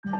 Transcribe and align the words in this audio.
Hallo 0.00 0.12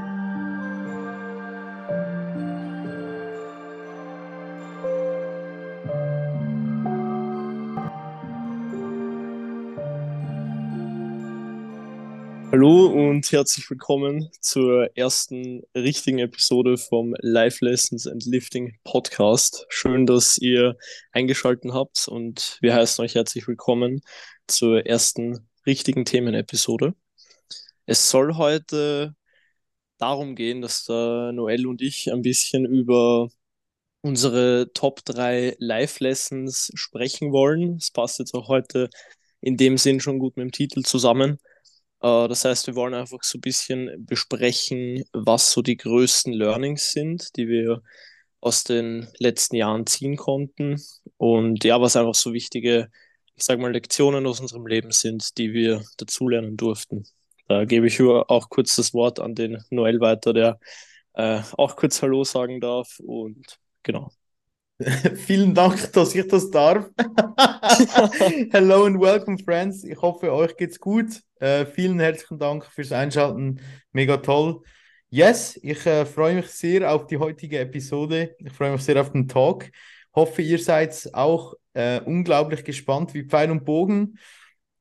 und 12.87 13.31
herzlich 13.31 13.71
willkommen 13.71 14.29
zur 14.41 14.91
ersten 14.97 15.63
richtigen 15.77 16.19
Episode 16.19 16.77
vom 16.77 17.15
Life 17.21 17.65
Lessons 17.65 18.09
and 18.09 18.25
Lifting 18.27 18.77
Podcast. 18.83 19.65
Schön, 19.69 20.07
dass 20.07 20.39
ihr 20.39 20.77
eingeschaltet 21.13 21.73
habt 21.73 22.09
und 22.09 22.59
wir 22.61 22.75
heißen 22.75 23.05
euch 23.05 23.15
herzlich 23.15 23.47
willkommen 23.47 24.01
zur 24.49 24.87
ersten 24.87 25.49
richtigen 25.67 26.05
Themenepisode. 26.05 26.95
Es 27.87 28.11
soll 28.11 28.35
heute 28.35 29.15
darum 29.99 30.35
gehen, 30.35 30.63
dass 30.63 30.85
der 30.85 31.33
Noel 31.33 31.67
und 31.67 31.83
ich 31.83 32.13
ein 32.13 32.23
bisschen 32.23 32.65
über 32.67 33.29
unsere 34.03 34.71
Top 34.75 35.05
3 35.05 35.57
Life 35.59 36.03
Lessons 36.03 36.71
sprechen 36.75 37.33
wollen. 37.33 37.77
Es 37.77 37.91
passt 37.91 38.19
jetzt 38.19 38.35
auch 38.35 38.49
heute 38.49 38.91
in 39.41 39.57
dem 39.57 39.79
Sinn 39.79 40.01
schon 40.01 40.19
gut 40.19 40.37
mit 40.37 40.45
dem 40.45 40.53
Titel 40.53 40.83
zusammen. 40.83 41.39
Äh, 42.03 42.29
das 42.29 42.45
heißt, 42.45 42.67
wir 42.67 42.75
wollen 42.77 42.95
einfach 42.95 43.23
so 43.23 43.39
ein 43.39 43.43
bisschen 43.43 44.07
besprechen, 44.07 45.05
was 45.13 45.53
so 45.53 45.63
die 45.63 45.77
größten 45.77 46.33
Learnings 46.33 46.93
sind, 46.93 47.37
die 47.37 47.49
wir 47.49 47.83
aus 48.41 48.65
den 48.65 49.09
letzten 49.19 49.57
Jahren 49.57 49.87
ziehen 49.87 50.17
konnten 50.17 50.81
und 51.17 51.65
ja, 51.65 51.81
was 51.81 51.97
einfach 51.97 52.15
so 52.15 52.33
wichtige, 52.33 52.91
ich 53.35 53.45
sag 53.45 53.59
mal, 53.59 53.73
Lektionen 53.73 54.27
aus 54.27 54.41
unserem 54.41 54.67
Leben 54.67 54.93
sind, 54.93 55.39
die 55.39 55.53
wir 55.53 55.83
dazulernen 55.97 56.57
durften. 56.57 57.05
Da 57.49 57.65
gebe 57.65 57.87
ich 57.87 57.99
auch 58.01 58.51
kurz 58.51 58.77
das 58.77 58.93
Wort 58.93 59.21
an 59.21 59.35
den 59.35 59.65
Noel 59.71 60.01
weiter, 60.01 60.35
der 60.35 60.61
äh, 61.15 61.41
auch 61.57 61.77
kurz 61.77 62.03
Hallo 62.03 62.23
sagen 62.23 62.61
darf 62.61 63.01
und 63.01 63.59
genau. 63.83 64.11
Vielen 65.17 65.55
Dank, 65.55 65.91
dass 65.95 66.15
ich 66.15 66.29
das 66.29 66.51
darf. 66.51 66.91
Hello 68.53 68.85
and 68.85 69.01
welcome, 69.01 69.39
friends. 69.39 69.83
Ich 69.83 69.97
hoffe, 70.01 70.31
euch 70.31 70.57
geht's 70.59 70.79
gut. 70.79 71.23
Äh, 71.41 71.65
vielen 71.65 71.99
herzlichen 71.99 72.39
Dank 72.39 72.67
fürs 72.67 72.93
Einschalten. 72.93 73.63
Mega 73.93 74.19
toll. 74.19 74.61
Yes, 75.09 75.59
ich 75.63 75.87
äh, 75.87 76.05
freue 76.05 76.35
mich 76.35 76.49
sehr 76.49 76.93
auf 76.93 77.07
die 77.07 77.17
heutige 77.17 77.61
Episode. 77.61 78.37
Ich 78.41 78.53
freue 78.53 78.73
mich 78.73 78.83
sehr 78.83 79.01
auf 79.01 79.11
den 79.11 79.27
Talk. 79.27 79.71
Hoffe, 80.15 80.43
ihr 80.43 80.59
seid 80.59 81.09
auch 81.15 81.55
äh, 81.73 82.01
unglaublich 82.01 82.63
gespannt 82.63 83.15
wie 83.15 83.25
Pfeil 83.25 83.51
und 83.51 83.65
Bogen. 83.65 84.19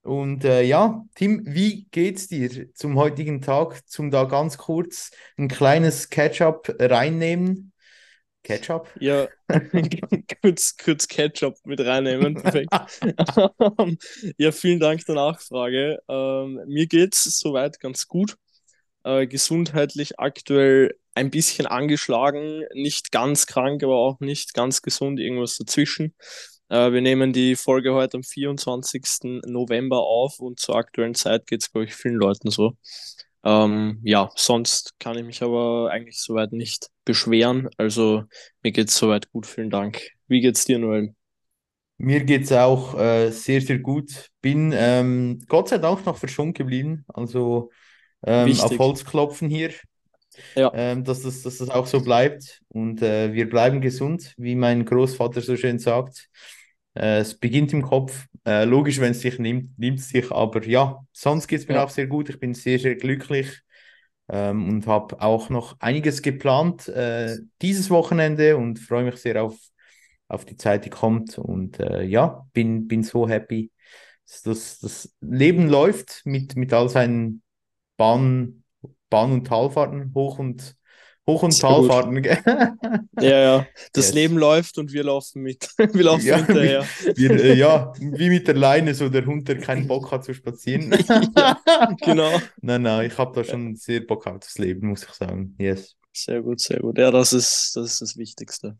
Und 0.07 0.45
äh, 0.45 0.63
ja, 0.63 1.05
Tim, 1.15 1.43
wie 1.45 1.85
geht's 1.91 2.27
dir 2.29 2.73
zum 2.73 2.95
heutigen 2.95 3.41
Tag? 3.41 3.87
Zum 3.89 4.09
da 4.09 4.23
ganz 4.23 4.57
kurz 4.57 5.11
ein 5.37 5.49
kleines 5.49 6.09
Catch-up 6.09 6.73
reinnehmen. 6.79 7.73
Ketchup? 8.43 8.89
Ja, 9.01 9.27
kurz, 10.41 10.77
kurz 10.77 11.09
Ketchup 11.09 11.57
mit 11.65 11.81
reinnehmen. 11.81 12.35
Perfekt. 12.35 12.69
ja, 14.37 14.53
vielen 14.53 14.79
Dank 14.79 15.05
der 15.05 15.15
Nachfrage. 15.15 15.99
Ähm, 16.07 16.61
mir 16.65 16.87
geht 16.87 17.13
es 17.13 17.23
soweit 17.37 17.81
ganz 17.81 18.07
gut. 18.07 18.37
Äh, 19.03 19.27
gesundheitlich 19.27 20.17
aktuell 20.19 20.97
ein 21.15 21.29
bisschen 21.29 21.65
angeschlagen, 21.65 22.63
nicht 22.73 23.11
ganz 23.11 23.47
krank, 23.47 23.83
aber 23.83 23.97
auch 23.97 24.21
nicht 24.21 24.53
ganz 24.53 24.81
gesund, 24.81 25.19
irgendwas 25.19 25.57
dazwischen. 25.57 26.13
Äh, 26.69 26.91
wir 26.91 27.01
nehmen 27.01 27.33
die 27.33 27.55
Folge 27.55 27.93
heute 27.93 28.17
am 28.17 28.23
24. 28.23 29.41
November 29.45 29.99
auf 29.99 30.39
und 30.39 30.59
zur 30.59 30.75
aktuellen 30.75 31.15
Zeit 31.15 31.47
geht 31.47 31.61
es, 31.61 31.71
glaube 31.71 31.85
ich, 31.85 31.95
vielen 31.95 32.15
Leuten 32.15 32.49
so. 32.51 32.73
Ähm, 33.43 33.99
ja, 34.03 34.29
sonst 34.35 34.95
kann 34.99 35.17
ich 35.17 35.23
mich 35.23 35.41
aber 35.41 35.89
eigentlich 35.91 36.19
soweit 36.19 36.51
nicht 36.51 36.89
beschweren. 37.05 37.69
Also 37.77 38.23
mir 38.61 38.71
geht 38.71 38.89
es 38.89 38.97
soweit 38.97 39.31
gut. 39.31 39.45
Vielen 39.45 39.69
Dank. 39.69 40.01
Wie 40.27 40.41
geht's 40.41 40.65
dir, 40.65 40.79
Noel? 40.79 41.13
Mir 41.97 42.23
geht 42.23 42.43
es 42.43 42.51
auch 42.51 42.99
äh, 42.99 43.31
sehr, 43.31 43.61
sehr 43.61 43.79
gut. 43.79 44.29
Bin 44.41 44.73
ähm, 44.75 45.39
Gott 45.47 45.69
sei 45.69 45.77
Dank 45.77 46.05
noch 46.05 46.17
verschont 46.17 46.57
geblieben. 46.57 47.05
Also 47.07 47.71
ähm, 48.25 48.51
auf 48.59 48.77
Holz 48.77 49.05
klopfen 49.05 49.49
hier. 49.49 49.71
Ja. 50.55 50.71
Ähm, 50.75 51.03
dass, 51.03 51.23
das, 51.23 51.41
dass 51.41 51.57
das 51.57 51.69
auch 51.69 51.87
so 51.87 52.01
bleibt. 52.01 52.61
Und 52.67 53.01
äh, 53.01 53.33
wir 53.33 53.49
bleiben 53.49 53.81
gesund, 53.81 54.33
wie 54.37 54.55
mein 54.55 54.85
Großvater 54.85 55.41
so 55.41 55.55
schön 55.55 55.79
sagt. 55.79 56.29
Äh, 56.97 57.19
es 57.19 57.37
beginnt 57.37 57.73
im 57.73 57.83
Kopf. 57.83 58.25
Äh, 58.45 58.65
logisch, 58.65 58.99
wenn 58.99 59.11
es 59.11 59.21
sich 59.21 59.37
nimmt, 59.39 59.77
nimmt 59.77 59.99
es 59.99 60.09
sich. 60.09 60.31
Aber 60.31 60.65
ja, 60.65 61.05
sonst 61.11 61.47
geht 61.47 61.61
es 61.61 61.67
mir 61.67 61.75
ja. 61.75 61.83
auch 61.83 61.89
sehr 61.89 62.07
gut. 62.07 62.29
Ich 62.29 62.39
bin 62.39 62.53
sehr, 62.53 62.79
sehr 62.79 62.95
glücklich 62.95 63.61
ähm, 64.29 64.67
und 64.67 64.87
habe 64.87 65.21
auch 65.21 65.49
noch 65.49 65.79
einiges 65.79 66.21
geplant 66.21 66.87
äh, 66.87 67.37
dieses 67.61 67.89
Wochenende 67.89 68.57
und 68.57 68.79
freue 68.79 69.03
mich 69.03 69.17
sehr 69.17 69.43
auf, 69.43 69.55
auf 70.27 70.45
die 70.45 70.57
Zeit, 70.57 70.85
die 70.85 70.89
kommt. 70.89 71.37
Und 71.37 71.79
äh, 71.79 72.03
ja, 72.03 72.47
bin, 72.53 72.87
bin 72.87 73.03
so 73.03 73.29
happy, 73.29 73.71
dass 74.43 74.79
das 74.79 75.15
Leben 75.21 75.69
läuft 75.69 76.21
mit, 76.25 76.55
mit 76.55 76.73
all 76.73 76.89
seinen 76.89 77.43
Bahn, 77.95 78.63
Bahn- 79.09 79.31
und 79.31 79.45
Talfahrten 79.45 80.13
hoch 80.15 80.39
und 80.39 80.75
Hoch- 81.27 81.43
und 81.43 81.59
Talfahrten. 81.59 82.23
ja, 83.19 83.39
ja. 83.39 83.67
Das 83.93 84.07
yes. 84.07 84.13
Leben 84.13 84.37
läuft 84.37 84.77
und 84.77 84.93
wir 84.93 85.03
laufen 85.03 85.41
mit. 85.41 85.69
wir 85.77 86.03
laufen 86.03 86.25
ja, 86.25 86.37
hinterher. 86.37 86.85
Wir, 87.15 87.31
äh, 87.31 87.53
ja, 87.55 87.93
wie 87.99 88.29
mit 88.29 88.47
der 88.47 88.55
Leine, 88.55 88.93
so 88.93 89.09
der 89.09 89.25
Hund, 89.25 89.47
der 89.47 89.59
keinen 89.59 89.87
Bock 89.87 90.11
hat 90.11 90.23
zu 90.23 90.33
spazieren. 90.33 90.91
ja, 91.35 91.59
genau. 92.01 92.39
Nein, 92.61 92.81
nein, 92.83 93.07
ich 93.07 93.17
habe 93.17 93.33
da 93.35 93.43
schon 93.43 93.75
sehr 93.75 94.01
Bock 94.01 94.25
auf 94.27 94.39
das 94.39 94.57
Leben, 94.57 94.87
muss 94.87 95.03
ich 95.03 95.09
sagen. 95.09 95.55
Yes. 95.59 95.95
Sehr 96.13 96.41
gut, 96.41 96.61
sehr 96.61 96.79
gut. 96.79 96.97
Ja, 96.97 97.11
das 97.11 97.33
ist 97.33 97.75
das, 97.75 97.91
ist 97.91 98.01
das 98.01 98.17
Wichtigste. 98.17 98.77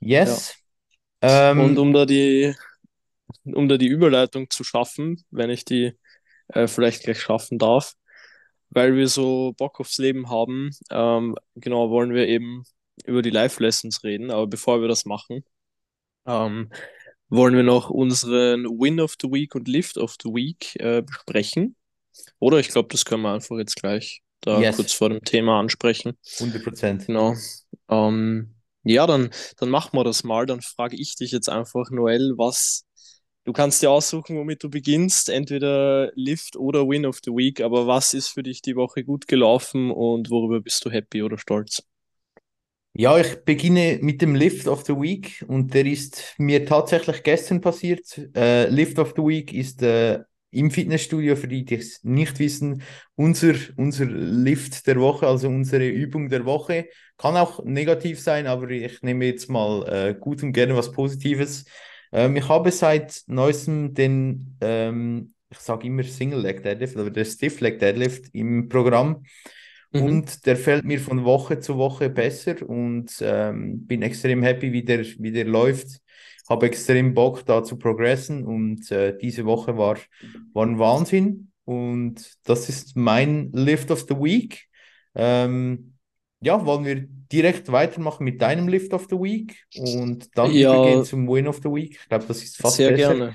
Yes. 0.00 0.54
Ja. 1.22 1.50
Ähm, 1.50 1.60
und 1.60 1.78
um 1.78 1.92
da 1.92 2.06
die 2.06 2.54
um 3.44 3.68
da 3.68 3.76
die 3.76 3.86
Überleitung 3.86 4.50
zu 4.50 4.64
schaffen, 4.64 5.24
wenn 5.30 5.50
ich 5.50 5.64
die 5.64 5.92
äh, 6.48 6.66
vielleicht 6.66 7.04
gleich 7.04 7.20
schaffen 7.20 7.58
darf, 7.58 7.94
weil 8.74 8.96
wir 8.96 9.08
so 9.08 9.52
Bock 9.56 9.80
aufs 9.80 9.98
Leben 9.98 10.30
haben, 10.30 10.70
ähm, 10.90 11.36
genau, 11.54 11.90
wollen 11.90 12.14
wir 12.14 12.26
eben 12.26 12.64
über 13.04 13.22
die 13.22 13.30
Live-Lessons 13.30 14.02
reden. 14.04 14.30
Aber 14.30 14.46
bevor 14.46 14.80
wir 14.80 14.88
das 14.88 15.04
machen, 15.04 15.44
ähm, 16.26 16.70
wollen 17.28 17.54
wir 17.54 17.62
noch 17.62 17.90
unseren 17.90 18.64
Win 18.64 19.00
of 19.00 19.16
the 19.20 19.28
Week 19.28 19.54
und 19.54 19.68
Lift 19.68 19.98
of 19.98 20.16
the 20.22 20.30
Week 20.30 20.76
äh, 20.76 21.02
besprechen. 21.02 21.76
Oder 22.38 22.58
ich 22.58 22.68
glaube, 22.68 22.88
das 22.90 23.04
können 23.04 23.22
wir 23.22 23.32
einfach 23.32 23.58
jetzt 23.58 23.76
gleich 23.76 24.22
da 24.40 24.60
yes. 24.60 24.76
kurz 24.76 24.92
vor 24.92 25.08
dem 25.08 25.22
Thema 25.22 25.60
ansprechen. 25.60 26.18
100 26.40 26.64
Prozent. 26.64 27.06
Genau. 27.06 27.34
Ähm, 27.88 28.54
ja, 28.84 29.06
dann, 29.06 29.30
dann 29.58 29.68
machen 29.68 29.96
wir 29.96 30.04
das 30.04 30.24
mal. 30.24 30.46
Dann 30.46 30.60
frage 30.60 30.96
ich 30.96 31.14
dich 31.14 31.30
jetzt 31.30 31.48
einfach, 31.48 31.90
Noel, 31.90 32.34
was 32.36 32.84
Du 33.44 33.52
kannst 33.52 33.82
dir 33.82 33.90
aussuchen, 33.90 34.36
womit 34.36 34.62
du 34.62 34.70
beginnst, 34.70 35.28
entweder 35.28 36.12
Lift 36.14 36.56
oder 36.56 36.88
Win 36.88 37.04
of 37.06 37.18
the 37.24 37.32
Week, 37.32 37.60
aber 37.60 37.88
was 37.88 38.14
ist 38.14 38.28
für 38.28 38.44
dich 38.44 38.62
die 38.62 38.76
Woche 38.76 39.02
gut 39.02 39.26
gelaufen 39.26 39.90
und 39.90 40.30
worüber 40.30 40.60
bist 40.60 40.84
du 40.84 40.90
happy 40.90 41.22
oder 41.22 41.38
stolz? 41.38 41.82
Ja, 42.94 43.18
ich 43.18 43.44
beginne 43.44 43.98
mit 44.00 44.22
dem 44.22 44.34
Lift 44.36 44.68
of 44.68 44.84
the 44.84 44.92
Week 44.92 45.44
und 45.48 45.74
der 45.74 45.86
ist 45.86 46.34
mir 46.38 46.64
tatsächlich 46.66 47.22
gestern 47.24 47.60
passiert. 47.60 48.20
Äh, 48.36 48.68
Lift 48.68 48.98
of 48.98 49.14
the 49.16 49.22
Week 49.22 49.52
ist 49.52 49.82
äh, 49.82 50.20
im 50.52 50.70
Fitnessstudio, 50.70 51.34
für 51.34 51.48
die, 51.48 51.64
die 51.64 51.76
es 51.76 52.04
nicht 52.04 52.38
wissen, 52.38 52.82
unser, 53.16 53.54
unser 53.76 54.04
Lift 54.04 54.86
der 54.86 55.00
Woche, 55.00 55.26
also 55.26 55.48
unsere 55.48 55.88
Übung 55.88 56.28
der 56.28 56.44
Woche. 56.44 56.86
Kann 57.16 57.36
auch 57.36 57.64
negativ 57.64 58.20
sein, 58.20 58.46
aber 58.46 58.70
ich 58.70 59.02
nehme 59.02 59.24
jetzt 59.24 59.48
mal 59.48 60.10
äh, 60.10 60.14
gut 60.14 60.42
und 60.42 60.52
gerne 60.52 60.76
was 60.76 60.92
Positives. 60.92 61.64
Ähm, 62.12 62.36
ich 62.36 62.48
habe 62.48 62.70
seit 62.70 63.22
neuestem 63.26 63.94
den, 63.94 64.56
ähm, 64.60 65.32
ich 65.50 65.58
sage 65.58 65.86
immer 65.86 66.02
Single 66.02 66.40
Leg 66.40 66.62
Deadlift, 66.62 66.96
aber 66.96 67.10
der 67.10 67.24
Stiff 67.24 67.60
Leg 67.60 67.78
Deadlift 67.78 68.34
im 68.34 68.68
Programm. 68.68 69.24
Mhm. 69.92 70.02
Und 70.02 70.46
der 70.46 70.56
fällt 70.56 70.84
mir 70.84 71.00
von 71.00 71.24
Woche 71.24 71.60
zu 71.60 71.76
Woche 71.76 72.10
besser 72.10 72.56
und 72.68 73.14
ähm, 73.20 73.86
bin 73.86 74.02
extrem 74.02 74.42
happy, 74.42 74.72
wie 74.72 74.84
der, 74.84 75.04
wie 75.04 75.32
der 75.32 75.44
läuft. 75.44 76.00
Habe 76.48 76.66
extrem 76.66 77.14
Bock, 77.14 77.46
da 77.46 77.62
zu 77.62 77.78
progressen 77.78 78.44
und 78.44 78.90
äh, 78.90 79.16
diese 79.16 79.44
Woche 79.44 79.78
war, 79.78 79.96
war 80.52 80.66
ein 80.66 80.78
Wahnsinn. 80.78 81.52
Und 81.64 82.32
das 82.44 82.68
ist 82.68 82.96
mein 82.96 83.50
Lift 83.52 83.90
of 83.90 84.06
the 84.08 84.16
Week. 84.16 84.66
Ähm, 85.14 85.91
ja, 86.42 86.66
wollen 86.66 86.84
wir 86.84 87.06
direkt 87.32 87.70
weitermachen 87.70 88.24
mit 88.24 88.42
deinem 88.42 88.68
Lift 88.68 88.92
of 88.92 89.06
the 89.08 89.16
Week 89.16 89.64
und 89.76 90.28
dann 90.36 90.52
ja, 90.52 90.74
übergehen 90.74 91.04
zum 91.04 91.28
Win 91.28 91.46
of 91.46 91.60
the 91.62 91.70
Week. 91.70 91.98
Ich 92.00 92.08
glaube, 92.08 92.26
das 92.26 92.42
ist 92.42 92.56
fast 92.56 92.76
sehr 92.76 92.90
besser. 92.90 93.14
gerne. 93.14 93.34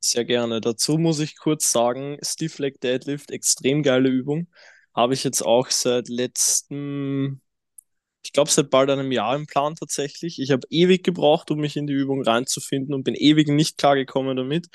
Sehr 0.00 0.24
gerne. 0.24 0.60
Dazu 0.60 0.98
muss 0.98 1.20
ich 1.20 1.36
kurz 1.36 1.70
sagen, 1.70 2.18
Stiff 2.22 2.58
Leg 2.58 2.80
Deadlift, 2.80 3.30
extrem 3.30 3.82
geile 3.82 4.08
Übung. 4.08 4.48
Habe 4.94 5.14
ich 5.14 5.22
jetzt 5.22 5.42
auch 5.42 5.70
seit 5.70 6.08
letztem, 6.08 7.40
ich 8.24 8.32
glaube 8.32 8.50
seit 8.50 8.70
bald 8.70 8.90
einem 8.90 9.12
Jahr 9.12 9.36
im 9.36 9.46
Plan 9.46 9.76
tatsächlich. 9.76 10.40
Ich 10.40 10.50
habe 10.50 10.66
ewig 10.70 11.04
gebraucht, 11.04 11.50
um 11.50 11.60
mich 11.60 11.76
in 11.76 11.86
die 11.86 11.94
Übung 11.94 12.22
reinzufinden 12.22 12.94
und 12.94 13.04
bin 13.04 13.14
ewig 13.14 13.48
nicht 13.48 13.78
klargekommen 13.78 14.36
damit. 14.36 14.66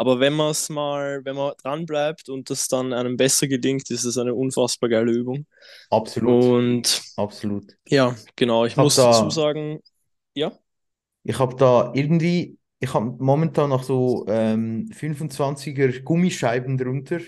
Aber 0.00 0.20
wenn 0.20 0.34
man 0.34 0.50
es 0.52 0.68
mal, 0.70 1.24
wenn 1.24 1.36
man 1.36 1.54
dran 1.62 1.86
bleibt 1.86 2.28
und 2.30 2.50
das 2.50 2.68
dann 2.68 2.92
einem 2.94 3.16
besser 3.18 3.48
gelingt, 3.48 3.90
ist 3.90 4.04
es 4.04 4.18
eine 4.18 4.34
unfassbar 4.34 4.88
geile 4.90 5.12
Übung. 5.12 5.46
Absolut. 5.90 6.46
Und 6.46 7.02
Absolut. 7.16 7.76
ja, 7.88 8.16
genau, 8.36 8.64
ich, 8.66 8.76
Ich 8.76 8.76
muss 8.76 8.94
da- 8.94 9.00
dazu 9.00 9.30
sagen, 9.30 9.80
ja, 10.34 10.52
Ich 11.22 11.38
habe 11.38 11.54
da 11.56 11.92
irgendwie, 11.94 12.58
ich 12.80 12.94
habe 12.94 13.16
momentan 13.22 13.70
noch 13.70 13.82
so 13.82 14.24
ähm, 14.28 14.88
25er 14.92 16.00
Gummischeiben 16.02 16.78
drunter 16.78 17.20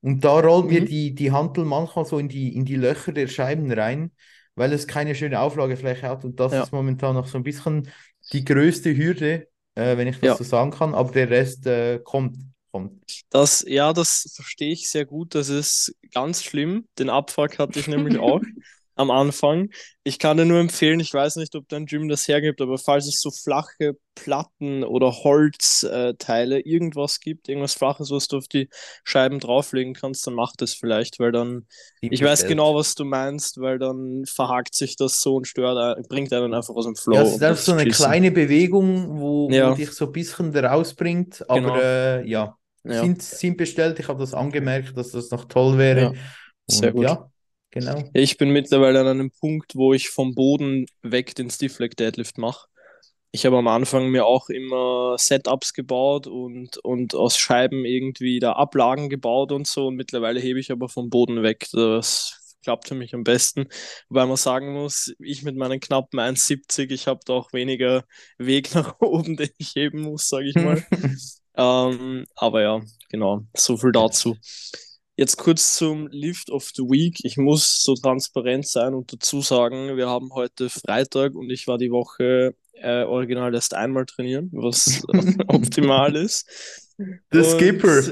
und 0.00 0.24
da 0.24 0.38
rollt 0.40 0.70
mir 0.70 0.80
Mhm. 0.80 0.84
die, 0.84 1.14
die 1.14 1.32
Hantel 1.32 1.64
manchmal 1.64 2.04
so 2.06 2.18
in 2.18 2.28
die, 2.28 2.54
in 2.56 2.64
die 2.64 2.76
Löcher 2.76 3.12
der 3.12 3.28
Scheiben 3.28 3.70
rein, 3.72 4.12
weil 4.54 4.72
es 4.72 4.86
keine 4.86 5.14
schöne 5.14 5.40
Auflagefläche 5.40 6.08
hat 6.08 6.24
und 6.24 6.40
das 6.40 6.58
Ja. 6.58 6.58
ist 6.58 6.72
momentan 6.72 7.14
noch 7.14 7.26
so 7.26 7.36
ein 7.38 7.44
bisschen 7.44 7.88
die 8.32 8.44
größte 8.44 8.96
Hürde, 8.96 9.48
äh, 9.76 9.96
wenn 9.96 10.08
ich 10.08 10.20
das 10.20 10.22
Ja. 10.22 10.36
so 10.38 10.44
sagen 10.44 10.72
kann, 10.72 10.94
aber 10.94 11.12
der 11.12 11.30
Rest 11.30 11.66
äh, 11.66 12.00
kommt, 12.04 12.38
kommt. 12.72 13.02
das, 13.30 13.64
ja, 13.68 13.92
das 13.92 14.32
verstehe 14.34 14.72
ich 14.72 14.88
sehr 14.90 15.04
gut. 15.06 15.34
Das 15.34 15.48
ist 15.48 15.94
ganz 16.12 16.42
schlimm. 16.42 16.88
Den 16.98 17.10
Abfuck 17.10 17.58
hatte 17.58 17.78
ich 17.80 17.88
nämlich 17.88 18.18
auch 18.18 18.40
am 18.96 19.10
Anfang. 19.10 19.70
Ich 20.04 20.18
kann 20.18 20.36
dir 20.36 20.44
nur 20.44 20.58
empfehlen, 20.60 21.00
ich 21.00 21.12
weiß 21.14 21.36
nicht, 21.36 21.54
ob 21.54 21.68
dein 21.68 21.86
Gym 21.86 22.08
das 22.08 22.26
hergibt, 22.28 22.60
aber 22.60 22.78
falls 22.78 23.06
es 23.06 23.20
so 23.20 23.30
flache 23.30 23.96
Platten 24.14 24.82
oder 24.84 25.12
Holzteile, 25.12 26.60
irgendwas 26.60 27.20
gibt, 27.20 27.48
irgendwas 27.48 27.74
Flaches, 27.74 28.10
was 28.10 28.28
du 28.28 28.38
auf 28.38 28.48
die 28.48 28.68
Scheiben 29.04 29.38
drauflegen 29.40 29.94
kannst, 29.94 30.26
dann 30.26 30.34
mach 30.34 30.52
das 30.56 30.74
vielleicht, 30.74 31.18
weil 31.18 31.32
dann, 31.32 31.66
Team 32.00 32.10
ich 32.12 32.22
weiß 32.22 32.40
bestellt. 32.40 32.50
genau, 32.52 32.74
was 32.74 32.94
du 32.94 33.04
meinst, 33.04 33.60
weil 33.60 33.78
dann 33.78 34.24
verhakt 34.26 34.74
sich 34.74 34.96
das 34.96 35.20
so 35.20 35.36
und 35.36 35.46
stört, 35.46 35.76
ein- 35.98 36.04
bringt 36.08 36.32
einen 36.32 36.54
einfach 36.54 36.74
aus 36.74 36.84
dem 36.86 36.96
Flow. 36.96 37.14
Ja, 37.14 37.22
es 37.22 37.28
ist 37.28 37.34
und 37.34 37.42
einfach 37.42 37.48
das 37.56 37.64
so 37.64 37.72
eine 37.72 37.82
Schießen. 37.82 38.04
kleine 38.04 38.30
Bewegung, 38.30 39.20
wo, 39.20 39.50
Ja. 39.50 39.70
wo 39.70 39.74
dich 39.74 39.90
so 39.92 40.06
ein 40.06 40.12
bisschen 40.12 40.54
rausbringt, 40.56 41.44
aber 41.48 41.60
Genau. 41.60 41.76
äh, 41.82 42.28
ja, 42.28 42.56
Ja. 42.84 43.00
sind, 43.00 43.22
sind 43.22 43.56
bestellt. 43.56 43.98
Ich 43.98 44.08
habe 44.08 44.18
das 44.20 44.34
angemerkt, 44.34 44.96
dass 44.96 45.10
das 45.12 45.30
noch 45.30 45.44
toll 45.46 45.78
wäre. 45.78 46.00
Ja, 46.00 46.12
sehr 46.66 46.92
Und 46.92 46.92
gut. 46.92 47.04
ja, 47.04 47.30
genau. 47.80 48.04
Ich 48.12 48.36
bin 48.36 48.50
mittlerweile 48.50 49.00
an 49.00 49.06
einem 49.06 49.30
Punkt, 49.30 49.76
wo 49.76 49.92
ich 49.92 50.08
vom 50.08 50.34
Boden 50.34 50.86
weg 51.02 51.34
den 51.34 51.50
Stiff 51.50 51.78
Leg 51.78 51.96
Deadlift 51.96 52.38
mache. 52.38 52.68
Ich 53.32 53.44
habe 53.44 53.58
am 53.58 53.68
Anfang 53.68 54.08
mir 54.08 54.24
auch 54.24 54.48
immer 54.48 55.16
Setups 55.18 55.74
gebaut 55.74 56.26
und, 56.26 56.78
und 56.78 57.14
aus 57.14 57.36
Scheiben 57.36 57.84
irgendwie 57.84 58.38
da 58.40 58.52
Ablagen 58.52 59.10
gebaut 59.10 59.52
und 59.52 59.66
so. 59.66 59.88
Und 59.88 59.96
mittlerweile 59.96 60.40
hebe 60.40 60.58
ich 60.58 60.72
aber 60.72 60.88
vom 60.88 61.10
Boden 61.10 61.42
weg. 61.42 61.66
Das 61.72 62.56
klappt 62.62 62.88
für 62.88 62.94
mich 62.94 63.14
am 63.14 63.24
besten. 63.24 63.66
Wobei 64.08 64.26
man 64.26 64.36
sagen 64.36 64.72
muss, 64.72 65.12
ich 65.18 65.42
mit 65.42 65.56
meinen 65.56 65.80
knappen 65.80 66.18
1,70, 66.18 66.90
ich 66.90 67.06
habe 67.06 67.20
da 67.26 67.34
auch 67.34 67.52
weniger 67.52 68.04
Weg 68.38 68.74
nach 68.74 69.00
oben, 69.00 69.36
den 69.36 69.50
ich 69.58 69.74
heben 69.74 70.00
muss, 70.00 70.28
sage 70.28 70.48
ich 70.48 70.54
mal. 70.54 70.84
Ähm, 71.58 72.26
aber 72.34 72.60
ja, 72.60 72.82
genau, 73.08 73.46
so 73.56 73.78
viel 73.78 73.90
dazu. 73.90 74.36
Jetzt 75.18 75.38
kurz 75.38 75.76
zum 75.76 76.08
Lift 76.08 76.50
of 76.50 76.70
the 76.74 76.82
Week. 76.82 77.16
Ich 77.22 77.38
muss 77.38 77.82
so 77.82 77.94
transparent 77.94 78.66
sein 78.66 78.92
und 78.92 79.10
dazu 79.14 79.40
sagen, 79.40 79.96
wir 79.96 80.08
haben 80.08 80.34
heute 80.34 80.68
Freitag 80.68 81.34
und 81.34 81.48
ich 81.48 81.66
war 81.66 81.78
die 81.78 81.90
Woche 81.90 82.54
äh, 82.74 83.02
original 83.04 83.54
erst 83.54 83.72
einmal 83.72 84.04
trainieren, 84.04 84.50
was 84.52 85.02
optimal 85.48 86.14
ist. 86.16 86.46
The 87.30 87.38
Und 87.38 87.44
Skipper. 87.44 88.02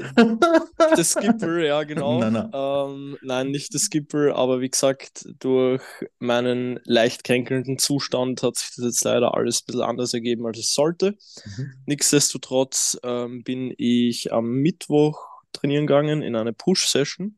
Der 0.97 1.03
Skipper, 1.03 1.59
ja, 1.59 1.83
genau. 1.83 2.19
Nein, 2.21 2.33
nein. 2.33 2.49
Ähm, 2.53 3.17
nein, 3.21 3.51
nicht 3.51 3.73
der 3.73 3.79
Skipper, 3.79 4.35
aber 4.35 4.61
wie 4.61 4.69
gesagt, 4.69 5.27
durch 5.39 5.83
meinen 6.17 6.79
leicht 6.85 7.23
kränkelnden 7.23 7.77
Zustand 7.77 8.41
hat 8.41 8.57
sich 8.57 8.69
das 8.75 8.85
jetzt 8.85 9.03
leider 9.03 9.35
alles 9.35 9.61
ein 9.61 9.65
bisschen 9.67 9.81
anders 9.81 10.13
ergeben, 10.15 10.45
als 10.47 10.57
es 10.57 10.73
sollte. 10.73 11.11
Mhm. 11.11 11.73
Nichtsdestotrotz 11.85 12.97
ähm, 13.03 13.43
bin 13.43 13.73
ich 13.77 14.33
am 14.33 14.49
Mittwoch 14.53 15.34
trainieren 15.55 15.87
gegangen 15.87 16.21
in 16.21 16.35
eine 16.35 16.53
Push-Session 16.53 17.37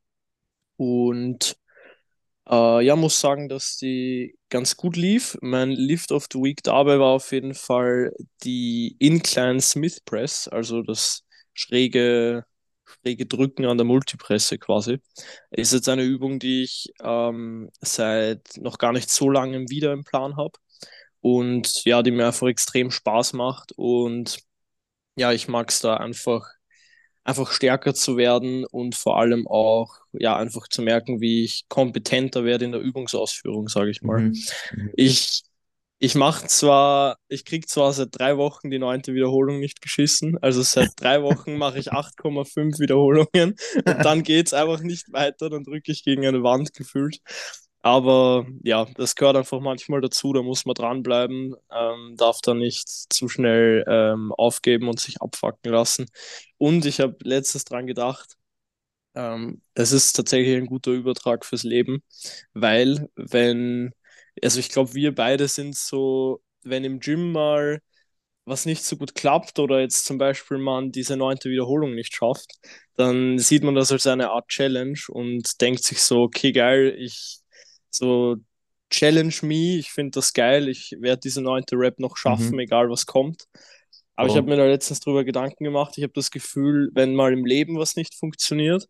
und 0.78 1.58
äh, 2.50 2.86
ja, 2.86 2.96
muss 2.96 3.20
sagen, 3.20 3.50
dass 3.50 3.78
die 3.78 4.38
ganz 4.50 4.78
gut 4.78 4.96
lief. 4.96 5.38
Mein 5.42 5.72
Lift 5.72 6.12
of 6.12 6.28
the 6.32 6.40
Week 6.40 6.64
dabei 6.64 7.00
war 7.00 7.10
auf 7.10 7.32
jeden 7.32 7.54
Fall 7.54 8.14
die 8.44 8.96
Incline 9.00 9.62
Smith 9.62 10.02
Press, 10.02 10.48
also 10.48 10.82
das 10.82 11.24
schräge, 11.54 12.46
schräge 12.86 13.26
Drücken 13.26 13.66
an 13.66 13.78
der 13.78 13.86
Multipresse 13.86 14.58
quasi. 14.58 15.00
Ist 15.52 15.74
jetzt 15.74 15.90
eine 15.90 16.04
Übung, 16.04 16.40
die 16.40 16.64
ich 16.64 16.92
ähm, 17.04 17.70
seit 17.82 18.58
noch 18.58 18.78
gar 18.78 18.94
nicht 18.94 19.10
so 19.10 19.30
langem 19.30 19.70
wieder 19.70 19.92
im 19.94 20.04
Plan 20.04 20.38
habe 20.38 20.58
und 21.22 21.84
ja, 21.86 22.04
die 22.04 22.12
mir 22.12 22.28
einfach 22.28 22.48
extrem 22.48 22.92
Spaß 22.92 23.34
macht 23.34 23.74
und 23.76 24.40
ja, 25.18 25.32
ich 25.34 25.48
mag 25.48 25.70
es 25.70 25.80
da 25.82 25.98
einfach, 25.98 26.48
einfach 27.28 27.52
stärker 27.52 27.94
zu 27.94 28.16
werden 28.16 28.66
und 28.66 28.96
vor 28.96 29.20
allem 29.20 29.48
auch, 29.48 30.00
ja, 30.14 30.38
einfach 30.38 30.68
zu 30.70 30.82
merken, 30.82 31.20
wie 31.20 31.44
ich 31.44 31.66
kompetenter 31.68 32.46
werde 32.46 32.66
in 32.66 32.72
der 32.72 32.80
Übungsausführung, 32.82 33.68
sage 33.68 33.92
ich 33.92 34.02
mal. 34.02 34.22
Mhm. 34.22 34.36
Ich, 34.96 35.44
ich 36.00 36.16
mache 36.16 36.48
zwar, 36.48 37.18
ich 37.28 37.44
krieg 37.44 37.68
zwar 37.68 37.92
seit 37.92 38.10
drei 38.12 38.38
Wochen 38.38 38.72
die 38.72 38.80
neunte 38.80 39.14
Wiederholung 39.14 39.60
nicht 39.60 39.82
geschissen, 39.82 40.38
also 40.42 40.62
seit 40.62 40.92
drei 40.96 41.22
Wochen 41.24 41.58
mache 41.58 41.80
ich 41.80 41.92
8,5 41.92 42.80
Wiederholungen 42.80 43.56
und 43.76 44.06
dann 44.06 44.24
geht's 44.24 44.54
einfach 44.54 44.80
nicht 44.80 45.12
weiter, 45.12 45.50
dann 45.50 45.66
drücke 45.66 45.92
ich 45.92 46.04
gegen 46.06 46.26
eine 46.26 46.44
Wand 46.44 46.74
gefühlt. 46.74 47.20
Aber 47.88 48.46
ja, 48.64 48.86
das 48.96 49.16
gehört 49.16 49.38
einfach 49.38 49.62
manchmal 49.62 50.02
dazu, 50.02 50.34
da 50.34 50.42
muss 50.42 50.66
man 50.66 50.74
dranbleiben, 50.74 51.56
ähm, 51.72 52.16
darf 52.18 52.42
da 52.42 52.54
nicht 52.54 52.90
zu 52.90 53.30
schnell 53.30 53.86
ähm, 53.88 54.34
aufgeben 54.34 54.90
und 54.90 55.00
sich 55.00 55.22
abfacken 55.22 55.72
lassen. 55.72 56.08
Und 56.58 56.86
ich 56.86 57.00
habe 57.00 57.16
letztes 57.24 57.64
dran 57.64 57.88
gedacht, 57.88 58.36
ähm, 59.16 59.62
es 59.76 59.92
ist 59.94 60.14
tatsächlich 60.14 60.58
ein 60.58 60.68
guter 60.68 60.92
Übertrag 60.92 61.46
fürs 61.46 61.64
Leben, 61.64 62.04
weil 62.54 63.10
wenn, 63.16 63.94
also 64.44 64.60
ich 64.60 64.70
glaube, 64.70 64.94
wir 64.96 65.16
beide 65.16 65.48
sind 65.48 65.76
so, 65.76 66.42
wenn 66.64 66.84
im 66.86 67.00
Gym 67.00 67.32
mal 67.34 67.82
was 68.46 68.66
nicht 68.66 68.84
so 68.84 68.96
gut 68.98 69.14
klappt 69.16 69.60
oder 69.60 69.82
jetzt 69.82 70.06
zum 70.06 70.18
Beispiel 70.18 70.58
man 70.58 70.92
diese 70.92 71.18
neunte 71.18 71.50
Wiederholung 71.50 71.96
nicht 71.96 72.16
schafft, 72.16 72.54
dann 72.96 73.40
sieht 73.40 73.64
man 73.64 73.76
das 73.76 73.92
als 73.92 74.08
eine 74.08 74.32
Art 74.32 74.48
Challenge 74.50 75.00
und 75.10 75.60
denkt 75.62 75.84
sich 75.84 76.02
so, 76.02 76.18
okay, 76.22 76.52
geil, 76.54 76.96
ich 76.98 77.40
so 77.90 78.38
challenge 78.90 79.40
me, 79.44 79.78
ich 79.78 79.92
finde 79.92 80.12
das 80.12 80.34
geil, 80.34 80.68
ich 80.70 80.96
werde 81.00 81.22
diese 81.22 81.42
neunte 81.42 81.76
Rap 81.78 82.00
noch 82.00 82.18
schaffen, 82.18 82.60
Mhm. 82.60 82.60
egal 82.60 82.90
was 82.90 83.06
kommt. 83.06 83.46
Aber 84.16 84.28
ich 84.28 84.36
Voll. 84.36 84.38
habe 84.38 84.50
mir 84.50 84.58
da 84.58 84.66
letztens 84.66 85.00
drüber 85.02 85.24
Gedanken 85.24 85.64
gemacht, 85.64 85.94
ich 85.98 86.04
habe 86.04 86.14
das 86.14 86.32
Gefühl, 86.32 86.90
wenn 86.94 87.16
mal 87.16 87.34
im 87.34 87.46
Leben 87.46 87.78
was 87.78 87.96
nicht 87.96 88.16
funktioniert, 88.16 88.88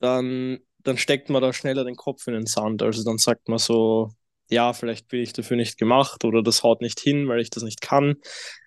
dann, 0.00 0.58
dann 0.82 0.98
steckt 0.98 1.30
man 1.30 1.42
da 1.42 1.52
schneller 1.52 1.84
den 1.84 1.96
Kopf 1.96 2.26
in 2.26 2.34
den 2.34 2.46
Sand. 2.46 2.82
Also 2.82 3.04
dann 3.04 3.18
sagt 3.18 3.48
man 3.48 3.58
so, 3.58 4.10
ja, 4.48 4.72
vielleicht 4.72 5.08
bin 5.08 5.20
ich 5.22 5.32
dafür 5.32 5.56
nicht 5.56 5.78
gemacht 5.78 6.24
oder 6.24 6.42
das 6.42 6.62
haut 6.62 6.80
nicht 6.80 7.00
hin, 7.00 7.28
weil 7.28 7.40
ich 7.40 7.50
das 7.50 7.62
nicht 7.64 7.80
kann. 7.80 8.16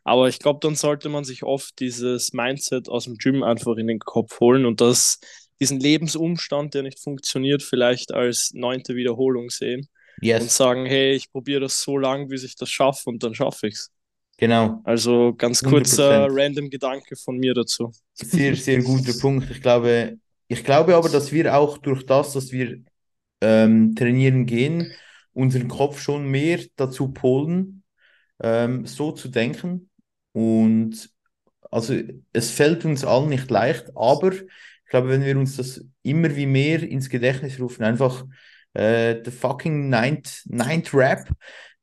Aber 0.03 0.27
ich 0.27 0.39
glaube, 0.39 0.59
dann 0.61 0.75
sollte 0.75 1.09
man 1.09 1.23
sich 1.23 1.43
oft 1.43 1.79
dieses 1.79 2.33
Mindset 2.33 2.89
aus 2.89 3.05
dem 3.05 3.15
Gym 3.15 3.43
einfach 3.43 3.75
in 3.77 3.87
den 3.87 3.99
Kopf 3.99 4.39
holen 4.39 4.65
und 4.65 4.81
das, 4.81 5.19
diesen 5.59 5.79
Lebensumstand, 5.79 6.73
der 6.73 6.83
nicht 6.83 6.99
funktioniert, 6.99 7.63
vielleicht 7.63 8.13
als 8.13 8.51
neunte 8.53 8.95
Wiederholung 8.95 9.49
sehen 9.49 9.89
und 10.37 10.51
Yes, 10.51 10.51
sagen, 10.51 10.85
hey, 10.85 11.13
ich 11.15 11.31
probiere 11.31 11.61
das 11.61 11.81
so 11.81 11.97
lang, 11.97 12.27
bis 12.29 12.43
ich 12.43 12.55
das 12.55 12.69
schaffe 12.69 13.09
und 13.09 13.23
dann 13.23 13.35
schaffe 13.35 13.67
ich 13.67 13.75
es. 13.75 13.91
genau. 14.37 14.83
Also 14.83 15.33
ganz 15.35 15.63
kurzer 15.63 16.27
100%. 16.27 16.29
random 16.29 16.69
Gedanke 16.69 17.15
von 17.15 17.37
mir 17.37 17.53
dazu. 17.53 17.91
Sehr, 18.13 18.55
sehr 18.55 18.81
guter 18.81 19.13
Punkt. 19.13 19.49
Ich 19.49 19.61
glaube, 19.61 20.19
ich 20.47 20.63
glaube 20.63 20.95
aber, 20.95 21.09
dass 21.09 21.31
wir 21.31 21.55
auch 21.57 21.77
durch 21.77 22.05
das, 22.05 22.33
dass 22.33 22.51
wir 22.51 22.83
ähm, 23.41 23.95
trainieren 23.95 24.45
gehen, 24.45 24.93
unseren 25.33 25.67
Kopf 25.69 26.01
schon 26.01 26.27
mehr 26.29 26.59
dazu 26.77 27.13
polen, 27.13 27.83
ähm, 28.41 28.85
so 28.87 29.11
zu 29.13 29.29
denken. 29.29 29.89
Und 30.33 31.11
also 31.71 31.95
es 32.33 32.51
fällt 32.51 32.85
uns 32.85 33.05
allen 33.05 33.29
nicht 33.29 33.51
leicht, 33.51 33.91
aber 33.95 34.33
ich 34.89 34.91
glaube, 34.91 35.09
wenn 35.09 35.23
wir 35.23 35.37
uns 35.37 35.55
das 35.55 35.85
immer 36.01 36.35
wie 36.35 36.47
mehr 36.47 36.81
ins 36.81 37.11
Gedächtnis 37.11 37.59
rufen, 37.59 37.83
einfach 37.83 38.25
äh, 38.73 39.17
the 39.23 39.29
fucking 39.29 39.87
ninth, 39.87 40.41
ninth 40.47 40.95
Rap, 40.95 41.29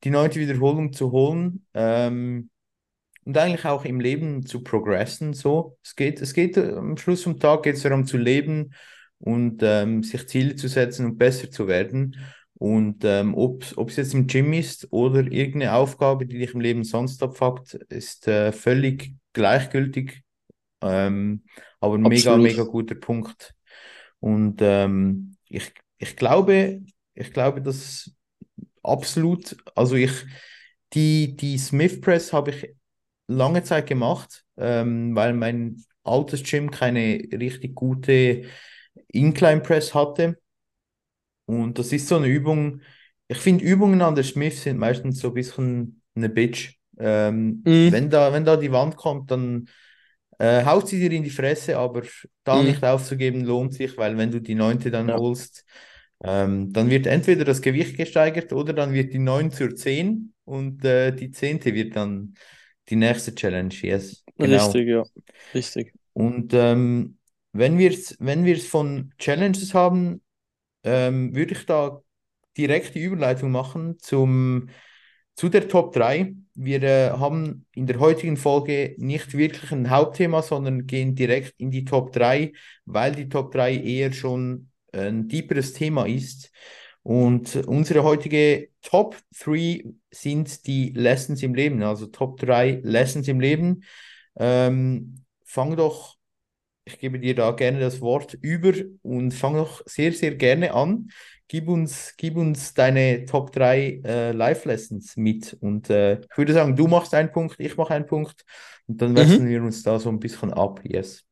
die 0.02 0.10
neunte 0.10 0.40
Wiederholung 0.40 0.92
zu 0.92 1.12
holen, 1.12 1.64
ähm, 1.72 2.50
und 3.24 3.38
eigentlich 3.38 3.64
auch 3.64 3.84
im 3.84 4.00
Leben 4.00 4.44
zu 4.44 4.60
progressen. 4.60 5.34
So, 5.34 5.78
es 5.84 5.94
geht, 5.94 6.20
es 6.20 6.34
geht 6.34 6.56
äh, 6.56 6.72
am 6.72 6.96
Schluss 6.96 7.22
vom 7.22 7.38
Tag 7.38 7.62
geht 7.62 7.76
es 7.76 7.82
darum 7.82 8.06
zu 8.06 8.16
leben 8.16 8.74
und 9.18 9.62
ähm, 9.62 10.02
sich 10.02 10.26
Ziele 10.26 10.56
zu 10.56 10.66
setzen 10.66 11.06
und 11.06 11.16
besser 11.16 11.48
zu 11.48 11.68
werden. 11.68 12.16
Und 12.54 13.04
ähm, 13.04 13.36
ob 13.36 13.62
es 13.62 13.94
jetzt 13.94 14.14
im 14.14 14.26
Gym 14.26 14.52
ist 14.52 14.88
oder 14.90 15.20
irgendeine 15.20 15.74
Aufgabe, 15.74 16.26
die 16.26 16.38
dich 16.38 16.54
im 16.54 16.60
Leben 16.60 16.82
sonst 16.82 17.22
abfuckt, 17.22 17.74
ist 17.88 18.26
äh, 18.26 18.50
völlig 18.50 19.14
gleichgültig. 19.32 20.24
Ähm, 20.82 21.44
aber 21.80 21.98
mega, 21.98 22.36
Absolut. 22.36 22.38
mega 22.38 22.64
guter 22.64 22.94
Punkt. 22.94 23.54
Und 24.20 24.60
ähm, 24.62 25.36
ich, 25.48 25.72
ich 25.98 26.16
glaube, 26.16 26.82
ich 27.14 27.32
glaube, 27.32 27.62
dass 27.62 28.12
absolut, 28.82 29.56
also 29.74 29.96
ich, 29.96 30.12
die, 30.94 31.36
die 31.36 31.58
Smith 31.58 32.00
Press 32.00 32.32
habe 32.32 32.50
ich 32.50 32.74
lange 33.28 33.62
Zeit 33.64 33.86
gemacht, 33.86 34.44
ähm, 34.56 35.14
weil 35.16 35.34
mein 35.34 35.84
altes 36.04 36.42
Gym 36.44 36.70
keine 36.70 37.18
richtig 37.32 37.74
gute 37.74 38.44
Incline 39.08 39.60
Press 39.62 39.94
hatte. 39.94 40.38
Und 41.46 41.78
das 41.78 41.92
ist 41.92 42.08
so 42.08 42.16
eine 42.16 42.26
Übung. 42.28 42.80
Ich 43.28 43.38
finde, 43.38 43.64
Übungen 43.64 44.02
an 44.02 44.14
der 44.14 44.24
Smith 44.24 44.62
sind 44.62 44.78
meistens 44.78 45.20
so 45.20 45.28
ein 45.28 45.34
bisschen 45.34 46.02
eine 46.14 46.28
Bitch. 46.28 46.74
Ähm, 46.98 47.66
Mhm. 47.66 47.88
wenn, 47.88 48.10
da, 48.10 48.32
wenn 48.32 48.44
da 48.44 48.56
die 48.56 48.72
Wand 48.72 48.96
kommt, 48.96 49.30
dann 49.30 49.68
äh, 50.38 50.64
haut 50.64 50.88
sie 50.88 50.98
dir 51.00 51.12
in 51.12 51.22
die 51.24 51.30
Fresse, 51.30 51.78
aber 51.78 52.02
da 52.44 52.62
Mhm. 52.62 52.62
nicht 52.62 52.84
aufzugeben 52.84 53.44
lohnt 53.44 53.74
sich, 53.74 53.96
weil 53.98 54.16
wenn 54.18 54.30
du 54.30 54.40
die 54.40 54.54
neunte 54.54 54.90
dann 54.90 55.12
Ja. 55.12 55.16
holst, 55.16 55.64
ähm, 56.24 56.72
dann 56.72 56.90
wird 56.90 57.06
entweder 57.06 57.44
das 57.44 57.62
Gewicht 57.62 57.96
gesteigert 57.96 58.52
oder 58.52 58.72
dann 58.72 58.92
wird 58.94 59.12
die 59.12 59.18
9 59.18 59.50
zur 59.50 59.74
10 59.76 60.34
und 60.44 60.84
äh, 60.84 61.12
die 61.12 61.30
zehnte 61.30 61.74
wird 61.74 61.96
dann 61.96 62.34
die 62.88 62.96
nächste 62.96 63.34
Challenge. 63.34 63.74
Yes, 63.82 64.24
genau. 64.38 64.76
Richtig, 64.76 64.88
ja. 64.88 65.04
Richtig. 65.54 65.94
Und 66.12 66.52
ähm, 66.54 67.18
wenn 67.52 67.78
wir 67.78 67.90
es 67.90 68.16
wenn 68.20 68.44
wir's 68.44 68.66
von 68.66 69.12
Challenges 69.18 69.74
haben, 69.74 70.22
ähm, 70.84 71.34
würde 71.36 71.54
ich 71.54 71.66
da 71.66 72.02
direkt 72.56 72.94
die 72.94 73.02
Überleitung 73.04 73.52
machen 73.52 73.98
zum, 74.00 74.68
zu 75.36 75.48
der 75.48 75.68
Top 75.68 75.94
3. 75.94 76.34
Wir 76.58 76.82
äh, 76.82 77.10
haben 77.10 77.66
in 77.74 77.86
der 77.86 78.00
heutigen 78.00 78.38
Folge 78.38 78.94
nicht 78.96 79.36
wirklich 79.36 79.70
ein 79.72 79.90
Hauptthema, 79.90 80.42
sondern 80.42 80.86
gehen 80.86 81.14
direkt 81.14 81.54
in 81.58 81.70
die 81.70 81.84
Top 81.84 82.12
3, 82.12 82.52
weil 82.86 83.14
die 83.14 83.28
Top 83.28 83.52
3 83.52 83.76
eher 83.76 84.12
schon 84.12 84.70
ein 84.92 85.28
tieferes 85.28 85.74
Thema 85.74 86.06
ist. 86.06 86.50
Und 87.02 87.54
unsere 87.66 88.02
heutige 88.04 88.70
Top 88.80 89.16
3 89.44 89.84
sind 90.10 90.66
die 90.66 90.90
Lessons 90.90 91.42
im 91.42 91.54
Leben, 91.54 91.82
also 91.82 92.06
Top 92.06 92.40
3 92.40 92.80
Lessons 92.82 93.28
im 93.28 93.38
Leben. 93.38 93.84
Ähm, 94.36 95.24
fang 95.44 95.76
doch, 95.76 96.16
ich 96.86 96.98
gebe 96.98 97.20
dir 97.20 97.34
da 97.34 97.50
gerne 97.50 97.80
das 97.80 98.00
Wort 98.00 98.34
über 98.40 98.72
und 99.02 99.32
fang 99.32 99.54
doch 99.54 99.82
sehr, 99.84 100.12
sehr 100.12 100.34
gerne 100.34 100.72
an. 100.72 101.08
Gib 101.48 101.68
uns, 101.68 102.14
gib 102.16 102.36
uns 102.36 102.74
deine 102.74 103.24
Top 103.24 103.52
3 103.52 104.00
äh, 104.04 104.32
Life-Lessons 104.32 105.16
mit. 105.16 105.56
Und 105.60 105.90
äh, 105.90 106.20
ich 106.20 106.36
würde 106.38 106.52
sagen, 106.52 106.74
du 106.74 106.88
machst 106.88 107.14
einen 107.14 107.30
Punkt, 107.30 107.60
ich 107.60 107.76
mache 107.76 107.94
einen 107.94 108.06
Punkt 108.06 108.44
und 108.86 109.00
dann 109.00 109.14
Mhm. 109.16 109.38
wechseln 109.38 109.48
wir 109.48 109.62
uns 109.62 109.82
da 109.84 109.98
so 110.00 110.08
ein 110.08 110.18
bisschen 110.18 110.52
ab. 110.52 110.80
Yes. 110.84 111.24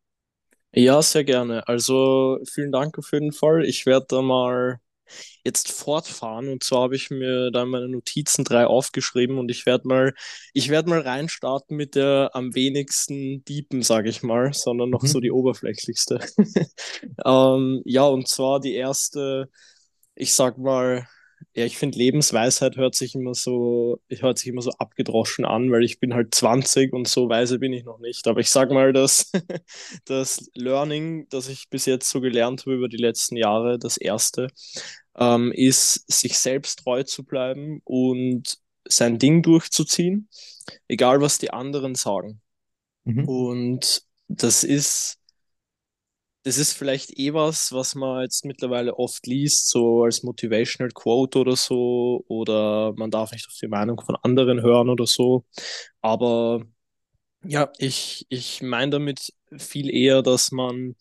Ja, 0.73 1.03
sehr 1.03 1.25
gerne. 1.25 1.67
Also 1.69 2.39
vielen 2.53 2.73
Dank 2.73 2.99
auf 2.99 3.13
jeden 3.13 3.33
Fall. 3.33 3.65
Ich 3.65 3.87
werde 3.87 4.07
da 4.09 4.23
mal 4.23 4.81
jetzt 5.45 5.73
fortfahren 5.73 6.49
und 6.49 6.65
zwar 6.65 6.83
habe 6.85 6.97
ich 6.97 7.11
mir 7.11 7.51
da 7.53 7.65
in 7.65 7.71
meine 7.71 7.89
Notizen 7.89 8.45
drei 8.45 8.67
aufgeschrieben 8.67 9.39
und 9.39 9.51
ich 9.51 9.67
werde 9.67 9.89
mal, 9.89 10.15
ich 10.55 10.71
werde 10.71 10.91
mal 10.91 11.01
reinstarten 11.01 11.77
mit 11.77 11.95
der 11.97 12.31
am 12.35 12.55
wenigsten 12.55 13.45
deepen, 13.47 13.83
sage 13.83 14.11
ich 14.11 14.23
mal, 14.23 14.53
sondern 14.55 14.91
noch 14.91 15.07
so 15.07 15.19
Mhm. 15.19 15.23
die 15.23 15.33
oberflächlichste. 15.33 16.21
Ähm, 17.25 17.83
ja, 17.85 18.05
und 18.07 18.29
zwar 18.29 18.61
die 18.61 18.75
erste, 18.75 19.51
ich 20.15 20.35
sag 20.35 20.59
mal, 20.59 21.07
ja, 21.55 21.65
ich 21.65 21.77
finde 21.77 21.99
Lebensweisheit 21.99 22.77
hört 22.77 22.95
sich 22.95 23.15
immer 23.15 23.35
so, 23.35 24.01
hört 24.09 24.39
sich 24.39 24.49
immer 24.49 24.63
so 24.63 24.71
abgedroschen 24.73 25.45
an, 25.45 25.71
weil 25.71 25.85
ich 25.85 26.01
bin 26.01 26.15
halt 26.15 26.35
20 26.35 26.93
und 26.93 27.07
so 27.07 27.29
weise 27.29 27.59
bin 27.59 27.73
ich 27.73 27.85
noch 27.85 27.99
nicht. 27.99 28.27
Aber 28.27 28.41
ich 28.41 28.49
sag 28.51 28.71
mal, 28.71 28.93
dass 28.93 29.31
das 30.05 30.51
Learning, 30.55 31.29
das 31.29 31.49
ich 31.49 31.69
bis 31.69 31.87
jetzt 31.87 32.11
so 32.11 32.21
gelernt 32.21 32.63
habe 32.63 32.77
über 32.77 32.89
die 32.89 32.97
letzten 32.97 33.37
Jahre, 33.37 33.79
das 33.79 33.97
erste, 33.97 34.49
ähm, 35.17 35.53
ist, 35.53 36.11
sich 36.11 36.39
selbst 36.39 36.81
treu 36.81 37.03
zu 37.05 37.25
bleiben 37.25 37.81
und 37.85 38.59
sein 38.87 39.19
Ding 39.19 39.43
durchzuziehen, 39.43 40.29
egal 40.89 41.21
was 41.21 41.39
die 41.39 41.53
anderen 41.53 41.95
sagen. 41.95 42.41
Mhm. 43.05 43.29
Und 43.29 44.03
das 44.29 44.65
ist, 44.65 45.19
das 46.45 46.59
ist 46.59 46.75
vielleicht 46.75 47.19
eh 47.19 47.33
was, 47.35 47.73
was 47.73 47.95
man 47.95 48.23
jetzt 48.23 48.45
mittlerweile 48.45 48.99
oft 48.99 49.27
liest, 49.27 49.71
so 49.71 50.05
als 50.05 50.23
Motivational 50.23 50.91
Quote 50.93 51.39
oder 51.41 51.57
so, 51.57 52.25
oder 52.29 52.93
man 52.97 53.11
darf 53.11 53.33
nicht 53.33 53.47
auf 53.49 53.57
die 53.61 53.69
Meinung 53.69 54.01
von 54.01 54.17
anderen 54.23 54.63
hören 54.63 54.91
oder 54.91 55.07
so. 55.07 55.45
Aber 56.03 56.63
ja, 57.45 57.73
ich, 57.79 58.27
ich 58.31 58.63
meine 58.63 58.93
damit 58.93 59.33
viel 59.59 59.91
eher, 59.95 60.23
dass 60.23 60.53
man 60.53 60.97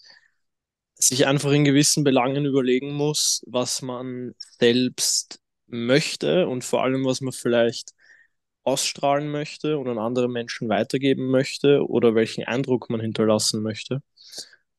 sich 0.96 1.28
einfach 1.28 1.52
in 1.52 1.66
gewissen 1.66 2.04
Belangen 2.04 2.46
überlegen 2.46 2.94
muss, 2.94 3.44
was 3.48 3.82
man 3.82 4.34
selbst 4.60 5.40
möchte 5.68 6.48
und 6.48 6.64
vor 6.64 6.84
allem, 6.84 7.06
was 7.06 7.22
man 7.22 7.34
vielleicht 7.34 7.94
ausstrahlen 8.64 9.30
möchte 9.30 9.78
und 9.78 9.90
an 9.90 9.98
andere 10.00 10.30
Menschen 10.30 10.70
weitergeben 10.70 11.28
möchte 11.30 11.86
oder 11.88 12.16
welchen 12.16 12.46
Eindruck 12.46 12.90
man 12.90 13.02
hinterlassen 13.02 13.62
möchte. 13.62 14.02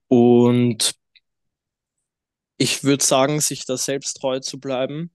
Und 0.08 0.94
ich 2.56 2.84
würde 2.84 3.04
sagen, 3.04 3.40
sich 3.40 3.66
da 3.66 3.76
selbst 3.76 4.14
treu 4.20 4.40
zu 4.40 4.60
bleiben, 4.60 5.10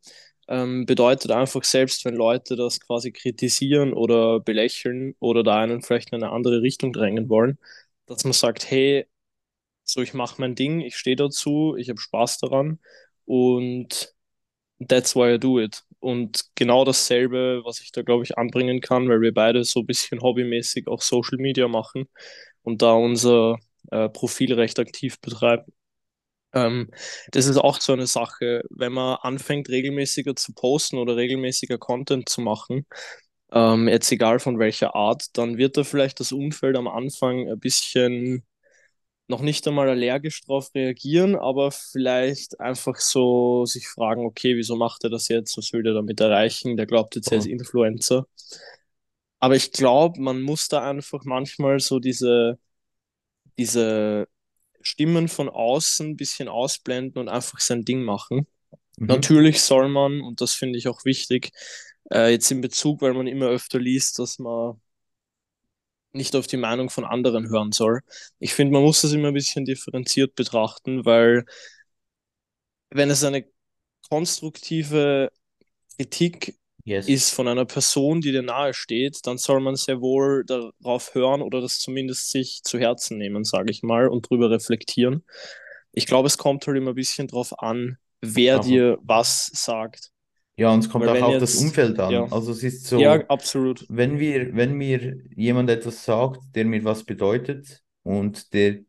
ähm, 0.48 0.86
bedeutet 0.86 1.32
einfach 1.32 1.64
selbst, 1.64 2.06
wenn 2.06 2.16
Leute 2.16 2.56
das 2.56 2.80
quasi 2.80 3.12
kritisieren 3.12 3.94
oder 3.94 4.40
belächeln 4.40 5.16
oder 5.20 5.44
da 5.44 5.60
einen 5.62 5.82
vielleicht 5.82 6.12
in 6.12 6.24
eine 6.24 6.32
andere 6.34 6.62
Richtung 6.62 6.92
drängen 6.94 7.30
wollen, 7.30 7.58
dass 8.08 8.24
man 8.24 8.34
sagt, 8.34 8.70
hey, 8.72 9.06
so 9.86 10.02
ich 10.02 10.14
mache 10.16 10.42
mein 10.42 10.56
Ding, 10.56 10.82
ich 10.82 10.98
stehe 10.98 11.16
dazu, 11.18 11.76
ich 11.78 11.90
habe 11.90 12.00
Spaß 12.02 12.40
daran 12.40 12.80
und 13.26 14.16
that's 14.88 15.16
why 15.16 15.36
I 15.36 15.40
do 15.40 15.60
it. 15.60 15.84
Und 16.00 16.46
genau 16.56 16.86
dasselbe, 16.86 17.62
was 17.66 17.82
ich 17.82 17.92
da, 17.92 18.02
glaube 18.04 18.24
ich, 18.24 18.38
anbringen 18.38 18.82
kann, 18.82 19.10
weil 19.10 19.22
wir 19.22 19.34
beide 19.34 19.64
so 19.66 19.82
ein 19.82 19.86
bisschen 19.88 20.22
hobbymäßig 20.22 20.88
auch 20.88 21.02
Social 21.02 21.38
Media 21.40 21.68
machen 21.68 22.08
und 22.64 22.82
da 22.82 22.94
unser 22.94 23.58
äh, 23.92 24.10
Profil 24.10 24.54
recht 24.54 24.80
aktiv 24.80 25.20
betreiben. 25.22 25.72
Ähm, 26.54 26.90
das 27.32 27.46
ist 27.46 27.58
auch 27.58 27.80
so 27.80 27.94
eine 27.94 28.08
Sache, 28.08 28.64
wenn 28.70 28.94
man 28.94 29.18
anfängt, 29.22 29.70
regelmäßiger 29.70 30.36
zu 30.36 30.54
posten 30.54 30.98
oder 30.98 31.16
regelmäßiger 31.16 31.78
Content 31.78 32.30
zu 32.30 32.42
machen, 32.42 32.86
ähm, 33.52 33.88
jetzt 33.88 34.12
egal 34.12 34.40
von 34.40 34.60
welcher 34.60 34.96
Art, 34.96 35.26
dann 35.34 35.58
wird 35.58 35.78
da 35.78 35.84
vielleicht 35.84 36.20
das 36.20 36.32
Umfeld 36.32 36.76
am 36.78 36.88
Anfang 36.88 37.50
ein 37.50 37.60
bisschen 37.60 38.46
noch 39.28 39.42
nicht 39.42 39.68
einmal 39.68 39.90
allergisch 39.90 40.42
drauf 40.44 40.72
reagieren, 40.76 41.36
aber 41.36 41.72
vielleicht 41.72 42.60
einfach 42.60 42.98
so 42.98 43.66
sich 43.66 43.88
fragen, 43.88 44.26
okay, 44.26 44.56
wieso 44.58 44.76
macht 44.76 45.04
er 45.04 45.12
das 45.12 45.28
jetzt? 45.30 45.58
Was 45.58 45.72
will 45.74 45.86
er 45.86 45.94
damit 45.94 46.20
erreichen? 46.20 46.78
Der 46.78 46.88
glaubt 46.88 47.16
jetzt, 47.16 47.32
er 47.32 47.38
ist 47.40 47.46
Voll. 47.46 47.54
Influencer. 47.54 48.26
Aber 49.40 49.56
ich 49.56 49.72
glaube, 49.72 50.20
man 50.22 50.42
muss 50.42 50.68
da 50.68 50.90
einfach 50.90 51.24
manchmal 51.26 51.80
so 51.80 52.00
diese, 52.00 52.60
diese 53.60 54.28
Stimmen 54.82 55.28
von 55.28 55.50
außen 55.50 56.12
ein 56.12 56.18
bisschen 56.18 56.48
ausblenden 56.48 57.22
und 57.22 57.30
einfach 57.30 57.60
sein 57.60 57.84
Ding 57.84 58.04
machen. 58.04 58.48
Mhm. 58.98 59.08
Natürlich 59.08 59.62
soll 59.62 59.90
man, 59.90 60.22
und 60.22 60.42
das 60.42 60.54
finde 60.54 60.80
ich 60.80 60.88
auch 60.88 61.06
wichtig, 61.06 61.52
äh, 62.12 62.32
jetzt 62.32 62.50
in 62.52 62.62
Bezug, 62.62 63.02
weil 63.02 63.14
man 63.14 63.28
immer 63.28 63.48
öfter 63.48 63.80
liest, 63.80 64.18
dass 64.20 64.40
man 64.40 64.82
nicht 66.12 66.36
auf 66.36 66.48
die 66.48 66.58
Meinung 66.58 66.90
von 66.90 67.06
anderen 67.06 67.50
hören 67.50 67.72
soll. 67.72 68.02
Ich 68.40 68.54
finde, 68.54 68.74
man 68.74 68.82
muss 68.84 69.02
das 69.02 69.12
immer 69.12 69.28
ein 69.28 69.34
bisschen 69.34 69.66
differenziert 69.66 70.34
betrachten, 70.36 71.06
weil 71.06 71.46
wenn 72.90 73.10
es 73.10 73.24
eine 73.24 73.46
konstruktive 74.10 75.32
Kritik 75.98 76.58
Yes. 76.90 77.08
ist 77.08 77.30
von 77.32 77.48
einer 77.48 77.66
Person, 77.66 78.20
die 78.22 78.32
dir 78.32 78.42
nahe 78.42 78.74
steht, 78.74 79.20
dann 79.28 79.38
soll 79.38 79.60
man 79.62 79.76
sehr 79.76 80.02
wohl 80.02 80.44
darauf 80.46 81.14
hören 81.14 81.42
oder 81.42 81.62
das 81.62 81.80
zumindest 81.80 82.32
sich 82.32 82.62
zu 82.64 82.80
Herzen 82.80 83.18
nehmen, 83.18 83.44
sage 83.44 83.70
ich 83.72 83.84
mal, 83.84 84.08
und 84.08 84.30
drüber 84.30 84.50
reflektieren. 84.50 85.24
Ich 85.92 86.06
glaube, 86.08 86.28
es 86.28 86.38
kommt 86.38 86.66
halt 86.68 86.78
immer 86.78 86.92
ein 86.92 86.96
bisschen 86.96 87.28
drauf 87.28 87.60
an, 87.62 87.98
wer 88.22 88.56
Aber- 88.56 88.64
dir 88.64 88.98
was 89.04 89.48
sagt. 89.54 90.10
Ja, 90.58 90.72
und 90.74 90.80
es 90.80 90.90
kommt 90.90 91.06
Weil 91.06 91.22
auch 91.24 91.28
auf 91.30 91.40
das 91.40 91.54
jetzt- 91.54 91.62
Umfeld 91.64 92.00
an. 92.00 92.12
ja. 92.12 92.24
Also 92.32 92.52
es 92.52 92.64
ist 92.64 92.86
so, 92.86 93.00
Ja, 93.00 93.14
absolut. 93.28 93.86
wenn 93.88 94.16
mir, 94.16 94.54
wenn 94.56 94.74
mir 94.74 95.16
jemand 95.36 95.70
etwas 95.70 96.04
sagt, 96.04 96.42
der 96.54 96.66
mir 96.66 96.84
was 96.84 97.06
bedeutet 97.06 97.82
und 98.04 98.52
der, 98.54 98.80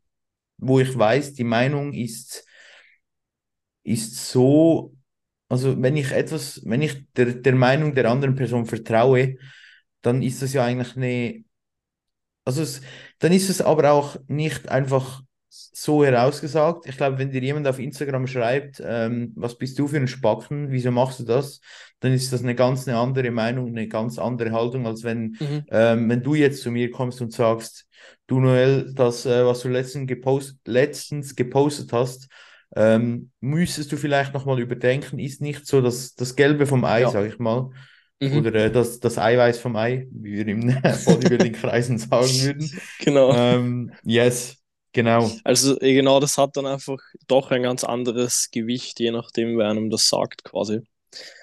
wo 0.58 0.80
ich 0.80 0.98
weiß, 0.98 1.34
die 1.34 1.44
Meinung 1.44 1.92
ist, 1.92 2.44
ist 3.84 4.30
so, 4.30 4.94
also 5.50 5.82
wenn 5.82 5.96
ich 5.98 6.12
etwas, 6.12 6.62
wenn 6.64 6.82
ich 6.82 7.04
der, 7.16 7.26
der 7.34 7.54
Meinung 7.54 7.94
der 7.94 8.10
anderen 8.10 8.36
Person 8.36 8.66
vertraue, 8.66 9.36
dann 10.02 10.22
ist 10.22 10.42
das 10.42 10.54
ja 10.54 10.64
eigentlich 10.64 10.96
eine, 10.96 11.44
also 12.44 12.62
es, 12.62 12.80
dann 13.18 13.32
ist 13.32 13.50
es 13.50 13.60
aber 13.62 13.92
auch 13.92 14.16
nicht 14.28 14.68
einfach 14.68 15.22
so 15.48 16.04
herausgesagt. 16.04 16.86
Ich 16.86 16.96
glaube, 16.96 17.18
wenn 17.18 17.30
dir 17.32 17.42
jemand 17.42 17.66
auf 17.66 17.78
Instagram 17.78 18.26
schreibt, 18.26 18.82
ähm, 18.84 19.32
was 19.36 19.58
bist 19.58 19.78
du 19.78 19.88
für 19.88 19.96
ein 19.96 20.08
Spacken, 20.08 20.70
wieso 20.70 20.90
machst 20.92 21.20
du 21.20 21.24
das, 21.24 21.60
dann 22.00 22.12
ist 22.12 22.32
das 22.32 22.42
eine 22.42 22.54
ganz 22.54 22.86
eine 22.86 22.98
andere 22.98 23.30
Meinung, 23.32 23.68
eine 23.68 23.88
ganz 23.88 24.18
andere 24.18 24.52
Haltung, 24.52 24.86
als 24.86 25.04
wenn, 25.04 25.36
Mhm. 25.40 25.64
ähm, 25.70 26.08
wenn 26.08 26.22
du 26.22 26.34
jetzt 26.34 26.62
zu 26.62 26.70
mir 26.70 26.90
kommst 26.90 27.20
und 27.20 27.32
sagst, 27.32 27.86
du 28.28 28.40
Noel, 28.40 28.92
das, 28.94 29.26
äh, 29.26 29.44
was 29.44 29.60
du 29.60 29.68
letztens 29.68 30.06
gepost, 30.06 30.56
letztens 30.66 31.36
gepostet 31.36 31.92
hast, 31.92 32.28
ähm, 32.76 33.30
müsstest 33.40 33.90
du 33.92 33.96
vielleicht 33.96 34.34
nochmal 34.34 34.60
überdenken, 34.60 35.18
ist 35.18 35.40
nicht 35.40 35.66
so 35.66 35.80
das, 35.80 36.14
das 36.14 36.36
Gelbe 36.36 36.66
vom 36.66 36.84
Ei, 36.84 37.02
Ja. 37.02 37.10
sag 37.10 37.26
ich 37.26 37.38
mal, 37.38 37.70
Mhm. 38.20 38.38
oder 38.38 38.54
äh, 38.54 38.70
das, 38.70 39.00
das 39.00 39.18
Eiweiß 39.18 39.58
vom 39.58 39.76
Ei, 39.76 40.06
wie 40.12 40.32
wir 40.36 40.48
im 40.48 40.66
Bodybuilding-Kreisen 41.04 41.98
sagen 41.98 42.40
würden. 42.42 42.80
Genau. 42.98 43.32
Ähm, 43.32 43.92
yes. 44.04 44.56
Genau. 44.92 45.30
Also 45.44 45.80
eh, 45.80 45.94
genau, 45.94 46.20
das 46.20 46.36
hat 46.38 46.56
dann 46.56 46.66
einfach 46.66 46.98
doch 47.28 47.50
ein 47.50 47.62
ganz 47.62 47.84
anderes 47.84 48.50
Gewicht, 48.50 49.00
je 49.00 49.10
nachdem, 49.10 49.56
wer 49.58 49.68
einem 49.68 49.90
das 49.90 50.08
sagt, 50.08 50.44
quasi. 50.44 50.80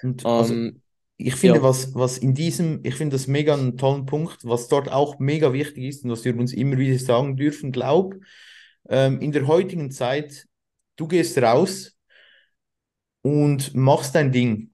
Und 0.02 0.24
also 0.36 0.54
Ähm, 0.54 0.82
ich 1.16 1.34
finde, 1.34 1.58
ja, 1.58 1.62
was, 1.62 1.94
was 1.94 2.18
in 2.18 2.34
diesem, 2.34 2.80
ich 2.84 2.94
finde 2.94 3.16
das 3.16 3.26
mega 3.26 3.54
einen 3.54 3.76
tollen 3.76 4.06
Punkt, 4.06 4.44
was 4.44 4.68
dort 4.68 4.90
auch 4.90 5.18
mega 5.18 5.52
wichtig 5.52 5.84
ist 5.84 6.04
und 6.04 6.10
was 6.10 6.24
wir 6.24 6.36
uns 6.36 6.52
immer 6.52 6.78
wieder 6.78 6.98
sagen 6.98 7.36
dürfen, 7.36 7.72
glaub, 7.72 8.14
ähm, 8.88 9.20
in 9.20 9.32
der 9.32 9.46
heutigen 9.46 9.90
Zeit, 9.90 10.46
du 10.98 11.08
gehst 11.08 11.38
raus 11.38 11.96
und 13.22 13.74
machst 13.74 14.14
dein 14.14 14.32
Ding 14.32 14.72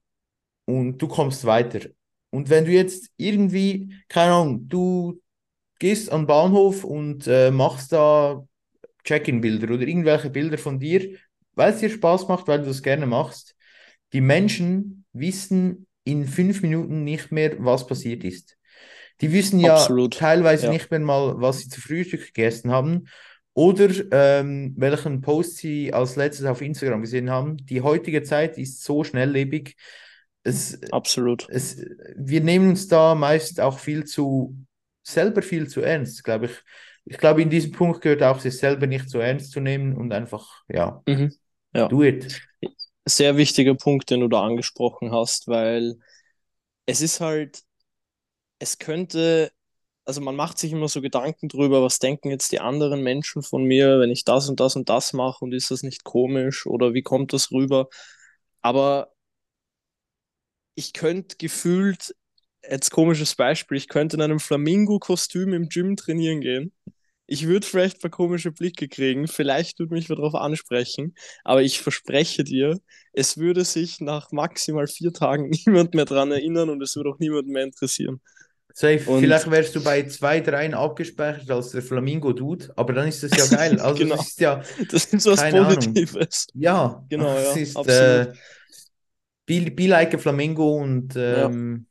und 0.65 0.97
du 0.97 1.07
kommst 1.07 1.45
weiter. 1.45 1.89
Und 2.31 2.49
wenn 2.49 2.65
du 2.65 2.71
jetzt 2.71 3.09
irgendwie, 3.17 3.93
keine 4.09 4.33
Ahnung, 4.33 4.67
du 4.67 5.21
gehst 5.79 6.11
an 6.11 6.21
den 6.21 6.27
Bahnhof 6.27 6.83
und 6.83 7.27
äh, 7.27 7.51
machst 7.51 7.91
da 7.91 8.43
Check-in-Bilder 9.03 9.73
oder 9.73 9.87
irgendwelche 9.87 10.29
Bilder 10.29 10.57
von 10.57 10.79
dir, 10.79 11.17
weil 11.53 11.73
es 11.73 11.79
dir 11.79 11.89
Spaß 11.89 12.27
macht, 12.27 12.47
weil 12.47 12.59
du 12.59 12.67
das 12.67 12.83
gerne 12.83 13.05
machst. 13.05 13.55
Die 14.13 14.21
Menschen 14.21 15.05
wissen 15.13 15.87
in 16.03 16.27
fünf 16.27 16.61
Minuten 16.61 17.03
nicht 17.03 17.31
mehr, 17.31 17.55
was 17.59 17.87
passiert 17.87 18.23
ist. 18.23 18.57
Die 19.21 19.31
wissen 19.31 19.59
ja 19.59 19.75
absolut. 19.75 20.17
teilweise 20.17 20.65
Ja. 20.65 20.71
nicht 20.73 20.91
mehr 20.91 20.99
mal, 20.99 21.39
was 21.39 21.59
sie 21.59 21.69
zu 21.69 21.81
Frühstück 21.81 22.25
gegessen 22.27 22.71
haben 22.71 23.07
oder 23.55 23.89
ähm, 24.11 24.75
welchen 24.77 25.21
Post 25.21 25.57
sie 25.57 25.91
als 25.93 26.17
letztes 26.17 26.45
auf 26.45 26.61
Instagram 26.61 27.01
gesehen 27.01 27.31
haben. 27.31 27.57
Die 27.65 27.81
heutige 27.81 28.21
Zeit 28.21 28.57
ist 28.57 28.83
so 28.83 29.03
schnelllebig. 29.03 29.75
Es, 30.43 30.79
Absolut. 30.91 31.47
es, 31.49 31.83
wir 32.15 32.41
nehmen 32.41 32.69
uns 32.69 32.87
da 32.87 33.15
meist 33.15 33.59
auch 33.59 33.79
viel 33.79 34.03
zu, 34.03 34.55
selber 35.01 35.41
viel 35.41 35.67
zu 35.67 35.81
ernst, 35.81 36.23
glaube 36.23 36.47
ich. 36.47 36.51
Ich 37.05 37.17
glaube, 37.17 37.41
in 37.41 37.49
diesem 37.49 37.71
Punkt 37.71 38.01
gehört 38.01 38.21
auch, 38.23 38.39
sich 38.39 38.57
selber 38.57 38.87
nicht 38.87 39.09
so 39.09 39.19
ernst 39.19 39.51
zu 39.51 39.61
nehmen 39.61 39.95
und 39.95 40.11
einfach, 40.11 40.63
ja, 40.67 41.01
Mhm. 41.07 41.33
Ja. 41.73 41.87
do 41.87 42.03
it. 42.03 42.41
Sehr 43.07 43.37
wichtiger 43.37 43.75
Punkt, 43.75 44.09
den 44.09 44.19
du 44.21 44.27
da 44.27 44.43
angesprochen 44.43 45.11
hast, 45.11 45.47
weil 45.47 45.95
es 46.85 47.01
ist 47.01 47.21
halt, 47.21 47.63
es 48.59 48.79
könnte, 48.79 49.51
also 50.05 50.21
man 50.21 50.35
macht 50.35 50.57
sich 50.59 50.71
immer 50.71 50.87
so 50.87 51.01
Gedanken 51.01 51.49
drüber, 51.49 51.81
was 51.83 51.99
denken 51.99 52.29
jetzt 52.29 52.51
die 52.51 52.59
anderen 52.59 53.01
Menschen 53.03 53.41
von 53.43 53.63
mir, 53.63 53.99
wenn 53.99 54.11
ich 54.11 54.23
das 54.25 54.49
und 54.49 54.59
das 54.59 54.75
und 54.75 54.89
das 54.89 55.13
mache 55.13 55.43
und 55.45 55.53
ist 55.53 55.71
das 55.71 55.83
nicht 55.83 56.03
komisch 56.03 56.65
oder 56.67 56.93
wie 56.93 57.01
kommt 57.03 57.33
das 57.33 57.51
rüber? 57.51 57.89
Aber 58.61 59.11
ich 60.75 60.93
könnte 60.93 61.37
gefühlt, 61.37 62.15
jetzt 62.69 62.91
komisches 62.91 63.35
Beispiel, 63.35 63.77
ich 63.77 63.87
könnte 63.87 64.17
in 64.17 64.21
einem 64.21 64.39
Flamingo-Kostüm 64.39 65.53
im 65.53 65.69
Gym 65.69 65.95
trainieren 65.95 66.41
gehen. 66.41 66.73
Ich 67.27 67.47
würde 67.47 67.67
vielleicht 67.67 67.97
ein 67.97 68.01
paar 68.01 68.11
komische 68.11 68.51
Blicke 68.51 68.87
kriegen, 68.89 69.27
vielleicht 69.27 69.79
würde 69.79 69.93
mich 69.95 70.07
darauf 70.07 70.35
ansprechen, 70.35 71.15
aber 71.43 71.63
ich 71.63 71.81
verspreche 71.81 72.43
dir, 72.43 72.79
es 73.13 73.37
würde 73.37 73.65
sich 73.65 74.01
nach 74.01 74.31
maximal 74.31 74.87
vier 74.87 75.13
Tagen 75.13 75.49
niemand 75.67 75.93
mehr 75.95 76.05
dran 76.05 76.31
erinnern 76.31 76.69
und 76.69 76.81
es 76.83 76.95
würde 76.95 77.11
auch 77.11 77.19
niemand 77.19 77.47
mehr 77.47 77.63
interessieren. 77.63 78.21
Safe. 78.77 79.09
Und 79.09 79.21
Vielleicht 79.21 79.49
wärst 79.49 79.73
du 79.75 79.81
bei 79.83 80.03
zwei, 80.03 80.41
dreien 80.41 80.73
abgespeichert 80.73 81.49
als 81.49 81.69
der 81.71 81.81
Flamingo-Dude, 81.81 82.73
aber 82.75 82.93
dann 82.93 83.07
ist 83.07 83.23
das 83.23 83.35
ja 83.37 83.45
geil. 83.57 83.79
Also 83.79 84.03
genau, 84.03 84.17
das 84.17 84.27
ist 84.27 84.39
ja, 84.41 84.61
das 84.91 85.05
ist 85.05 85.25
was 85.25 85.39
keine 85.39 85.61
Ahnung. 85.61 85.75
Positives. 85.75 86.47
Ja, 86.53 87.05
Genau, 87.09 87.37
es 87.37 87.55
ja, 87.55 87.61
ist 87.61 87.77
absolut. 87.77 88.27
äh, 88.27 88.33
be, 89.45 89.71
be 89.71 89.87
like 89.87 90.13
a 90.13 90.17
Flamingo 90.17 90.77
und 90.81 91.15
Ja, 91.29 91.45
ähm, 91.45 91.87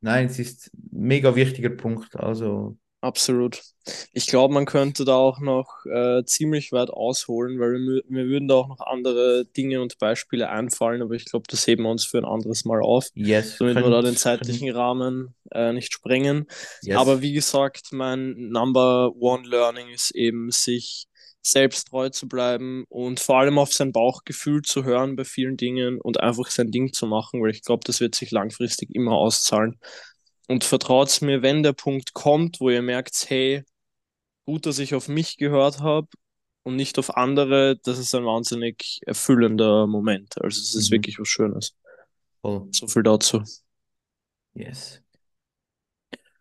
nein, 0.00 0.26
es 0.26 0.38
ist 0.38 0.72
ein 0.74 1.06
mega 1.08 1.34
wichtiger 1.34 1.70
Punkt. 1.70 2.16
Also, 2.16 2.78
absolut. 3.02 3.62
Ich 4.12 4.26
glaube, 4.26 4.54
man 4.54 4.64
könnte 4.64 5.04
da 5.04 5.16
auch 5.16 5.40
noch 5.40 5.84
äh, 5.86 6.24
ziemlich 6.24 6.72
weit 6.72 6.88
ausholen, 6.90 7.58
weil 7.58 7.72
wir, 7.72 8.02
mir 8.08 8.26
würden 8.26 8.48
da 8.48 8.54
auch 8.54 8.68
noch 8.68 8.80
andere 8.80 9.44
Dinge 9.44 9.82
und 9.82 9.98
Beispiele 9.98 10.48
einfallen, 10.48 11.02
aber 11.02 11.14
ich 11.14 11.24
glaube, 11.24 11.44
das 11.48 11.66
heben 11.66 11.82
wir 11.82 11.90
uns 11.90 12.04
für 12.04 12.18
ein 12.18 12.24
anderes 12.24 12.64
Mal 12.64 12.80
auf, 12.80 13.08
yes, 13.14 13.58
damit 13.58 13.76
wir 13.76 13.90
da 13.90 14.02
den 14.02 14.16
zeitlichen 14.16 14.68
könnt, 14.68 14.78
Rahmen 14.78 15.34
äh, 15.50 15.72
nicht 15.72 15.92
sprengen. 15.92 16.46
Aber 16.94 17.14
yes, 17.14 17.22
wie 17.22 17.32
gesagt, 17.32 17.92
mein 17.92 18.50
Number 18.50 19.12
One 19.16 19.48
Learning 19.48 19.88
ist 19.88 20.12
eben, 20.12 20.50
sich 20.50 21.08
selbst 21.42 21.88
treu 21.88 22.08
zu 22.08 22.28
bleiben 22.28 22.84
und 22.88 23.20
vor 23.20 23.38
allem 23.38 23.58
auf 23.58 23.72
sein 23.72 23.92
Bauchgefühl 23.92 24.62
zu 24.62 24.84
hören 24.84 25.16
bei 25.16 25.24
vielen 25.24 25.56
Dingen 25.56 26.00
und 26.00 26.20
einfach 26.20 26.46
sein 26.46 26.70
Ding 26.70 26.92
zu 26.92 27.06
machen, 27.06 27.42
weil 27.42 27.50
ich 27.50 27.62
glaube, 27.62 27.82
das 27.84 28.00
wird 28.00 28.14
sich 28.14 28.30
langfristig 28.30 28.94
immer 28.94 29.12
auszahlen. 29.12 29.78
Und 30.48 30.64
vertraut 30.64 31.22
mir, 31.22 31.42
wenn 31.42 31.62
der 31.62 31.72
Punkt 31.72 32.14
kommt, 32.14 32.60
wo 32.60 32.70
ihr 32.70 32.82
merkt, 32.82 33.26
hey, 33.28 33.64
gut, 34.46 34.66
dass 34.66 34.78
ich 34.80 34.94
auf 34.94 35.08
mich 35.08 35.38
gehört 35.38 35.80
habe 35.80 36.08
und 36.64 36.76
nicht 36.76 36.98
auf 36.98 37.16
andere, 37.16 37.78
das 37.84 37.98
ist 37.98 38.14
ein 38.14 38.26
wahnsinnig 38.26 39.00
erfüllender 39.06 39.86
Moment. 39.86 40.40
Also 40.42 40.60
es 40.60 40.74
ist 40.74 40.90
mhm, 40.90 40.92
wirklich 40.92 41.18
was 41.20 41.28
Schönes. 41.28 41.76
voll, 42.42 42.68
So 42.72 42.88
viel 42.88 43.02
dazu. 43.04 43.42
yes. 44.54 45.00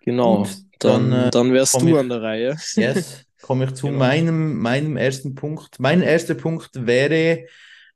Genau, 0.02 0.44
Gut, 0.44 0.58
dann 0.80 1.12
dann, 1.12 1.12
äh, 1.12 1.32
dann 1.32 1.54
wärst 1.54 1.82
du 1.82 1.96
ich, 1.96 1.98
an 1.98 2.10
der 2.10 2.22
Reihe. 2.22 2.58
yes, 2.76 3.26
komme 3.42 3.66
ich 3.66 3.74
zu 3.76 3.88
Genau. 3.92 3.98
meinem, 3.98 4.58
meinem 4.60 4.98
ersten 4.98 5.36
Punkt. 5.36 5.80
Mein 5.80 6.02
erster 6.02 6.36
Punkt 6.36 6.72
wäre, 6.88 7.46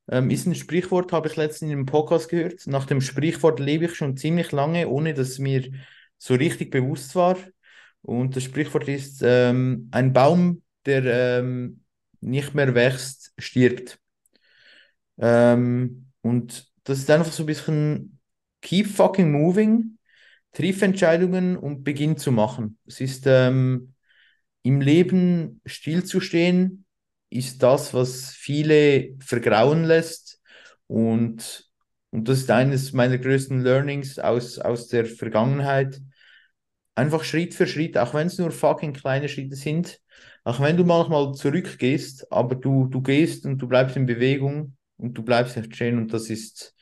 ähm, 0.09 0.29
ist 0.29 0.45
ein 0.47 0.55
Sprichwort, 0.55 1.11
habe 1.13 1.27
ich 1.29 1.35
letztens 1.35 1.71
in 1.71 1.77
einem 1.77 1.85
Podcast 1.87 2.29
gehört. 2.29 2.67
Nach 2.67 2.85
dem 2.85 3.01
Sprichwort 3.01 3.59
lebe 3.59 3.85
ich 3.85 3.95
schon 3.95 4.17
ziemlich 4.17 4.51
lange, 4.51 4.87
ohne 4.89 5.13
dass 5.13 5.39
mir 5.39 5.71
so 6.17 6.35
richtig 6.35 6.71
bewusst 6.71 7.15
war. 7.15 7.37
Und 8.01 8.35
das 8.35 8.43
Sprichwort 8.43 8.87
ist, 8.87 9.21
ähm, 9.23 9.89
ein 9.91 10.13
Baum, 10.13 10.61
der 10.85 11.39
ähm, 11.39 11.81
nicht 12.21 12.53
mehr 12.53 12.75
wächst, 12.75 13.33
stirbt. 13.37 13.99
Ähm, 15.17 16.11
und 16.21 16.71
das 16.83 16.99
ist 16.99 17.09
einfach 17.09 17.31
so 17.31 17.43
ein 17.43 17.47
bisschen 17.47 18.19
keep 18.61 18.87
fucking 18.87 19.31
moving, 19.31 19.97
triff 20.51 20.81
Entscheidungen 20.81 21.57
und 21.57 21.83
beginn 21.83 22.17
zu 22.17 22.31
machen. 22.31 22.77
Es 22.85 23.01
ist 23.01 23.25
ähm, 23.27 23.93
im 24.63 24.81
Leben 24.81 25.61
stillzustehen, 25.65 26.85
ist 27.29 27.61
das, 27.61 27.93
was 27.93 28.31
viele 28.31 29.15
vergrauen 29.19 29.83
lässt. 29.83 30.41
Und, 30.87 31.69
und 32.11 32.29
das 32.29 32.39
ist 32.39 32.51
eines 32.51 32.93
meiner 32.93 33.17
größten 33.17 33.61
Learnings 33.61 34.19
aus, 34.19 34.57
aus 34.57 34.87
der 34.87 35.05
Vergangenheit. 35.05 36.01
Einfach 36.95 37.25
Schritt 37.25 37.53
für 37.53 37.67
Schritt, 37.67 37.97
auch 37.97 38.13
wenn 38.13 38.27
es 38.27 38.37
nur 38.37 38.51
fucking 38.51 38.93
kleine 38.93 39.27
Schritte 39.27 39.55
sind, 39.55 39.99
auch 40.45 40.61
wenn 40.61 40.77
du 40.77 40.85
manchmal 40.85 41.33
zurückgehst, 41.33 42.31
aber 42.31 42.55
du, 42.55 42.87
du 42.87 43.01
gehst 43.01 43.45
und 43.45 43.57
du 43.57 43.67
bleibst 43.67 43.97
in 43.97 44.05
Bewegung 44.05 44.77
und 44.97 45.17
du 45.17 45.23
bleibst 45.23 45.57
nicht 45.57 45.75
stehen 45.75 45.97
und 45.97 46.13
das 46.13 46.29
ist, 46.29 46.73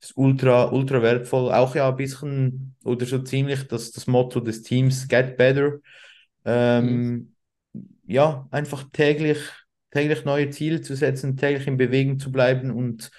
ist 0.00 0.16
ultra, 0.16 0.70
ultra 0.70 1.02
wertvoll. 1.02 1.52
Auch 1.52 1.74
ja 1.74 1.90
ein 1.90 1.96
bisschen 1.96 2.74
oder 2.84 3.04
so 3.04 3.18
ziemlich 3.18 3.64
das, 3.68 3.90
das 3.90 4.06
Motto 4.06 4.40
des 4.40 4.62
Teams, 4.62 5.08
Get 5.08 5.36
Better. 5.36 5.72
Mhm. 5.72 5.80
Ähm, 6.46 7.34
ja, 8.06 8.48
einfach 8.50 8.84
täglich, 8.92 9.38
täglich 9.90 10.24
neue 10.24 10.48
Ziele 10.48 10.80
zu 10.80 10.96
setzen, 10.96 11.36
täglich 11.36 11.66
in 11.66 11.76
Bewegung 11.76 12.18
zu 12.18 12.32
bleiben 12.32 12.70
und, 12.70 13.10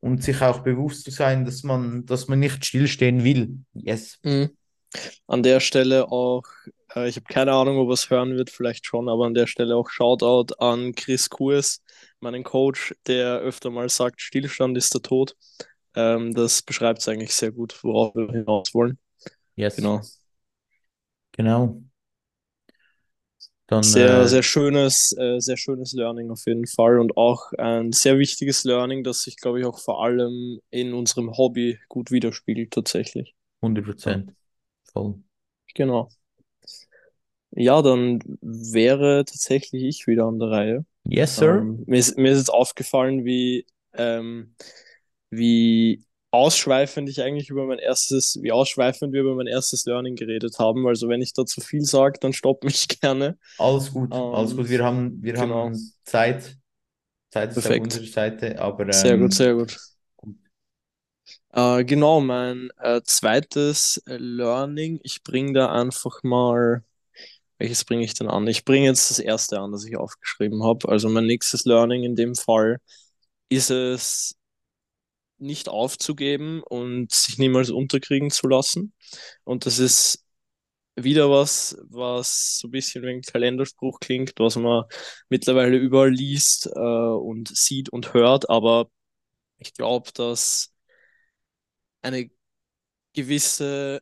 und 0.00 0.22
sich 0.22 0.40
auch 0.42 0.60
bewusst 0.60 1.04
zu 1.04 1.10
sein, 1.10 1.44
dass 1.44 1.62
man, 1.62 2.06
dass 2.06 2.28
man 2.28 2.38
nicht 2.38 2.64
stillstehen 2.64 3.24
will. 3.24 3.58
Yes. 3.74 4.18
Mhm. 4.22 4.50
An 5.26 5.42
der 5.42 5.60
Stelle 5.60 6.10
auch, 6.10 6.44
äh, 6.94 7.08
ich 7.08 7.16
habe 7.16 7.26
keine 7.28 7.52
Ahnung, 7.52 7.78
ob 7.78 7.88
er 7.88 7.94
es 7.94 8.10
hören 8.10 8.36
wird, 8.36 8.50
vielleicht 8.50 8.86
schon, 8.86 9.08
aber 9.08 9.26
an 9.26 9.34
der 9.34 9.46
Stelle 9.46 9.76
auch 9.76 9.90
Shoutout 9.90 10.54
an 10.58 10.94
Chris 10.94 11.28
Kurs, 11.28 11.82
meinen 12.20 12.44
Coach, 12.44 12.94
der 13.06 13.38
öfter 13.38 13.70
mal 13.70 13.88
sagt, 13.88 14.20
Stillstand 14.20 14.76
ist 14.76 14.94
der 14.94 15.02
Tod. 15.02 15.36
Ähm, 15.94 16.34
das 16.34 16.62
beschreibt 16.62 17.00
es 17.00 17.08
eigentlich 17.08 17.34
sehr 17.34 17.52
gut, 17.52 17.82
worauf 17.82 18.14
wir 18.14 18.30
hinaus 18.30 18.74
wollen. 18.74 18.98
Yes. 19.56 19.76
Genau. 19.76 20.02
Genau. 21.32 21.82
Dann, 23.66 23.94
Sehr, 23.94 24.26
äh, 24.26 24.26
sehr 24.26 24.42
schönes, 24.42 25.12
äh, 25.18 25.38
sehr 25.40 25.56
schönes 25.56 25.92
Learning 25.92 26.30
auf 26.30 26.44
jeden 26.46 26.66
Fall 26.66 26.98
und 26.98 27.16
auch 27.16 27.52
ein 27.58 27.92
sehr 27.92 28.18
wichtiges 28.18 28.64
Learning, 28.64 29.04
das 29.04 29.22
sich, 29.22 29.36
glaube 29.36 29.60
ich, 29.60 29.66
auch 29.66 29.78
vor 29.78 30.02
allem 30.02 30.60
in 30.70 30.92
unserem 30.94 31.36
Hobby 31.36 31.78
gut 31.88 32.10
widerspiegelt, 32.10 32.72
tatsächlich. 32.72 33.34
100 33.62 33.84
Ja, 34.04 34.20
Prozent. 34.24 34.34
Voll. 34.92 35.22
genau. 35.74 36.08
Ja, 37.50 37.80
dann 37.82 38.18
wäre 38.40 39.24
tatsächlich 39.24 39.82
ich 39.84 40.06
wieder 40.06 40.26
an 40.26 40.38
der 40.38 40.50
Reihe. 40.50 40.84
Yes, 41.04 41.36
sir. 41.36 41.66
Ähm, 41.70 41.84
mir 41.86 41.98
ist, 41.98 42.18
mir 42.18 42.32
ist 42.32 42.38
jetzt 42.38 42.50
aufgefallen, 42.52 43.24
wie, 43.24 43.66
ähm, 43.94 44.54
wie 45.30 46.04
ausschweifend 46.30 47.08
ich 47.08 47.22
eigentlich 47.22 47.50
über 47.50 47.66
mein 47.66 47.78
erstes, 47.78 48.38
wie 48.42 48.52
ausschweifend 48.52 49.12
wir 49.12 49.22
über 49.22 49.34
mein 49.34 49.46
erstes 49.46 49.86
Learning 49.86 50.16
geredet 50.16 50.58
haben. 50.58 50.86
Also 50.86 51.08
wenn 51.08 51.22
ich 51.22 51.32
da 51.32 51.46
zu 51.46 51.60
viel 51.60 51.82
sage, 51.82 52.18
dann 52.20 52.32
stopp 52.32 52.64
mich 52.64 52.88
gerne. 53.00 53.38
Alles 53.58 53.92
gut, 53.92 54.24
alles 54.30 54.54
gut. 54.56 54.68
Ähm, 54.68 54.68
Wir 54.68 54.84
haben, 54.84 55.22
wir 55.22 55.38
genau, 55.38 55.70
haben 55.70 55.94
Zeit. 56.04 56.58
Zeit 57.30 57.52
ist 57.52 57.66
auf 57.66 57.76
perfekt. 57.76 57.78
unserer 57.78 58.06
Seite, 58.06 58.60
aber 58.60 58.88
Sehr 58.90 59.18
gut, 59.18 59.32
ähm, 59.32 59.34
sehr 59.34 59.54
gut. 59.54 59.78
Äh, 61.52 61.84
genau, 61.84 62.20
mein 62.20 62.70
äh, 62.78 63.00
zweites 63.04 64.02
Learning, 64.06 65.00
ich 65.02 65.22
bringe 65.24 65.52
da 65.54 65.72
einfach 65.72 66.22
mal 66.22 66.84
welches 67.58 67.84
bringe 67.84 68.04
ich 68.04 68.14
denn 68.14 68.28
an? 68.28 68.46
Ich 68.48 68.64
bringe 68.66 68.86
jetzt 68.86 69.10
das 69.10 69.18
erste 69.20 69.60
an, 69.60 69.72
das 69.72 69.84
ich 69.84 69.96
aufgeschrieben 69.96 70.64
habe. 70.64 70.88
Also 70.88 71.08
mein 71.08 71.26
nächstes 71.26 71.64
Learning 71.66 72.04
in 72.04 72.16
dem 72.16 72.34
Fall 72.34 72.80
ist 73.50 73.70
es, 73.70 74.36
nicht 75.38 75.68
aufzugeben 75.68 76.62
und 76.62 77.12
sich 77.12 77.38
niemals 77.38 77.70
unterkriegen 77.70 78.30
zu 78.30 78.48
lassen. 78.48 78.94
Und 79.44 79.66
das 79.66 79.78
ist 79.78 80.24
wieder 80.96 81.30
was, 81.30 81.76
was 81.90 82.58
so 82.58 82.68
ein 82.68 82.70
bisschen 82.70 83.02
wie 83.04 83.10
ein 83.10 83.22
Kalenderspruch 83.22 84.00
klingt, 84.00 84.32
was 84.38 84.56
man 84.56 84.84
mittlerweile 85.28 85.76
überall 85.76 86.10
liest 86.10 86.66
äh, 86.74 86.80
und 86.80 87.48
sieht 87.48 87.90
und 87.90 88.14
hört. 88.14 88.48
Aber 88.50 88.90
ich 89.58 89.74
glaube, 89.74 90.10
dass 90.14 90.72
eine 92.02 92.30
gewisse 93.14 94.00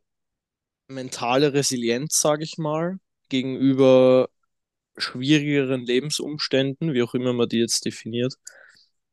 mentale 0.89 1.53
Resilienz, 1.55 2.21
sage 2.21 2.45
ich 2.45 2.59
mal, 2.59 2.99
gegenüber 3.29 4.29
schwierigeren 4.97 5.83
Lebensumständen, 5.87 6.95
wie 6.95 7.03
auch 7.03 7.15
immer 7.15 7.33
man 7.33 7.49
die 7.49 7.59
jetzt 7.59 7.85
definiert, 7.85 8.35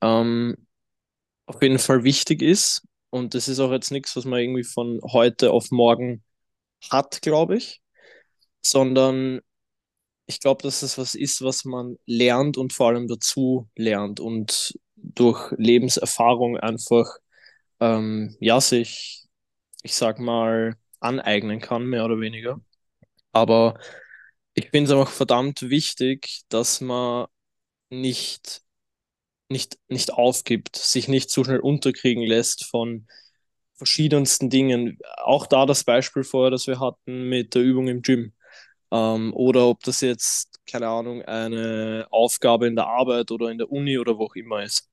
ähm, 0.01 0.67
auf 1.55 1.61
jeden 1.61 1.79
Fall 1.79 2.03
wichtig 2.03 2.41
ist. 2.41 2.83
Und 3.09 3.33
das 3.33 3.47
ist 3.47 3.59
auch 3.59 3.71
jetzt 3.71 3.91
nichts, 3.91 4.15
was 4.15 4.25
man 4.25 4.39
irgendwie 4.39 4.63
von 4.63 5.01
heute 5.03 5.51
auf 5.51 5.69
morgen 5.71 6.23
hat, 6.89 7.21
glaube 7.21 7.57
ich, 7.57 7.81
sondern 8.61 9.41
ich 10.27 10.39
glaube, 10.39 10.63
dass 10.63 10.81
das 10.81 10.97
was 10.97 11.15
ist, 11.15 11.41
was 11.43 11.65
man 11.65 11.97
lernt 12.05 12.57
und 12.57 12.73
vor 12.73 12.87
allem 12.89 13.07
dazu 13.07 13.69
lernt 13.75 14.19
und 14.19 14.77
durch 14.95 15.51
Lebenserfahrung 15.57 16.57
einfach, 16.57 17.07
ähm, 17.79 18.35
ja, 18.39 18.61
sich, 18.61 19.25
ich 19.83 19.95
sag 19.95 20.19
mal, 20.19 20.75
aneignen 20.99 21.59
kann, 21.59 21.85
mehr 21.85 22.05
oder 22.05 22.19
weniger. 22.19 22.61
Aber 23.33 23.79
ich 24.53 24.69
finde 24.69 24.91
es 24.91 24.97
einfach 24.97 25.11
verdammt 25.13 25.69
wichtig, 25.69 26.43
dass 26.49 26.81
man 26.81 27.27
nicht, 27.89 28.61
nicht, 29.51 29.77
nicht 29.87 30.13
aufgibt, 30.13 30.75
sich 30.75 31.07
nicht 31.07 31.29
zu 31.29 31.43
schnell 31.43 31.59
unterkriegen 31.59 32.23
lässt 32.23 32.65
von 32.65 33.07
verschiedensten 33.75 34.49
Dingen. 34.49 34.99
Auch 35.17 35.47
da 35.47 35.65
das 35.65 35.83
Beispiel 35.83 36.23
vorher, 36.23 36.51
das 36.51 36.67
wir 36.67 36.79
hatten 36.79 37.29
mit 37.29 37.55
der 37.55 37.63
Übung 37.63 37.87
im 37.87 38.01
Gym. 38.01 38.33
Ähm, 38.91 39.33
oder 39.33 39.67
ob 39.67 39.81
das 39.83 40.01
jetzt, 40.01 40.59
keine 40.69 40.87
Ahnung, 40.87 41.23
eine 41.23 42.07
Aufgabe 42.11 42.67
in 42.67 42.75
der 42.75 42.87
Arbeit 42.87 43.31
oder 43.31 43.49
in 43.49 43.57
der 43.57 43.71
Uni 43.71 43.97
oder 43.97 44.17
wo 44.17 44.25
auch 44.25 44.35
immer 44.35 44.63
ist. 44.63 44.89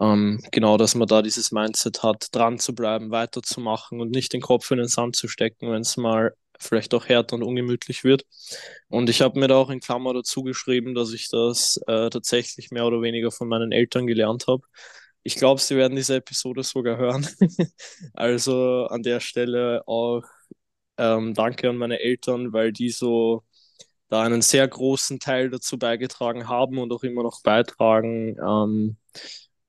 Ähm, 0.00 0.40
genau, 0.50 0.76
dass 0.76 0.94
man 0.94 1.08
da 1.08 1.22
dieses 1.22 1.52
Mindset 1.52 2.02
hat, 2.02 2.28
dran 2.34 2.58
zu 2.58 2.74
bleiben, 2.74 3.10
weiterzumachen 3.10 4.00
und 4.00 4.10
nicht 4.10 4.32
den 4.32 4.40
Kopf 4.40 4.70
in 4.70 4.78
den 4.78 4.88
Sand 4.88 5.16
zu 5.16 5.28
stecken, 5.28 5.70
wenn 5.70 5.82
es 5.82 5.96
mal 5.96 6.34
vielleicht 6.58 6.94
auch 6.94 7.06
härter 7.08 7.36
und 7.36 7.42
ungemütlich 7.42 8.04
wird. 8.04 8.24
Und 8.88 9.10
ich 9.10 9.20
habe 9.22 9.38
mir 9.38 9.48
da 9.48 9.56
auch 9.56 9.70
in 9.70 9.80
Klammer 9.80 10.14
dazu 10.14 10.42
geschrieben, 10.42 10.94
dass 10.94 11.12
ich 11.12 11.28
das 11.30 11.78
äh, 11.86 12.10
tatsächlich 12.10 12.70
mehr 12.70 12.86
oder 12.86 13.02
weniger 13.02 13.30
von 13.30 13.48
meinen 13.48 13.72
Eltern 13.72 14.06
gelernt 14.06 14.46
habe. 14.48 14.62
Ich 15.22 15.36
glaube, 15.36 15.60
sie 15.60 15.76
werden 15.76 15.96
diese 15.96 16.16
Episode 16.16 16.62
sogar 16.62 16.98
hören. 16.98 17.26
also 18.14 18.86
an 18.86 19.02
der 19.02 19.20
Stelle 19.20 19.82
auch 19.86 20.22
ähm, 20.98 21.34
danke 21.34 21.68
an 21.70 21.76
meine 21.76 22.00
Eltern, 22.00 22.52
weil 22.52 22.72
die 22.72 22.90
so 22.90 23.44
da 24.08 24.22
einen 24.22 24.42
sehr 24.42 24.68
großen 24.68 25.18
Teil 25.20 25.50
dazu 25.50 25.78
beigetragen 25.78 26.48
haben 26.48 26.78
und 26.78 26.92
auch 26.92 27.02
immer 27.02 27.22
noch 27.22 27.42
beitragen, 27.42 28.36
ähm, 28.38 28.96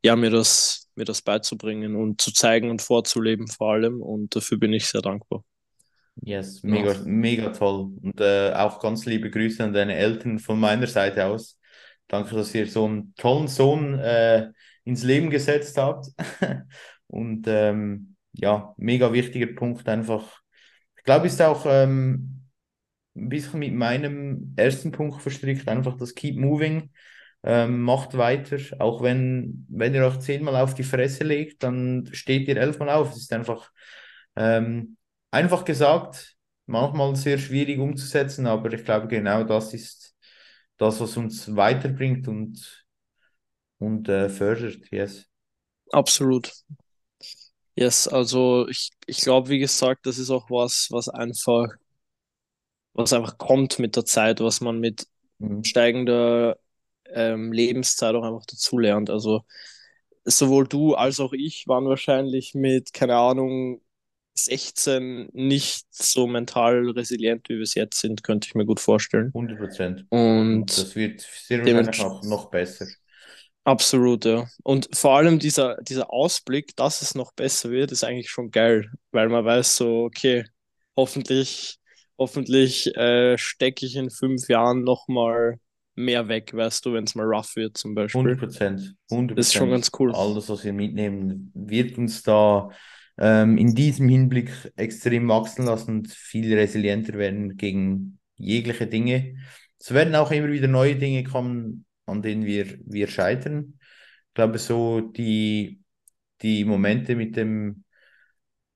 ja, 0.04 0.16
mir 0.16 0.30
das, 0.30 0.90
mir 0.96 1.06
das 1.06 1.22
beizubringen 1.22 1.96
und 1.96 2.22
zu 2.22 2.32
zeigen 2.34 2.70
und 2.70 2.82
vorzuleben 2.82 3.48
vor 3.48 3.74
allem. 3.74 4.02
Und 4.02 4.36
dafür 4.36 4.58
bin 4.60 4.74
ich 4.74 4.88
sehr 4.88 5.02
dankbar. 5.02 5.44
Yes, 6.22 6.64
mega, 6.64 6.94
ja. 6.94 7.02
mega 7.06 7.50
toll. 7.50 7.92
Und 8.02 8.20
äh, 8.22 8.54
auch 8.54 8.80
ganz 8.80 9.06
liebe 9.06 9.30
Grüße 9.30 9.64
an 9.64 9.74
deine 9.74 9.96
Eltern 9.96 10.40
von 10.40 10.60
meiner 10.60 10.88
Seite 10.88 11.26
aus. 11.26 11.60
Danke, 12.08 12.36
dass 12.36 12.54
ihr 12.56 12.68
so 12.68 12.86
einen 12.86 13.14
tollen 13.16 13.48
Sohn 13.48 14.00
äh, 14.00 14.52
ins 14.86 15.04
Leben 15.04 15.30
gesetzt 15.30 15.78
habt. 15.78 16.08
und 17.08 17.46
ähm, 17.48 18.16
ja, 18.34 18.74
mega 18.78 19.12
wichtiger 19.12 19.48
Punkt 19.48 19.88
einfach. 19.88 20.42
Ich 20.98 21.04
glaube, 21.04 21.28
ist 21.28 21.42
auch 21.42 21.66
ähm, 21.68 22.42
ein 23.16 23.30
bisschen 23.30 23.60
mit 23.60 23.74
meinem 23.74 24.54
ersten 24.56 24.92
Punkt 24.92 25.22
verstrickt, 25.22 25.68
einfach 25.68 25.98
das 25.98 26.16
Keep 26.16 26.38
Moving. 26.38 26.92
Ähm, 27.44 27.82
macht 27.82 28.18
weiter, 28.18 28.58
auch 28.80 29.04
wenn, 29.04 29.68
wenn 29.70 29.94
ihr 29.94 30.04
euch 30.06 30.20
zehnmal 30.20 30.56
auf 30.56 30.74
die 30.74 30.84
Fresse 30.84 31.24
legt, 31.24 31.62
dann 31.62 32.10
steht 32.12 32.48
ihr 32.48 32.58
elfmal 32.58 32.90
auf. 32.90 33.12
Es 33.12 33.18
ist 33.18 33.34
einfach 33.34 33.72
ähm, 34.36 34.98
einfach 35.36 35.66
gesagt, 35.66 36.36
manchmal 36.66 37.16
sehr 37.16 37.38
schwierig 37.38 37.80
umzusetzen, 37.80 38.48
aber 38.48 38.72
ich 38.74 38.86
glaube, 38.86 39.08
genau 39.08 39.44
das 39.44 39.74
ist 39.74 40.16
das, 40.78 41.00
was 41.00 41.18
uns 41.18 41.56
weiterbringt 41.56 42.28
und, 42.28 42.86
und 43.78 44.10
äh, 44.10 44.30
fördert. 44.30 44.92
Yes. 44.92 45.26
Absolut. 45.92 46.52
Yes, 47.76 48.08
also 48.08 48.68
ich, 48.70 48.92
ich 49.06 49.18
glaube, 49.18 49.50
wie 49.50 49.60
gesagt, 49.60 50.06
das 50.06 50.18
ist 50.18 50.30
auch 50.30 50.50
was, 50.50 50.88
was 50.92 51.10
einfach, 51.10 51.68
was 52.94 53.12
einfach 53.12 53.38
kommt 53.38 53.80
mit 53.80 53.96
der 53.98 54.06
Zeit, 54.06 54.40
was 54.40 54.62
man 54.62 54.80
mit 54.80 55.08
mhm. 55.40 55.64
steigender 55.64 56.58
ähm, 57.14 57.52
Lebenszeit 57.52 58.16
auch 58.16 58.24
einfach 58.24 58.46
dazulernt. 58.46 59.10
Also 59.10 59.44
sowohl 60.24 60.68
du 60.68 60.96
als 60.96 61.20
auch 61.20 61.34
ich 61.34 61.68
waren 61.68 61.86
wahrscheinlich 61.86 62.56
mit, 62.56 62.94
keine 62.94 63.16
Ahnung, 63.18 63.82
16 64.38 65.30
nicht 65.34 65.86
so 65.90 66.28
mental 66.28 66.90
resilient, 66.90 67.48
wie 67.50 67.56
wir 67.56 67.64
es 67.64 67.76
jetzt 67.76 68.00
sind, 68.00 68.24
könnte 68.24 68.48
ich 68.48 68.56
mir 68.56 68.66
gut 68.66 68.80
vorstellen. 68.80 69.28
100 69.28 69.58
Prozent. 69.58 70.06
Und 70.10 70.66
das 70.68 70.96
wird 70.96 71.22
sehr 71.22 71.60
wahrscheinlich 71.60 72.02
auch 72.02 72.24
noch 72.24 72.50
besser. 72.52 72.86
Absolut, 73.64 74.26
ja. 74.26 74.48
Und 74.64 74.90
vor 74.96 75.18
allem 75.18 75.40
dieser, 75.40 75.78
dieser 75.82 76.14
Ausblick, 76.14 76.76
dass 76.76 77.02
es 77.02 77.16
noch 77.16 77.34
besser 77.34 77.72
wird, 77.72 77.92
ist 77.92 78.04
eigentlich 78.04 78.30
schon 78.30 78.52
geil, 78.52 78.92
weil 79.12 79.28
man 79.30 79.44
weiß 79.44 79.78
so, 79.78 80.04
okay, 80.04 80.46
hoffentlich, 80.96 81.78
hoffentlich 82.18 82.96
äh, 82.96 83.38
stecke 83.40 83.86
ich 83.86 83.96
in 83.96 84.12
fünf 84.12 84.48
Jahren 84.50 84.84
nochmal 84.84 85.60
mehr 85.96 86.28
weg, 86.28 86.54
weißt 86.54 86.86
du, 86.86 86.94
wenn 86.94 87.06
es 87.06 87.16
mal 87.16 87.26
rough 87.26 87.56
wird 87.56 87.78
zum 87.78 87.96
Beispiel. 87.96 88.20
100 88.20 88.40
Prozent. 88.40 88.96
Das 89.10 89.48
ist 89.48 89.54
schon 89.54 89.72
ganz 89.72 89.90
cool. 89.98 90.14
Alles, 90.14 90.48
was 90.50 90.64
wir 90.64 90.74
mitnehmen, 90.74 91.52
wird 91.56 91.98
uns 91.98 92.22
da 92.22 92.70
ähm, 93.18 93.58
in 93.58 93.76
diesem 93.76 94.10
Hinblick 94.10 94.52
extrem 94.76 95.28
wachsen 95.30 95.66
lassen 95.66 95.92
und 95.98 96.12
viel 96.12 96.54
resilienter 96.54 97.18
werden 97.18 97.58
gegen 97.58 98.20
jegliche 98.36 98.88
Dinge. 98.88 99.38
Es 99.80 99.94
werden 99.94 100.16
auch 100.16 100.32
immer 100.32 100.50
wieder 100.52 100.68
neue 100.68 100.96
Dinge 100.96 101.24
kommen, 101.24 101.86
an 102.06 102.22
denen 102.22 102.46
wir, 102.46 102.78
wir 102.86 103.08
scheitern. 103.08 103.80
Ich 104.30 104.34
glaube, 104.34 104.58
so 104.58 105.02
die, 105.02 105.82
die 106.42 106.66
Momente 106.66 107.16
mit 107.16 107.36
dem, 107.36 107.84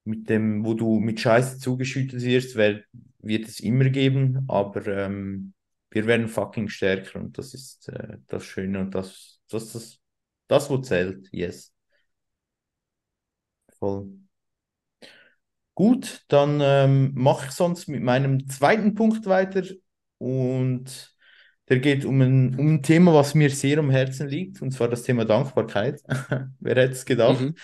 mit 0.05 0.29
dem, 0.29 0.65
wo 0.65 0.73
du 0.73 0.99
mit 0.99 1.19
Scheiße 1.19 1.59
zugeschüttet 1.59 2.21
wirst, 2.21 2.55
wird, 2.55 2.85
wird 3.19 3.47
es 3.47 3.59
immer 3.59 3.89
geben, 3.89 4.45
aber 4.47 4.87
ähm, 4.87 5.53
wir 5.91 6.05
werden 6.07 6.27
fucking 6.27 6.69
stärker 6.69 7.19
und 7.19 7.37
das 7.37 7.53
ist 7.53 7.89
äh, 7.89 8.17
das 8.27 8.45
Schöne 8.45 8.79
und 8.81 8.95
das, 8.95 9.39
das, 9.49 9.73
das, 9.73 9.99
das, 10.47 10.69
wo 10.69 10.77
zählt, 10.77 11.27
yes. 11.31 11.73
Voll. 13.79 14.18
Gut, 15.79 16.25
dann 16.27 16.59
ähm, 16.61 17.13
mache 17.15 17.45
ich 17.45 17.51
sonst 17.53 17.87
mit 17.87 18.03
meinem 18.03 18.49
zweiten 18.49 18.95
Punkt 18.95 19.25
weiter 19.27 19.63
und 20.17 21.15
der 21.69 21.79
geht 21.79 22.03
um 22.03 22.19
ein, 22.19 22.59
um 22.59 22.73
ein 22.73 22.83
Thema, 22.83 23.13
was 23.13 23.33
mir 23.33 23.49
sehr 23.49 23.77
am 23.77 23.89
Herzen 23.89 24.27
liegt, 24.27 24.61
und 24.61 24.71
zwar 24.71 24.89
das 24.89 25.03
Thema 25.03 25.23
Dankbarkeit. 25.23 26.01
Wer 26.59 26.75
hätte 26.75 26.91
es 26.91 27.05
gedacht? 27.05 27.39
Mhm. 27.39 27.55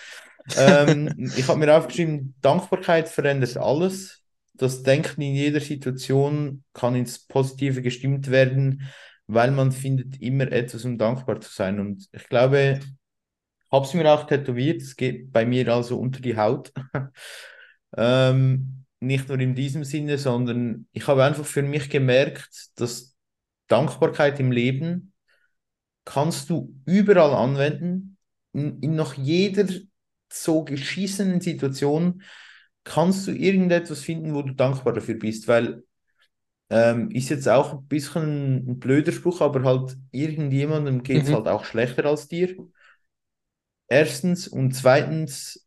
ähm, 0.56 1.30
ich 1.36 1.46
habe 1.46 1.58
mir 1.58 1.76
aufgeschrieben, 1.76 2.34
Dankbarkeit 2.40 3.06
verändert 3.06 3.58
alles. 3.58 4.22
Das 4.54 4.82
Denken 4.82 5.20
in 5.20 5.34
jeder 5.34 5.60
Situation 5.60 6.64
kann 6.72 6.94
ins 6.94 7.18
Positive 7.18 7.82
gestimmt 7.82 8.30
werden, 8.30 8.84
weil 9.26 9.50
man 9.50 9.72
findet 9.72 10.22
immer 10.22 10.50
etwas, 10.50 10.86
um 10.86 10.96
dankbar 10.96 11.42
zu 11.42 11.52
sein. 11.52 11.80
Und 11.80 12.08
ich 12.12 12.26
glaube, 12.30 12.80
ich 12.80 13.70
habe 13.70 13.84
es 13.84 13.92
mir 13.92 14.10
auch 14.10 14.26
tätowiert, 14.26 14.80
es 14.80 14.96
geht 14.96 15.30
bei 15.32 15.44
mir 15.44 15.68
also 15.68 16.00
unter 16.00 16.22
die 16.22 16.38
Haut. 16.38 16.72
Ähm, 17.96 18.84
nicht 19.00 19.28
nur 19.28 19.38
in 19.38 19.54
diesem 19.54 19.84
Sinne, 19.84 20.18
sondern 20.18 20.88
ich 20.92 21.06
habe 21.06 21.24
einfach 21.24 21.44
für 21.44 21.62
mich 21.62 21.90
gemerkt, 21.90 22.70
dass 22.76 23.14
Dankbarkeit 23.68 24.40
im 24.40 24.52
Leben 24.52 25.12
kannst 26.04 26.50
du 26.50 26.74
überall 26.86 27.34
anwenden. 27.34 28.16
In, 28.52 28.80
in 28.80 28.96
noch 28.96 29.14
jeder 29.14 29.66
so 30.32 30.64
geschissenen 30.64 31.40
Situation 31.40 32.22
kannst 32.84 33.26
du 33.26 33.32
irgendetwas 33.32 34.00
finden, 34.00 34.34
wo 34.34 34.42
du 34.42 34.54
dankbar 34.54 34.92
dafür 34.92 35.16
bist, 35.16 35.48
weil 35.48 35.82
ähm, 36.70 37.10
ist 37.10 37.28
jetzt 37.28 37.48
auch 37.48 37.74
ein 37.74 37.86
bisschen 37.86 38.68
ein 38.68 38.78
blöder 38.78 39.12
Spruch, 39.12 39.40
aber 39.40 39.62
halt 39.62 39.96
irgendjemandem 40.10 41.02
geht 41.02 41.24
es 41.24 41.28
mhm. 41.28 41.34
halt 41.34 41.48
auch 41.48 41.64
schlechter 41.64 42.04
als 42.06 42.28
dir. 42.28 42.56
Erstens 43.88 44.48
und 44.48 44.72
zweitens 44.72 45.65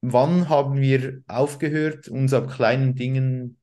wann 0.00 0.48
haben 0.48 0.80
wir 0.80 1.22
aufgehört, 1.26 2.08
uns 2.08 2.32
ab 2.32 2.50
kleinen 2.50 2.94
Dingen 2.94 3.58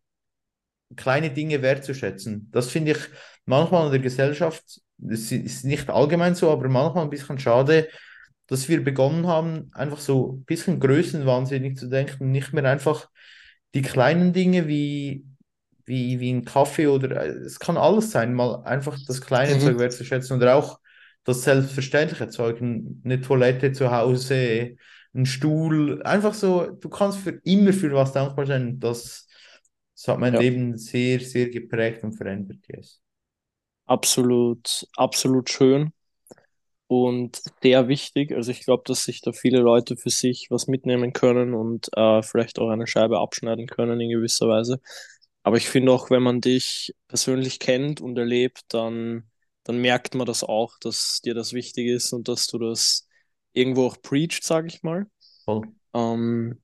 kleine 0.96 1.32
Dinge 1.32 1.62
wertzuschätzen. 1.62 2.50
Das 2.52 2.70
finde 2.70 2.92
ich 2.92 2.98
manchmal 3.46 3.86
in 3.88 3.92
der 3.92 4.02
Gesellschaft, 4.02 4.82
das 4.98 5.32
ist 5.32 5.66
nicht 5.66 5.90
allgemein 5.90 6.36
so, 6.36 6.52
aber 6.52 6.70
manchmal 6.70 7.04
ein 7.04 7.10
bisschen 7.10 7.40
schade, 7.40 7.88
dass 8.48 8.70
wir 8.70 8.84
begonnen 8.84 9.28
haben, 9.28 9.72
einfach 9.74 10.00
so 10.00 10.34
ein 10.34 10.44
bisschen 10.46 10.80
größenwahnsinnig 10.80 11.78
zu 11.78 11.88
denken, 11.88 12.32
nicht 12.32 12.54
mehr 12.54 12.66
einfach 12.66 13.10
die 13.74 13.82
kleinen 13.82 14.34
Dinge 14.34 14.68
wie, 14.68 15.26
wie, 15.86 16.20
wie 16.20 16.32
ein 16.32 16.46
Kaffee 16.46 16.88
oder 16.88 17.26
es 17.26 17.60
kann 17.60 17.78
alles 17.78 18.12
sein, 18.12 18.34
mal 18.34 18.64
einfach 18.64 18.98
das 19.08 19.22
kleine 19.22 19.56
mhm. 19.56 19.60
Zeug 19.60 19.80
wertzuschätzen 19.80 20.38
oder 20.38 20.56
auch 20.56 20.80
das 21.24 21.44
selbstverständliche 21.44 22.28
Zeug, 22.28 22.62
eine 22.62 23.22
Toilette 23.22 23.72
zu 23.72 23.92
Hause, 23.92 24.76
ein 25.14 25.26
Stuhl, 25.26 26.02
einfach 26.04 26.34
so, 26.34 26.72
du 26.72 26.90
kannst 26.90 27.20
für 27.20 27.40
immer 27.44 27.74
für 27.74 27.94
was 27.94 28.14
dankbar 28.14 28.46
sein. 28.46 28.80
Das, 28.80 29.28
das 29.96 30.08
hat 30.08 30.20
mein 30.20 30.34
ja. 30.34 30.40
Leben 30.40 30.78
sehr, 30.78 31.20
sehr 31.20 31.50
geprägt 31.50 32.04
und 32.04 32.14
verändert, 32.14 32.60
yes. 32.68 33.00
Absolut, 33.86 34.88
absolut 34.96 35.50
schön 35.50 35.92
und 36.88 37.42
sehr 37.62 37.88
wichtig. 37.88 38.34
Also 38.34 38.52
ich 38.52 38.62
glaube, 38.62 38.84
dass 38.86 39.04
sich 39.04 39.22
da 39.22 39.32
viele 39.32 39.60
Leute 39.60 39.98
für 39.98 40.10
sich 40.10 40.48
was 40.50 40.68
mitnehmen 40.68 41.14
können 41.14 41.54
und 41.54 41.90
äh, 41.98 42.22
vielleicht 42.22 42.60
auch 42.60 42.70
eine 42.70 42.88
Scheibe 42.88 43.20
abschneiden 43.20 43.68
können 43.68 44.00
in 44.00 44.10
gewisser 44.10 44.48
Weise. 44.48 44.80
Aber 45.44 45.58
ich 45.58 45.70
finde 45.70 45.92
auch, 45.92 46.10
wenn 46.10 46.24
man 46.24 46.42
dich 46.42 46.96
persönlich 47.08 47.60
kennt 47.60 48.00
und 48.02 48.18
erlebt, 48.18 48.62
dann, 48.70 49.30
dann 49.64 49.78
merkt 49.80 50.16
man 50.16 50.26
das 50.28 50.44
auch, 50.44 50.78
dass 50.80 51.22
dir 51.24 51.34
das 51.34 51.54
wichtig 51.54 51.88
ist 51.88 52.14
und 52.14 52.28
dass 52.28 52.48
du 52.48 52.60
das 52.60 53.08
irgendwo 53.54 53.88
auch 53.88 54.02
preached, 54.02 54.44
sage 54.44 54.68
ich 54.68 54.84
mal. 54.84 55.06
Voll. 55.46 55.64
Ähm, 55.94 56.60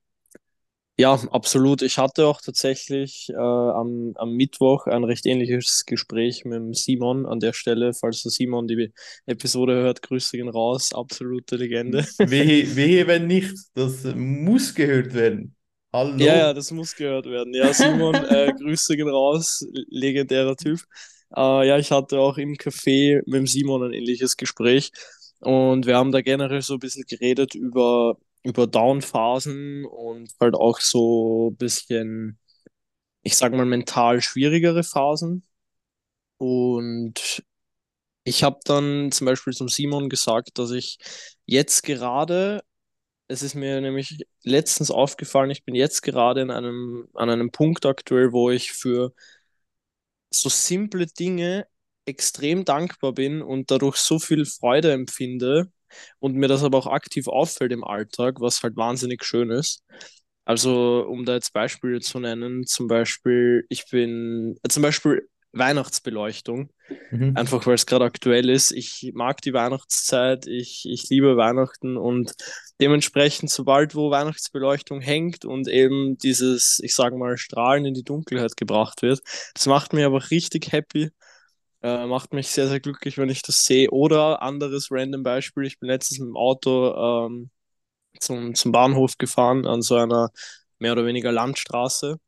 ja, 1.00 1.14
absolut. 1.30 1.80
Ich 1.80 1.96
hatte 1.96 2.26
auch 2.26 2.42
tatsächlich 2.42 3.30
äh, 3.30 3.36
am, 3.36 4.12
am 4.16 4.32
Mittwoch 4.32 4.86
ein 4.86 5.02
recht 5.02 5.24
ähnliches 5.24 5.86
Gespräch 5.86 6.44
mit 6.44 6.76
Simon 6.76 7.24
an 7.24 7.40
der 7.40 7.54
Stelle. 7.54 7.94
Falls 7.94 8.22
der 8.22 8.30
Simon 8.30 8.68
die 8.68 8.92
Episode 9.24 9.76
hört, 9.76 10.02
Grüße 10.02 10.36
gehen 10.36 10.50
raus. 10.50 10.92
Absolute 10.92 11.56
Legende. 11.56 12.00
Wehe, 12.18 12.76
wehe, 12.76 13.06
wenn 13.06 13.28
nicht. 13.28 13.54
Das 13.72 14.04
muss 14.14 14.74
gehört 14.74 15.14
werden. 15.14 15.56
Hallo. 15.90 16.18
Ja, 16.18 16.36
ja, 16.36 16.52
das 16.52 16.70
muss 16.70 16.94
gehört 16.94 17.24
werden. 17.24 17.54
Ja, 17.54 17.72
Simon, 17.72 18.14
äh, 18.14 18.52
Grüße 18.58 18.94
gehen 18.94 19.08
raus. 19.08 19.66
Legendärer 19.88 20.54
Typ. 20.54 20.80
Äh, 21.34 21.66
ja, 21.66 21.78
ich 21.78 21.90
hatte 21.92 22.18
auch 22.20 22.36
im 22.36 22.56
Café 22.56 23.22
mit 23.24 23.48
Simon 23.48 23.84
ein 23.84 23.92
ähnliches 23.94 24.36
Gespräch. 24.36 24.92
Und 25.40 25.86
wir 25.86 25.96
haben 25.96 26.12
da 26.12 26.20
generell 26.22 26.62
so 26.62 26.74
ein 26.74 26.80
bisschen 26.80 27.04
geredet 27.06 27.54
über 27.54 28.16
über 28.42 28.66
Down-Phasen 28.66 29.84
und 29.84 30.30
halt 30.40 30.54
auch 30.54 30.80
so 30.80 31.50
ein 31.50 31.56
bisschen, 31.56 32.38
ich 33.22 33.36
sag 33.36 33.52
mal, 33.54 33.66
mental 33.66 34.22
schwierigere 34.22 34.84
Phasen. 34.84 35.44
Und 36.38 37.44
ich 38.24 38.44
habe 38.44 38.60
dann 38.64 39.12
zum 39.12 39.26
Beispiel 39.26 39.52
zum 39.54 39.68
Simon 39.68 40.08
gesagt, 40.10 40.58
dass 40.58 40.70
ich 40.72 40.98
jetzt 41.46 41.82
gerade, 41.84 42.62
es 43.28 43.42
ist 43.42 43.54
mir 43.56 43.80
nämlich 43.82 44.26
letztens 44.44 44.90
aufgefallen, 44.90 45.50
ich 45.50 45.64
bin 45.64 45.74
jetzt 45.76 46.02
gerade 46.02 46.42
in 46.42 46.50
einem, 46.52 47.08
an 47.14 47.30
einem 47.30 47.52
Punkt 47.52 47.86
aktuell, 47.86 48.32
wo 48.32 48.50
ich 48.50 48.72
für 48.72 49.14
so 50.30 50.48
simple 50.48 51.06
Dinge 51.06 51.66
extrem 52.10 52.64
dankbar 52.64 53.12
bin 53.12 53.42
und 53.42 53.70
dadurch 53.70 53.96
so 53.96 54.18
viel 54.18 54.44
Freude 54.44 54.92
empfinde, 54.92 55.70
und 56.18 56.34
mir 56.34 56.48
das 56.48 56.62
aber 56.62 56.78
auch 56.78 56.86
aktiv 56.86 57.28
auffällt 57.28 57.72
im 57.72 57.84
Alltag, 57.84 58.40
was 58.40 58.62
halt 58.62 58.76
wahnsinnig 58.76 59.24
schön 59.24 59.50
ist. 59.50 59.82
Also, 60.44 61.06
um 61.08 61.24
da 61.24 61.34
jetzt 61.34 61.52
Beispiele 61.52 62.00
zu 62.00 62.18
nennen, 62.18 62.66
zum 62.66 62.88
Beispiel, 62.88 63.66
ich 63.68 63.86
bin, 63.90 64.56
äh, 64.62 64.68
zum 64.68 64.82
Beispiel 64.82 65.28
Weihnachtsbeleuchtung, 65.52 66.70
mhm. 67.10 67.36
einfach 67.36 67.66
weil 67.66 67.74
es 67.74 67.86
gerade 67.86 68.04
aktuell 68.04 68.48
ist. 68.48 68.70
Ich 68.70 69.10
mag 69.14 69.40
die 69.42 69.52
Weihnachtszeit, 69.52 70.46
ich, 70.46 70.86
ich 70.88 71.08
liebe 71.08 71.36
Weihnachten 71.36 71.96
und 71.96 72.32
dementsprechend, 72.80 73.50
sobald 73.50 73.96
wo 73.96 74.10
Weihnachtsbeleuchtung 74.10 75.00
hängt 75.00 75.44
und 75.44 75.66
eben 75.68 76.16
dieses, 76.18 76.80
ich 76.82 76.94
sage 76.94 77.16
mal, 77.16 77.36
Strahlen 77.36 77.84
in 77.84 77.94
die 77.94 78.04
Dunkelheit 78.04 78.56
gebracht 78.56 79.02
wird, 79.02 79.20
das 79.54 79.66
macht 79.66 79.92
mich 79.92 80.04
aber 80.04 80.30
richtig 80.30 80.70
happy 80.70 81.10
äh, 81.82 82.06
macht 82.06 82.32
mich 82.32 82.48
sehr, 82.48 82.68
sehr 82.68 82.80
glücklich, 82.80 83.18
wenn 83.18 83.28
ich 83.30 83.42
das 83.42 83.64
sehe. 83.64 83.90
Oder 83.90 84.42
anderes 84.42 84.88
random 84.90 85.22
Beispiel, 85.22 85.64
ich 85.64 85.78
bin 85.78 85.88
letztens 85.88 86.18
mit 86.18 86.28
dem 86.28 86.36
Auto 86.36 87.26
ähm, 87.26 87.50
zum, 88.20 88.54
zum 88.54 88.72
Bahnhof 88.72 89.18
gefahren, 89.18 89.66
an 89.66 89.82
so 89.82 89.96
einer 89.96 90.30
mehr 90.78 90.92
oder 90.92 91.06
weniger 91.06 91.32
Landstraße. 91.32 92.18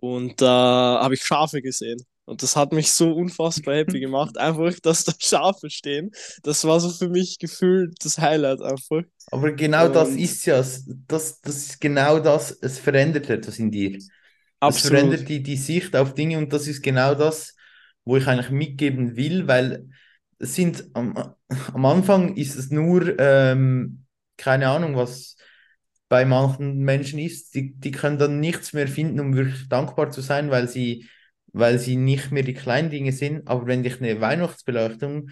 Und 0.00 0.40
da 0.40 1.00
äh, 1.00 1.04
habe 1.04 1.14
ich 1.14 1.24
Schafe 1.24 1.62
gesehen. 1.62 2.04
Und 2.24 2.42
das 2.42 2.56
hat 2.56 2.72
mich 2.72 2.92
so 2.92 3.12
unfassbar 3.12 3.74
happy 3.74 4.00
gemacht. 4.00 4.38
Einfach, 4.38 4.78
dass 4.80 5.04
da 5.04 5.12
Schafe 5.18 5.70
stehen. 5.70 6.12
Das 6.42 6.64
war 6.64 6.80
so 6.80 6.90
für 6.90 7.08
mich 7.08 7.38
gefühlt 7.38 7.94
das 8.04 8.18
Highlight 8.18 8.62
einfach. 8.62 9.02
Aber 9.30 9.52
genau 9.52 9.86
Und 9.86 9.94
das 9.94 10.10
ist 10.10 10.46
ja, 10.46 10.62
das, 11.08 11.40
das 11.40 11.56
ist 11.56 11.80
genau 11.80 12.18
das, 12.20 12.50
es 12.50 12.78
verändert 12.78 13.30
etwas 13.30 13.58
in 13.58 13.70
dir. 13.70 13.98
Absolut. 14.60 14.84
Es 14.84 14.88
verändert 14.88 15.28
die, 15.28 15.42
die 15.42 15.56
Sicht 15.56 15.96
auf 15.96 16.14
Dinge 16.14 16.38
und 16.38 16.52
das 16.52 16.66
ist 16.66 16.82
genau 16.82 17.14
das, 17.14 17.54
wo 18.10 18.16
ich 18.16 18.26
eigentlich 18.26 18.50
mitgeben 18.50 19.16
will, 19.16 19.46
weil 19.46 19.88
es 20.40 20.56
sind 20.56 20.84
am, 20.94 21.16
am 21.72 21.86
Anfang 21.86 22.36
ist 22.36 22.56
es 22.56 22.72
nur, 22.72 23.16
ähm, 23.20 24.04
keine 24.36 24.68
Ahnung, 24.68 24.96
was 24.96 25.36
bei 26.08 26.24
manchen 26.24 26.78
Menschen 26.78 27.20
ist, 27.20 27.54
die, 27.54 27.72
die 27.72 27.92
können 27.92 28.18
dann 28.18 28.40
nichts 28.40 28.72
mehr 28.72 28.88
finden, 28.88 29.20
um 29.20 29.36
wirklich 29.36 29.68
dankbar 29.68 30.10
zu 30.10 30.22
sein, 30.22 30.50
weil 30.50 30.66
sie, 30.66 31.08
weil 31.52 31.78
sie 31.78 31.94
nicht 31.94 32.32
mehr 32.32 32.42
die 32.42 32.54
kleinen 32.54 32.90
Dinge 32.90 33.12
sind. 33.12 33.46
Aber 33.46 33.68
wenn 33.68 33.84
dich 33.84 34.00
eine 34.00 34.20
Weihnachtsbeleuchtung, 34.20 35.30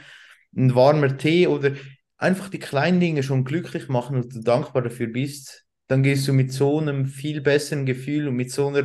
ein 0.57 0.75
warmer 0.77 1.17
Tee 1.17 1.49
oder 1.49 1.73
einfach 2.17 2.49
die 2.49 2.61
kleinen 2.61 3.01
Dinge 3.01 3.25
schon 3.25 3.45
glücklich 3.45 3.89
machen 3.89 4.19
und 4.19 4.33
du 4.37 4.41
dankbar 4.41 4.83
dafür 4.83 5.09
bist, 5.09 5.65
dann 5.89 6.05
gehst 6.05 6.29
du 6.29 6.33
mit 6.33 6.53
so 6.53 6.79
einem 6.79 7.07
viel 7.07 7.41
besseren 7.41 7.87
Gefühl 7.87 8.29
und 8.29 8.37
mit 8.37 8.53
so 8.53 8.69
einer 8.69 8.85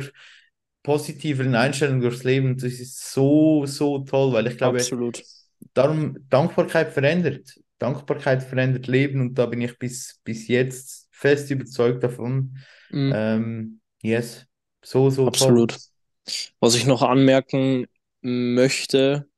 positiveren 0.84 1.56
Einstellung 1.56 2.00
durchs 2.00 2.22
Leben. 2.22 2.56
Das 2.56 2.74
ist 2.74 3.10
so, 3.10 3.66
so 3.66 3.98
toll, 4.00 4.32
weil 4.32 4.46
ich 4.46 4.58
glaube, 4.58 4.78
Absolut. 4.78 5.24
darum 5.72 6.16
Dankbarkeit 6.28 6.92
verändert. 6.92 7.58
Dankbarkeit 7.78 8.42
verändert 8.44 8.86
Leben 8.86 9.20
und 9.20 9.34
da 9.34 9.46
bin 9.46 9.60
ich 9.60 9.76
bis, 9.78 10.20
bis 10.22 10.46
jetzt 10.46 11.08
fest 11.10 11.50
überzeugt 11.50 12.04
davon. 12.04 12.56
Mhm. 12.90 13.12
Ähm, 13.14 13.80
yes, 14.02 14.46
so, 14.84 15.10
so 15.10 15.26
Absolut. 15.26 15.70
Toll. 15.70 15.78
Was 16.60 16.74
ich 16.74 16.86
noch 16.86 17.02
anmerken 17.02 17.86
möchte, 18.22 19.28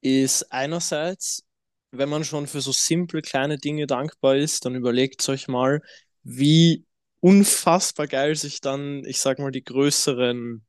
ist 0.00 0.52
einerseits, 0.52 1.44
wenn 1.90 2.08
man 2.08 2.24
schon 2.24 2.46
für 2.46 2.60
so 2.60 2.72
simple 2.72 3.22
kleine 3.22 3.58
Dinge 3.58 3.86
dankbar 3.86 4.36
ist, 4.36 4.64
dann 4.64 4.74
überlegt 4.74 5.28
euch 5.28 5.48
mal, 5.48 5.80
wie 6.22 6.84
unfassbar 7.24 8.06
geil 8.06 8.36
sich 8.36 8.60
dann, 8.60 9.02
ich 9.06 9.18
sag 9.18 9.38
mal, 9.38 9.50
die 9.50 9.64
größeren 9.64 10.62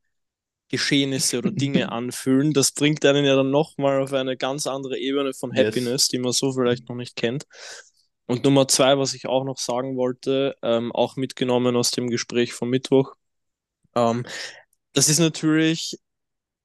Geschehnisse 0.69 1.39
oder 1.39 1.51
Dinge 1.51 1.91
anfühlen. 1.91 2.53
Das 2.53 2.71
bringt 2.71 3.03
einen 3.03 3.25
ja 3.25 3.35
dann 3.35 3.51
nochmal 3.51 4.01
auf 4.01 4.13
eine 4.13 4.37
ganz 4.37 4.65
andere 4.65 4.97
Ebene 4.97 5.33
von 5.33 5.53
Happiness, 5.53 6.03
yes. 6.03 6.07
die 6.07 6.19
man 6.19 6.31
so 6.31 6.53
vielleicht 6.53 6.87
noch 6.87 6.95
nicht 6.95 7.17
kennt. 7.17 7.43
Und 8.25 8.45
Nummer 8.45 8.69
zwei, 8.69 8.97
was 8.97 9.13
ich 9.13 9.25
auch 9.25 9.43
noch 9.43 9.57
sagen 9.57 9.97
wollte, 9.97 10.55
ähm, 10.61 10.93
auch 10.93 11.17
mitgenommen 11.17 11.75
aus 11.75 11.91
dem 11.91 12.09
Gespräch 12.09 12.53
vom 12.53 12.69
Mittwoch, 12.69 13.15
ähm, 13.93 14.25
das 14.93 15.09
ist 15.09 15.19
natürlich 15.19 15.97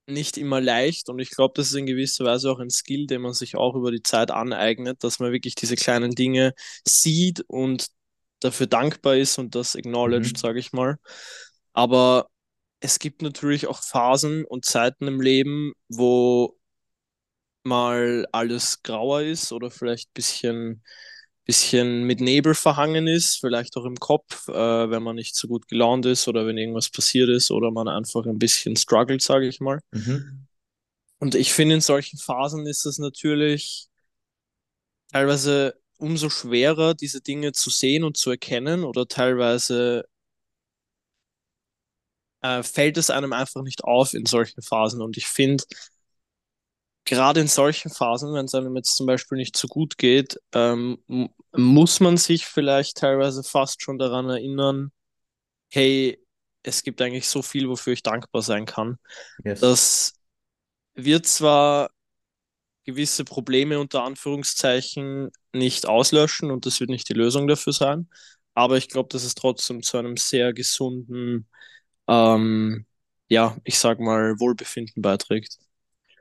nicht 0.07 0.37
immer 0.37 0.61
leicht 0.61 1.09
und 1.09 1.19
ich 1.19 1.31
glaube, 1.31 1.53
das 1.57 1.67
ist 1.67 1.75
in 1.75 1.85
gewisser 1.85 2.23
Weise 2.23 2.49
auch 2.49 2.59
ein 2.59 2.69
Skill, 2.69 3.07
den 3.07 3.21
man 3.21 3.33
sich 3.33 3.57
auch 3.57 3.75
über 3.75 3.91
die 3.91 4.03
Zeit 4.03 4.31
aneignet, 4.31 5.03
dass 5.03 5.19
man 5.19 5.33
wirklich 5.33 5.55
diese 5.55 5.75
kleinen 5.75 6.11
Dinge 6.11 6.53
sieht 6.85 7.41
und 7.47 7.87
dafür 8.41 8.67
dankbar 8.67 9.15
ist 9.15 9.37
und 9.37 9.55
das 9.55 9.75
acknowledged, 9.75 10.33
mhm. 10.33 10.39
sage 10.39 10.59
ich 10.59 10.73
mal. 10.73 10.97
Aber 11.73 12.27
es 12.81 12.99
gibt 12.99 13.21
natürlich 13.21 13.67
auch 13.67 13.81
Phasen 13.81 14.43
und 14.43 14.65
Zeiten 14.65 15.07
im 15.07 15.21
Leben, 15.21 15.73
wo 15.87 16.57
mal 17.63 18.27
alles 18.31 18.81
grauer 18.83 19.21
ist 19.21 19.51
oder 19.51 19.69
vielleicht 19.69 20.09
ein 20.09 20.13
bisschen, 20.15 20.83
bisschen 21.45 22.03
mit 22.03 22.19
Nebel 22.19 22.55
verhangen 22.55 23.07
ist, 23.07 23.39
vielleicht 23.39 23.77
auch 23.77 23.85
im 23.85 23.97
Kopf, 23.97 24.47
äh, 24.47 24.89
wenn 24.89 25.03
man 25.03 25.15
nicht 25.15 25.35
so 25.35 25.47
gut 25.47 25.67
gelaunt 25.67 26.07
ist 26.07 26.27
oder 26.27 26.47
wenn 26.47 26.57
irgendwas 26.57 26.89
passiert 26.89 27.29
ist 27.29 27.51
oder 27.51 27.69
man 27.71 27.87
einfach 27.87 28.25
ein 28.25 28.39
bisschen 28.39 28.75
struggelt, 28.75 29.21
sage 29.21 29.47
ich 29.47 29.59
mal. 29.59 29.79
Mhm. 29.91 30.47
Und 31.19 31.35
ich 31.35 31.53
finde, 31.53 31.75
in 31.75 31.81
solchen 31.81 32.17
Phasen 32.17 32.65
ist 32.65 32.85
es 32.85 32.97
natürlich 32.97 33.87
teilweise 35.11 35.80
umso 36.01 36.29
schwerer, 36.29 36.95
diese 36.95 37.21
Dinge 37.21 37.51
zu 37.51 37.69
sehen 37.69 38.03
und 38.03 38.17
zu 38.17 38.31
erkennen 38.31 38.83
oder 38.83 39.07
teilweise 39.07 40.05
äh, 42.41 42.63
fällt 42.63 42.97
es 42.97 43.11
einem 43.11 43.33
einfach 43.33 43.61
nicht 43.61 43.83
auf 43.83 44.13
in 44.15 44.25
solchen 44.25 44.63
Phasen. 44.63 45.01
Und 45.01 45.15
ich 45.15 45.27
finde, 45.27 45.63
gerade 47.05 47.39
in 47.39 47.47
solchen 47.47 47.91
Phasen, 47.91 48.33
wenn 48.33 48.45
es 48.45 48.55
einem 48.55 48.75
jetzt 48.75 48.95
zum 48.95 49.05
Beispiel 49.05 49.37
nicht 49.37 49.55
so 49.55 49.67
gut 49.67 49.99
geht, 49.99 50.39
ähm, 50.53 50.97
muss 51.51 51.99
man 51.99 52.17
sich 52.17 52.47
vielleicht 52.47 52.97
teilweise 52.97 53.43
fast 53.43 53.83
schon 53.83 53.99
daran 53.99 54.27
erinnern, 54.27 54.91
hey, 55.69 56.19
es 56.63 56.81
gibt 56.81 57.01
eigentlich 57.01 57.27
so 57.27 57.43
viel, 57.43 57.69
wofür 57.69 57.93
ich 57.93 58.01
dankbar 58.01 58.41
sein 58.41 58.65
kann. 58.65 58.97
Yes. 59.43 59.59
Das 59.59 60.13
wird 60.95 61.27
zwar 61.27 61.91
gewisse 62.85 63.23
Probleme 63.23 63.79
unter 63.79 64.03
Anführungszeichen 64.03 65.31
nicht 65.53 65.87
auslöschen 65.87 66.51
und 66.51 66.65
das 66.65 66.79
wird 66.79 66.89
nicht 66.89 67.09
die 67.09 67.13
Lösung 67.13 67.47
dafür 67.47 67.73
sein, 67.73 68.09
aber 68.53 68.77
ich 68.77 68.89
glaube, 68.89 69.09
dass 69.09 69.23
es 69.23 69.35
trotzdem 69.35 69.83
zu 69.83 69.97
einem 69.97 70.17
sehr 70.17 70.53
gesunden, 70.53 71.47
ähm, 72.07 72.85
ja, 73.29 73.57
ich 73.63 73.79
sag 73.79 73.99
mal, 73.99 74.39
Wohlbefinden 74.39 75.01
beiträgt. 75.01 75.57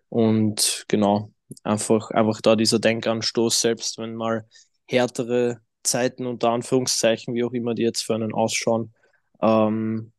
Und 0.09 0.85
genau, 0.89 1.33
einfach, 1.65 2.11
einfach 2.11 2.41
da 2.41 2.57
dieser 2.57 2.79
Denkanstoß, 2.79 3.61
selbst 3.61 3.99
wenn 3.99 4.15
mal 4.17 4.49
härtere 4.87 5.61
Zeiten 5.83 6.27
unter 6.27 6.51
Anführungszeichen, 6.51 7.35
wie 7.35 7.45
auch 7.45 7.53
immer 7.53 7.75
die 7.75 7.83
jetzt 7.83 8.03
für 8.03 8.15
einen 8.15 8.35
ausschauen, 8.35 8.95
ähm, 9.43 10.13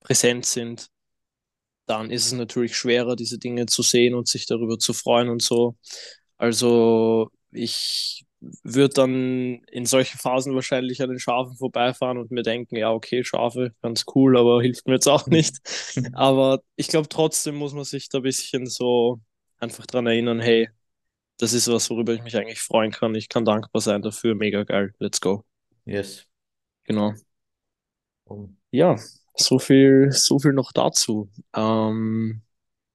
präsent 0.00 0.46
sind, 0.46 0.88
dann 1.86 2.10
ist 2.10 2.26
es 2.26 2.32
natürlich 2.32 2.76
schwerer, 2.76 3.16
diese 3.16 3.38
Dinge 3.38 3.66
zu 3.66 3.82
sehen 3.82 4.14
und 4.14 4.28
sich 4.28 4.46
darüber 4.46 4.78
zu 4.78 4.92
freuen 4.92 5.28
und 5.28 5.42
so. 5.42 5.76
Also 6.38 7.30
ich 7.54 8.24
würde 8.62 8.94
dann 8.94 9.62
in 9.70 9.86
solchen 9.86 10.18
Phasen 10.18 10.54
wahrscheinlich 10.54 11.02
an 11.02 11.08
den 11.08 11.18
Schafen 11.18 11.56
vorbeifahren 11.56 12.18
und 12.18 12.30
mir 12.30 12.42
denken, 12.42 12.76
ja, 12.76 12.90
okay, 12.92 13.24
Schafe, 13.24 13.72
ganz 13.82 14.04
cool, 14.14 14.36
aber 14.36 14.60
hilft 14.62 14.86
mir 14.86 14.94
jetzt 14.94 15.08
auch 15.08 15.26
nicht. 15.26 15.56
aber 16.14 16.60
ich 16.76 16.88
glaube, 16.88 17.08
trotzdem 17.08 17.54
muss 17.54 17.72
man 17.72 17.84
sich 17.84 18.08
da 18.08 18.18
ein 18.18 18.22
bisschen 18.22 18.66
so 18.66 19.20
einfach 19.58 19.86
dran 19.86 20.06
erinnern, 20.06 20.40
hey, 20.40 20.68
das 21.38 21.52
ist 21.52 21.68
was, 21.68 21.90
worüber 21.90 22.14
ich 22.14 22.22
mich 22.22 22.36
eigentlich 22.36 22.60
freuen 22.60 22.92
kann. 22.92 23.14
Ich 23.14 23.28
kann 23.28 23.44
dankbar 23.44 23.80
sein 23.80 24.02
dafür. 24.02 24.34
Mega 24.34 24.62
geil. 24.64 24.94
Let's 24.98 25.20
go. 25.20 25.44
Yes. 25.84 26.26
Genau. 26.84 27.14
Ja, 28.70 28.96
so 29.36 29.58
viel, 29.58 30.10
so 30.12 30.38
viel 30.38 30.52
noch 30.52 30.72
dazu. 30.72 31.30
Ähm, 31.54 32.42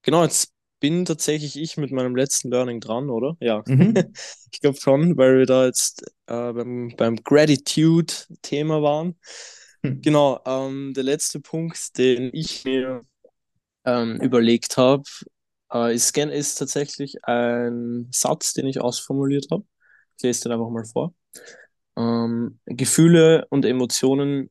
genau, 0.02 0.24
jetzt 0.24 0.54
bin 0.80 1.06
tatsächlich 1.06 1.58
ich 1.58 1.78
mit 1.78 1.92
meinem 1.92 2.16
letzten 2.16 2.50
Learning 2.50 2.80
dran, 2.80 3.10
oder? 3.10 3.36
Ja, 3.40 3.64
Mhm. 3.68 3.94
ich 4.52 4.62
glaube 4.62 4.80
schon, 4.80 5.18
weil 5.18 5.40
wir 5.40 5.46
da 5.46 5.66
jetzt 5.66 6.04
äh, 6.28 6.54
beim, 6.54 6.94
beim 6.98 7.18
Gratitude-Thema 7.18 8.82
waren. 8.82 9.16
Hm. 9.84 10.02
Genau, 10.02 10.42
ähm, 10.46 10.94
der 10.96 11.04
letzte 11.04 11.40
Punkt, 11.40 11.98
den 11.98 12.30
ich 12.34 12.66
mir 12.66 13.04
ähm, 13.86 14.20
überlegt 14.22 14.78
habe, 14.78 15.04
äh, 15.74 15.94
ist, 15.94 16.18
ist 16.18 16.56
tatsächlich 16.56 17.24
ein 17.26 18.08
Satz, 18.12 18.54
den 18.54 18.68
ich 18.68 18.82
ausformuliert 18.82 19.48
habe. 19.52 19.64
Ich 20.18 20.24
lese 20.24 20.44
den 20.44 20.54
einfach 20.54 20.70
mal 20.70 20.86
vor. 20.86 21.14
Ähm, 21.98 22.60
Gefühle 22.66 23.46
und 23.50 23.66
Emotionen 23.66 24.50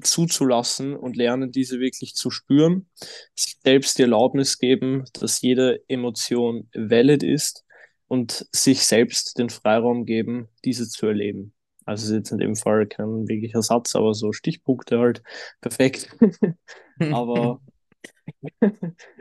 zuzulassen 0.00 0.94
und 0.94 1.16
lernen, 1.16 1.50
diese 1.52 1.80
wirklich 1.80 2.14
zu 2.14 2.30
spüren, 2.30 2.88
sich 3.34 3.56
selbst 3.62 3.98
die 3.98 4.02
Erlaubnis 4.02 4.58
geben, 4.58 5.04
dass 5.12 5.40
jede 5.40 5.82
Emotion 5.88 6.68
valid 6.74 7.22
ist 7.22 7.64
und 8.06 8.46
sich 8.52 8.84
selbst 8.86 9.38
den 9.38 9.50
Freiraum 9.50 10.04
geben, 10.04 10.48
diese 10.64 10.88
zu 10.88 11.06
erleben. 11.06 11.54
Also 11.84 12.06
ist 12.06 12.18
jetzt 12.18 12.30
in 12.30 12.38
dem 12.38 12.56
Fall 12.56 12.86
kein 12.86 13.26
wirklicher 13.26 13.62
Satz, 13.62 13.96
aber 13.96 14.14
so 14.14 14.32
Stichpunkte 14.32 14.98
halt 14.98 15.22
perfekt. 15.60 16.08
aber 17.00 17.60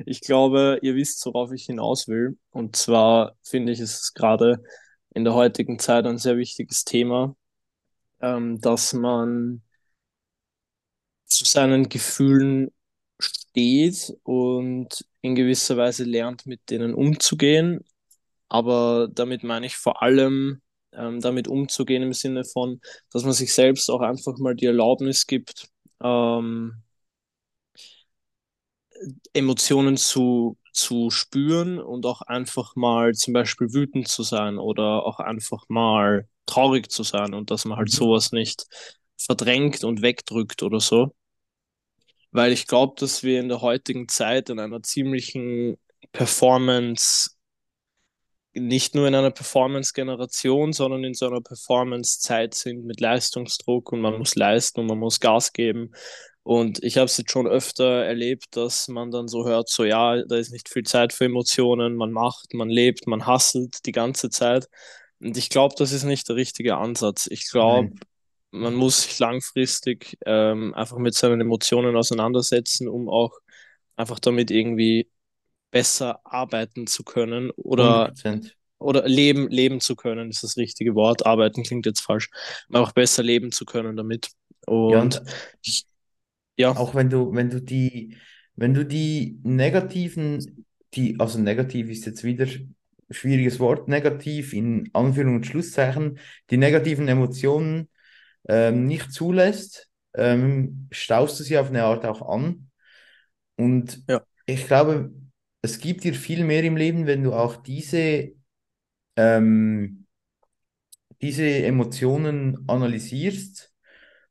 ich 0.06 0.22
glaube, 0.22 0.80
ihr 0.82 0.96
wisst, 0.96 1.26
worauf 1.26 1.52
ich 1.52 1.66
hinaus 1.66 2.08
will. 2.08 2.38
Und 2.52 2.76
zwar 2.76 3.36
finde 3.44 3.72
ich, 3.72 3.80
ist 3.80 4.02
es 4.02 4.14
gerade 4.14 4.62
in 5.14 5.24
der 5.24 5.34
heutigen 5.34 5.80
Zeit 5.80 6.06
ein 6.06 6.18
sehr 6.18 6.38
wichtiges 6.38 6.86
Thema, 6.86 7.36
ähm, 8.22 8.60
dass 8.62 8.94
man 8.94 9.64
zu 11.30 11.46
seinen 11.46 11.90
Gefühlen 11.90 12.72
steht 13.20 14.14
und 14.24 15.06
in 15.22 15.36
gewisser 15.36 15.78
Weise 15.78 16.04
lernt, 16.06 16.46
mit 16.46 16.70
denen 16.70 16.94
umzugehen. 16.94 17.82
Aber 18.50 19.10
damit 19.14 19.44
meine 19.44 19.66
ich 19.68 19.78
vor 19.78 20.02
allem, 20.04 20.62
ähm, 20.94 21.22
damit 21.22 21.48
umzugehen 21.48 22.04
im 22.04 22.14
Sinne 22.14 22.44
von, 22.46 22.82
dass 23.12 23.24
man 23.24 23.34
sich 23.34 23.54
selbst 23.54 23.90
auch 23.92 24.02
einfach 24.02 24.38
mal 24.40 24.56
die 24.56 24.66
Erlaubnis 24.68 25.28
gibt, 25.28 25.70
ähm, 26.04 26.84
Emotionen 29.34 29.98
zu, 29.98 30.58
zu 30.74 31.10
spüren 31.10 31.80
und 31.80 32.06
auch 32.06 32.22
einfach 32.22 32.76
mal 32.76 33.14
zum 33.14 33.34
Beispiel 33.34 33.74
wütend 33.74 34.08
zu 34.08 34.24
sein 34.24 34.58
oder 34.58 35.06
auch 35.06 35.20
einfach 35.20 35.64
mal 35.70 36.28
traurig 36.46 36.90
zu 36.92 37.04
sein 37.04 37.34
und 37.34 37.52
dass 37.52 37.66
man 37.66 37.78
halt 37.78 37.90
Mhm. 37.90 37.96
sowas 37.96 38.32
nicht 38.32 38.66
verdrängt 39.18 39.84
und 39.84 40.02
wegdrückt 40.02 40.64
oder 40.64 40.80
so. 40.80 41.14
Weil 42.32 42.52
ich 42.52 42.68
glaube, 42.68 42.96
dass 42.98 43.24
wir 43.24 43.40
in 43.40 43.50
der 43.50 43.62
heutigen 43.62 44.08
Zeit 44.08 44.50
in 44.50 44.60
einer 44.60 44.84
ziemlichen 44.84 45.78
Performance, 46.12 47.32
nicht 48.54 48.96
nur 48.96 49.08
in 49.08 49.16
einer 49.16 49.32
Performance-Generation, 49.32 50.74
sondern 50.74 51.04
in 51.04 51.14
so 51.14 51.28
einer 51.28 51.42
Performance-Zeit 51.42 52.54
sind 52.54 52.86
mit 52.86 53.00
Leistungsdruck 53.00 53.92
und 53.92 54.02
man 54.02 54.18
muss 54.18 54.36
leisten 54.36 54.82
und 54.82 54.88
man 54.88 55.00
muss 55.00 55.20
Gas 55.20 55.54
geben. 55.54 55.92
Und 56.44 56.84
ich 56.84 56.98
habe 56.98 57.06
es 57.06 57.18
jetzt 57.18 57.32
schon 57.32 57.48
öfter 57.48 58.06
erlebt, 58.06 58.56
dass 58.56 58.88
man 58.88 59.12
dann 59.12 59.28
so 59.28 59.46
hört, 59.46 59.70
so 59.70 59.84
ja, 59.84 60.24
da 60.24 60.36
ist 60.36 60.52
nicht 60.52 60.70
viel 60.70 60.84
Zeit 60.84 61.14
für 61.14 61.26
Emotionen, 61.26 61.96
man 61.96 62.12
macht, 62.12 62.54
man 62.54 62.70
lebt, 62.70 63.06
man 63.08 63.28
hasselt 63.28 63.86
die 63.86 63.92
ganze 63.92 64.30
Zeit. 64.30 64.68
Und 65.20 65.38
ich 65.38 65.50
glaube, 65.50 65.76
das 65.78 65.92
ist 65.92 66.06
nicht 66.06 66.28
der 66.28 66.36
richtige 66.36 66.78
Ansatz. 66.78 67.28
Ich 67.30 67.50
glaube. 67.50 67.92
Man 68.52 68.76
muss 68.76 69.04
sich 69.04 69.20
langfristig 69.20 70.18
ähm, 70.26 70.74
einfach 70.74 70.98
mit 70.98 71.14
seinen 71.16 71.42
Emotionen 71.42 71.96
auseinandersetzen, 71.96 72.88
um 72.88 73.10
auch 73.10 73.40
einfach 73.96 74.20
damit 74.20 74.52
irgendwie 74.52 75.10
besser 75.72 76.22
arbeiten 76.26 76.88
zu 76.88 77.04
können 77.04 77.52
100 77.78 78.12
oder, 78.12 78.16
oder 78.80 79.08
leben, 79.08 79.50
leben 79.50 79.82
zu 79.82 79.96
können, 79.96 80.30
ist 80.30 80.44
das 80.44 80.58
richtige 80.58 80.96
Wort. 80.96 81.26
Arbeiten 81.26 81.64
klingt 81.64 81.86
jetzt 81.86 82.02
falsch, 82.02 82.30
aber 82.70 82.82
auch 82.82 82.92
besser 82.94 83.24
leben 83.24 83.52
zu 83.52 83.66
können 83.66 83.98
damit. 83.98 84.32
Ja, 84.88 85.02
Und 85.04 85.16
und 85.16 85.24
ich, 85.64 85.88
ja, 86.58 86.72
auch 86.74 86.96
wenn 86.96 87.10
du, 87.10 87.34
wenn 87.34 87.50
du 87.50 87.62
die, 87.62 88.18
wenn 88.56 88.74
du 88.74 88.86
die 88.86 89.40
negativen, 89.44 90.66
die, 90.94 91.20
also 91.20 91.40
negativ 91.40 91.90
ist 91.90 92.06
jetzt 92.06 92.24
wieder 92.24 92.48
schwieriges 93.12 93.60
Wort, 93.60 93.88
negativ 93.88 94.54
in 94.54 94.90
Anführungs- 94.94 95.36
und 95.38 95.46
Schlusszeichen, 95.48 96.20
die 96.52 96.58
negativen 96.58 97.08
Emotionen 97.08 97.90
ähm, 98.48 98.86
nicht 98.86 99.12
zulässt, 99.12 99.90
ähm, 100.16 100.88
staust 100.92 101.40
du 101.40 101.44
sie 101.44 101.58
auf 101.58 101.70
eine 101.70 101.84
Art 101.84 102.06
auch 102.06 102.28
an. 102.28 102.70
Und 103.58 104.04
ja, 104.08 104.22
ich 104.46 104.66
glaube, 104.68 105.12
es 105.62 105.80
gibt 105.80 106.04
dir 106.04 106.14
viel 106.14 106.44
mehr 106.44 106.64
im 106.64 106.78
Leben, 106.78 107.06
wenn 107.06 107.24
du 107.24 107.34
auch 107.34 107.58
diese, 107.58 108.32
ähm, 109.16 110.06
diese 111.22 111.46
Emotionen 111.46 112.64
analysierst 112.68 113.74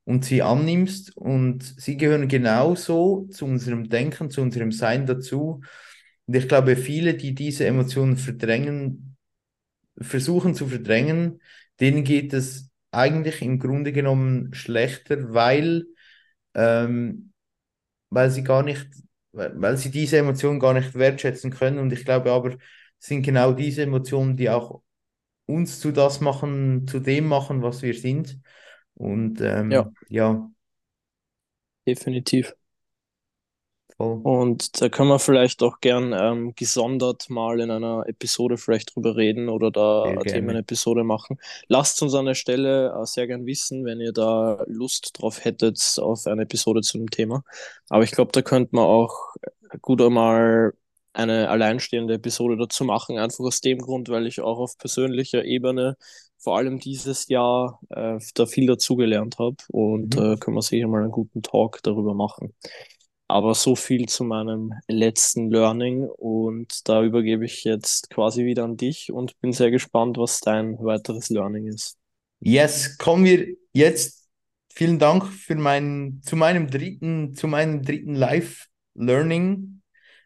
und 0.04 0.24
sie 0.24 0.42
annimmst 0.42 1.16
und 1.16 1.62
sie 1.62 1.96
gehören 1.98 2.28
genauso 2.28 3.28
zu 3.30 3.44
unserem 3.44 3.88
Denken, 3.90 4.30
zu 4.30 4.40
unserem 4.40 4.72
Sein 4.72 5.04
dazu. 5.06 5.60
Und 6.26 6.34
ich 6.36 6.48
glaube, 6.48 6.76
viele, 6.76 7.14
die 7.14 7.34
diese 7.34 7.66
Emotionen 7.66 8.16
verdrängen, 8.16 9.16
versuchen 10.00 10.54
zu 10.54 10.66
verdrängen, 10.66 11.40
denen 11.80 12.04
geht 12.04 12.32
es 12.32 12.67
eigentlich 12.90 13.42
im 13.42 13.58
Grunde 13.58 13.92
genommen 13.92 14.54
schlechter, 14.54 15.32
weil, 15.34 15.86
ähm, 16.54 17.32
weil 18.10 18.30
sie 18.30 18.44
gar 18.44 18.62
nicht, 18.62 18.86
weil, 19.32 19.76
sie 19.76 19.90
diese 19.90 20.18
Emotionen 20.18 20.60
gar 20.60 20.74
nicht 20.74 20.94
wertschätzen 20.94 21.50
können. 21.52 21.78
Und 21.78 21.92
ich 21.92 22.04
glaube 22.04 22.32
aber, 22.32 22.54
es 23.00 23.06
sind 23.06 23.22
genau 23.22 23.52
diese 23.52 23.82
Emotionen, 23.82 24.36
die 24.36 24.50
auch 24.50 24.82
uns 25.46 25.80
zu 25.80 25.92
das 25.92 26.20
machen, 26.20 26.86
zu 26.88 27.00
dem 27.00 27.26
machen, 27.26 27.62
was 27.62 27.82
wir 27.82 27.94
sind. 27.94 28.40
Und 28.94 29.40
ja, 29.40 29.60
ähm, 29.60 29.96
ja, 30.08 30.50
definitiv. 31.86 32.54
Voll. 33.98 34.22
Und 34.22 34.80
da 34.82 34.88
können 34.88 35.08
wir 35.08 35.18
vielleicht 35.18 35.62
auch 35.62 35.80
gern 35.80 36.12
ähm, 36.12 36.52
gesondert 36.54 37.30
mal 37.30 37.60
in 37.60 37.70
einer 37.70 38.04
Episode 38.06 38.58
vielleicht 38.58 38.94
drüber 38.94 39.16
reden 39.16 39.48
oder 39.48 39.70
da 39.70 40.14
Sehr 40.14 40.22
eine. 40.22 40.24
Themenepisode 40.24 41.04
machen. 41.04 41.38
Lasst 41.68 42.02
uns 42.02 42.14
an 42.14 42.26
der 42.26 42.34
Stelle 42.34 42.90
äh, 42.92 43.06
sehr 43.06 43.26
gern 43.26 43.46
wissen, 43.46 43.84
wenn 43.84 44.00
ihr 44.00 44.12
da 44.12 44.62
Lust 44.66 45.20
drauf 45.20 45.44
hättet 45.44 45.80
auf 46.00 46.26
eine 46.26 46.42
Episode 46.42 46.82
zu 46.82 46.98
dem 46.98 47.10
Thema. 47.10 47.42
Aber 47.88 48.04
ich 48.04 48.10
glaube, 48.12 48.32
da 48.32 48.42
könnte 48.42 48.74
man 48.76 48.84
auch 48.84 49.34
gut 49.80 50.02
einmal 50.02 50.74
eine 51.14 51.48
alleinstehende 51.48 52.14
Episode 52.14 52.56
dazu 52.58 52.84
machen, 52.84 53.18
einfach 53.18 53.40
aus 53.40 53.60
dem 53.60 53.78
Grund, 53.78 54.08
weil 54.10 54.26
ich 54.26 54.40
auch 54.40 54.58
auf 54.58 54.78
persönlicher 54.78 55.44
Ebene 55.44 55.96
vor 56.38 56.56
allem 56.58 56.78
dieses 56.80 57.28
Jahr 57.28 57.80
äh, 57.90 58.18
da 58.34 58.46
viel 58.46 58.66
dazugelernt 58.66 59.38
habe 59.38 59.56
und 59.72 60.14
Mhm. 60.14 60.18
äh, 60.18 60.36
können 60.36 60.56
wir 60.56 60.62
sicher 60.62 60.86
mal 60.86 61.02
einen 61.02 61.10
guten 61.12 61.42
Talk 61.42 61.82
darüber 61.82 62.14
machen. 62.14 62.54
Aber 63.30 63.54
so 63.54 63.76
viel 63.76 64.06
zu 64.06 64.24
meinem 64.24 64.72
letzten 64.88 65.50
Learning 65.50 66.04
und 66.04 66.88
da 66.88 67.02
übergebe 67.02 67.44
ich 67.44 67.62
jetzt 67.62 68.08
quasi 68.08 68.46
wieder 68.46 68.64
an 68.64 68.78
dich 68.78 69.12
und 69.12 69.38
bin 69.40 69.52
sehr 69.52 69.70
gespannt, 69.70 70.16
was 70.16 70.40
dein 70.40 70.78
weiteres 70.78 71.28
Learning 71.28 71.66
ist. 71.66 71.98
Yes, 72.40 72.96
kommen 72.96 73.26
wir 73.26 73.46
jetzt 73.74 74.28
vielen 74.72 74.98
Dank 74.98 75.26
für 75.26 75.56
mein, 75.56 76.20
zu 76.24 76.36
meinem 76.36 76.70
dritten, 76.70 77.34
zu 77.34 77.48
meinem 77.48 77.82
dritten 77.82 78.14
Live-Learning, 78.14 79.82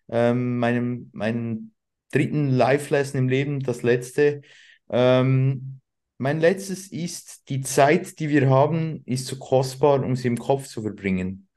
ähm, 0.09 0.59
meinem, 0.59 1.11
meinem 1.13 1.73
dritten 2.13 2.51
Live-Lesson 2.51 3.19
im 3.19 3.29
Leben, 3.29 3.61
das 3.61 3.83
letzte. 3.83 4.43
Ähm, 4.91 5.81
mein 6.19 6.39
letztes 6.39 6.87
ist, 6.93 7.49
die 7.49 7.63
Zeit, 7.63 8.21
die 8.21 8.29
wir 8.29 8.49
haben, 8.49 9.03
ist 9.07 9.27
so 9.27 9.39
kostbar, 9.39 10.05
um 10.05 10.15
sie 10.15 10.29
im 10.29 10.39
Kopf 10.39 10.69
zu 10.69 10.83
verbringen. 10.83 11.49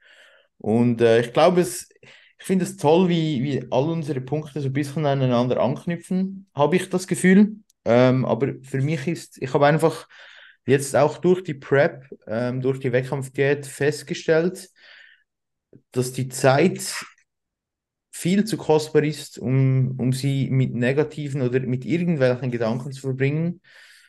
Und 0.58 1.00
äh, 1.00 1.20
ich 1.20 1.32
glaube, 1.32 1.60
es, 1.60 1.88
ich 2.00 2.44
finde 2.44 2.64
es 2.64 2.76
toll, 2.76 3.08
wie, 3.08 3.42
wie 3.42 3.66
all 3.70 3.88
unsere 3.90 4.20
Punkte 4.20 4.60
so 4.60 4.68
ein 4.68 4.72
bisschen 4.72 5.06
aneinander 5.06 5.60
anknüpfen, 5.60 6.48
habe 6.54 6.76
ich 6.76 6.88
das 6.88 7.06
Gefühl. 7.06 7.56
Ähm, 7.84 8.24
aber 8.24 8.54
für 8.62 8.80
mich 8.80 9.06
ist, 9.06 9.40
ich 9.40 9.52
habe 9.54 9.66
einfach 9.66 10.08
jetzt 10.66 10.96
auch 10.96 11.18
durch 11.18 11.42
die 11.44 11.54
Prep, 11.54 12.04
ähm, 12.26 12.60
durch 12.60 12.80
die 12.80 12.92
Wettkampfdiät 12.92 13.66
festgestellt, 13.66 14.68
dass 15.92 16.12
die 16.12 16.28
Zeit 16.28 17.04
viel 18.10 18.44
zu 18.44 18.56
kostbar 18.56 19.04
ist, 19.04 19.38
um, 19.38 19.94
um 19.98 20.12
sie 20.12 20.48
mit 20.50 20.74
negativen 20.74 21.42
oder 21.42 21.60
mit 21.60 21.84
irgendwelchen 21.84 22.50
Gedanken 22.50 22.92
zu 22.92 23.02
verbringen, 23.02 23.60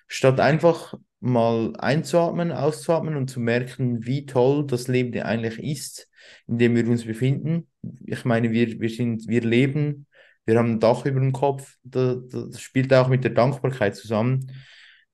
statt 0.08 0.39
einfach 0.39 0.93
mal 1.20 1.74
einzuatmen, 1.78 2.52
auszuatmen 2.52 3.16
und 3.18 3.30
zu 3.30 3.39
merken, 3.39 4.06
wie 4.06 4.26
toll 4.26 4.66
das 4.66 4.88
Leben 4.88 5.22
eigentlich 5.22 5.60
ist, 5.60 6.07
in 6.47 6.57
dem 6.57 6.75
wir 6.75 6.88
uns 6.88 7.05
befinden. 7.05 7.67
Ich 8.05 8.25
meine, 8.25 8.51
wir, 8.51 8.80
wir, 8.80 8.89
sind, 8.89 9.28
wir 9.28 9.41
leben, 9.41 10.07
wir 10.45 10.57
haben 10.57 10.73
ein 10.73 10.80
Dach 10.80 11.05
über 11.05 11.19
dem 11.19 11.34
Kopf, 11.34 11.75
das, 11.84 12.17
das 12.30 12.61
spielt 12.61 12.93
auch 12.93 13.09
mit 13.09 13.23
der 13.23 13.32
Dankbarkeit 13.32 13.95
zusammen. 13.95 14.51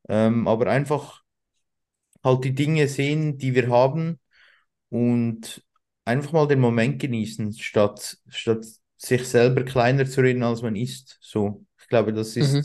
Ähm, 0.07 0.47
aber 0.47 0.67
einfach 0.67 1.23
halt 2.23 2.43
die 2.43 2.55
Dinge 2.55 2.87
sehen, 2.87 3.37
die 3.37 3.55
wir 3.55 3.69
haben 3.69 4.19
und 4.89 5.63
einfach 6.05 6.31
mal 6.33 6.47
den 6.47 6.59
Moment 6.59 6.99
genießen, 6.99 7.53
statt, 7.53 8.17
statt 8.29 8.65
sich 8.97 9.27
selber 9.27 9.63
kleiner 9.63 10.05
zu 10.05 10.21
reden, 10.21 10.43
als 10.43 10.61
man 10.61 10.75
ist. 10.75 11.17
So, 11.21 11.65
ich 11.81 11.87
glaube, 11.87 12.13
das 12.13 12.35
ist 12.37 12.53
mhm. 12.53 12.63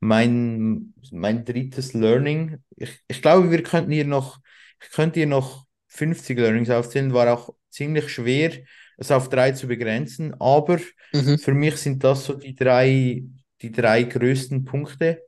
mein, 0.00 0.94
mein 1.10 1.44
drittes 1.44 1.92
Learning. 1.94 2.58
Ich, 2.76 3.00
ich 3.08 3.22
glaube, 3.22 3.50
wir 3.50 3.62
könnten 3.62 3.92
hier 3.92 4.04
noch, 4.04 4.38
ich 4.82 4.90
könnte 4.90 5.20
hier 5.20 5.26
noch 5.26 5.66
50 5.88 6.38
Learnings 6.38 6.70
aufzählen, 6.70 7.12
war 7.12 7.32
auch 7.32 7.54
ziemlich 7.76 8.08
schwer, 8.08 8.52
es 8.96 9.10
auf 9.10 9.28
drei 9.28 9.52
zu 9.52 9.68
begrenzen, 9.68 10.34
aber 10.40 10.80
mhm. 11.12 11.38
für 11.38 11.52
mich 11.52 11.76
sind 11.76 12.02
das 12.02 12.24
so 12.24 12.34
die 12.34 12.54
drei, 12.54 13.24
die 13.60 13.70
drei 13.70 14.02
größten 14.02 14.64
Punkte. 14.64 15.22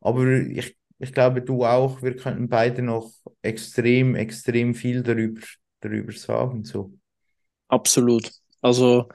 Aber 0.00 0.26
ich, 0.26 0.76
ich 0.98 1.12
glaube, 1.12 1.42
du 1.42 1.64
auch, 1.64 2.02
wir 2.02 2.16
könnten 2.16 2.48
beide 2.48 2.82
noch 2.82 3.12
extrem, 3.42 4.14
extrem 4.14 4.74
viel 4.74 5.02
darüber, 5.02 5.42
darüber 5.80 6.12
sagen. 6.12 6.64
So. 6.64 6.92
Absolut. 7.68 8.30
Also 8.62 9.08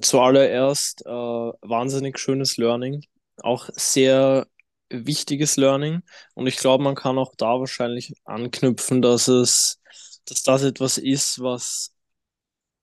zuallererst 0.00 1.06
äh, 1.06 1.08
wahnsinnig 1.08 2.18
schönes 2.18 2.56
Learning, 2.56 3.02
auch 3.42 3.70
sehr 3.72 4.46
wichtiges 4.90 5.56
Learning. 5.56 6.02
Und 6.34 6.46
ich 6.46 6.56
glaube, 6.56 6.84
man 6.84 6.94
kann 6.94 7.18
auch 7.18 7.34
da 7.36 7.58
wahrscheinlich 7.58 8.12
anknüpfen, 8.24 9.02
dass 9.02 9.28
es, 9.28 9.80
dass 10.26 10.42
das 10.42 10.62
etwas 10.62 10.98
ist, 10.98 11.40
was 11.40 11.93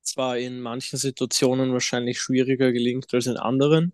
zwar 0.04 0.38
in 0.38 0.62
manchen 0.62 0.98
Situationen 1.00 1.74
wahrscheinlich 1.74 2.20
schwieriger 2.20 2.72
gelingt 2.72 3.14
als 3.14 3.28
in 3.28 3.38
anderen, 3.38 3.94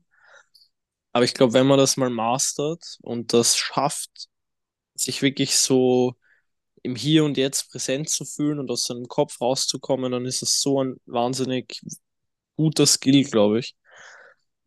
aber 1.13 1.25
ich 1.25 1.33
glaube, 1.33 1.53
wenn 1.53 1.67
man 1.67 1.77
das 1.79 1.97
mal 1.97 2.09
mastert 2.09 2.97
und 3.01 3.33
das 3.33 3.57
schafft, 3.57 4.27
sich 4.95 5.21
wirklich 5.21 5.57
so 5.57 6.15
im 6.83 6.95
Hier 6.95 7.25
und 7.25 7.37
Jetzt 7.37 7.71
präsent 7.71 8.09
zu 8.09 8.25
fühlen 8.25 8.59
und 8.59 8.71
aus 8.71 8.85
seinem 8.85 9.07
Kopf 9.07 9.41
rauszukommen, 9.41 10.11
dann 10.13 10.25
ist 10.25 10.41
es 10.43 10.61
so 10.61 10.83
ein 10.83 10.97
wahnsinnig 11.05 11.81
guter 12.57 12.87
Skill, 12.87 13.23
glaube 13.25 13.59
ich. 13.59 13.75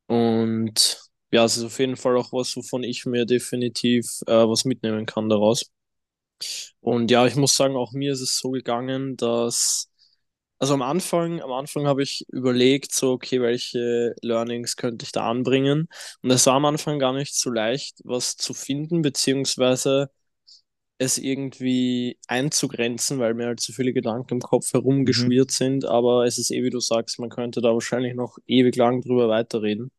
Und 0.06 1.00
ja, 1.32 1.44
es 1.44 1.56
ist 1.56 1.64
auf 1.64 1.78
jeden 1.78 1.96
Fall 1.96 2.16
auch 2.16 2.32
was, 2.32 2.56
wovon 2.56 2.82
ich 2.82 3.06
mir 3.06 3.24
definitiv 3.26 4.06
äh, 4.26 4.32
was 4.48 4.64
mitnehmen 4.64 5.06
kann 5.06 5.28
daraus. 5.28 5.70
Und 6.80 7.10
ja, 7.10 7.26
ich 7.26 7.36
muss 7.36 7.54
sagen, 7.56 7.76
auch 7.76 7.92
mir 7.92 8.12
ist 8.12 8.20
es 8.20 8.38
so 8.38 8.50
gegangen, 8.50 9.16
dass 9.16 9.90
also 10.60 10.74
am 10.74 10.82
Anfang, 10.82 11.40
am 11.40 11.52
Anfang 11.52 11.86
habe 11.86 12.02
ich 12.02 12.26
überlegt, 12.28 12.92
so, 12.94 13.12
okay, 13.12 13.40
welche 13.40 14.14
Learnings 14.20 14.76
könnte 14.76 15.04
ich 15.04 15.12
da 15.12 15.28
anbringen? 15.28 15.88
Und 16.22 16.30
es 16.30 16.46
war 16.46 16.54
am 16.54 16.66
Anfang 16.66 16.98
gar 16.98 17.14
nicht 17.14 17.34
so 17.34 17.50
leicht, 17.50 18.00
was 18.04 18.36
zu 18.36 18.52
finden, 18.52 19.00
beziehungsweise 19.00 20.10
es 20.98 21.16
irgendwie 21.16 22.18
einzugrenzen, 22.28 23.18
weil 23.20 23.32
mir 23.32 23.46
halt 23.46 23.60
so 23.60 23.72
viele 23.72 23.94
Gedanken 23.94 24.34
im 24.34 24.40
Kopf 24.40 24.74
herumgeschwirrt 24.74 25.48
mhm. 25.48 25.54
sind. 25.54 25.84
Aber 25.86 26.26
es 26.26 26.36
ist 26.36 26.50
eh, 26.50 26.62
wie 26.62 26.68
du 26.68 26.78
sagst, 26.78 27.18
man 27.18 27.30
könnte 27.30 27.62
da 27.62 27.72
wahrscheinlich 27.72 28.14
noch 28.14 28.36
ewig 28.46 28.76
lang 28.76 29.00
drüber 29.00 29.30
weiterreden. 29.30 29.90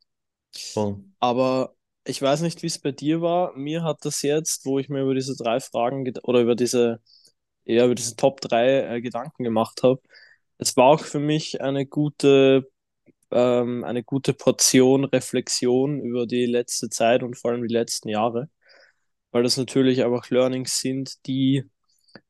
Voll. 0.55 1.03
Aber 1.19 1.73
ich 2.05 2.21
weiß 2.21 2.41
nicht, 2.41 2.61
wie 2.61 2.67
es 2.67 2.77
bei 2.77 2.91
dir 2.91 3.21
war. 3.21 3.55
Mir 3.55 3.81
hat 3.83 4.05
das 4.05 4.21
jetzt, 4.21 4.65
wo 4.65 4.77
ich 4.77 4.89
mir 4.89 5.01
über 5.01 5.15
diese 5.15 5.35
drei 5.35 5.59
Fragen 5.59 6.11
oder 6.21 6.41
über 6.41 6.55
diese, 6.55 7.01
ja, 7.65 7.85
über 7.85 7.95
diese 7.95 8.15
Top 8.15 8.41
3 8.41 8.97
äh, 8.97 9.01
Gedanken 9.01 9.43
gemacht 9.43 9.81
habe, 9.81 10.01
es 10.61 10.77
war 10.77 10.85
auch 10.85 11.01
für 11.01 11.19
mich 11.19 11.61
eine 11.61 11.85
gute, 11.85 12.69
ähm, 13.31 13.83
eine 13.83 14.03
gute 14.03 14.33
Portion 14.33 15.05
Reflexion 15.05 15.99
über 16.01 16.25
die 16.27 16.45
letzte 16.45 16.89
Zeit 16.89 17.23
und 17.23 17.37
vor 17.37 17.51
allem 17.51 17.67
die 17.67 17.73
letzten 17.73 18.09
Jahre 18.09 18.49
weil 19.31 19.43
das 19.43 19.57
natürlich 19.57 20.03
einfach 20.03 20.29
Learnings 20.29 20.79
sind, 20.79 21.25
die 21.25 21.63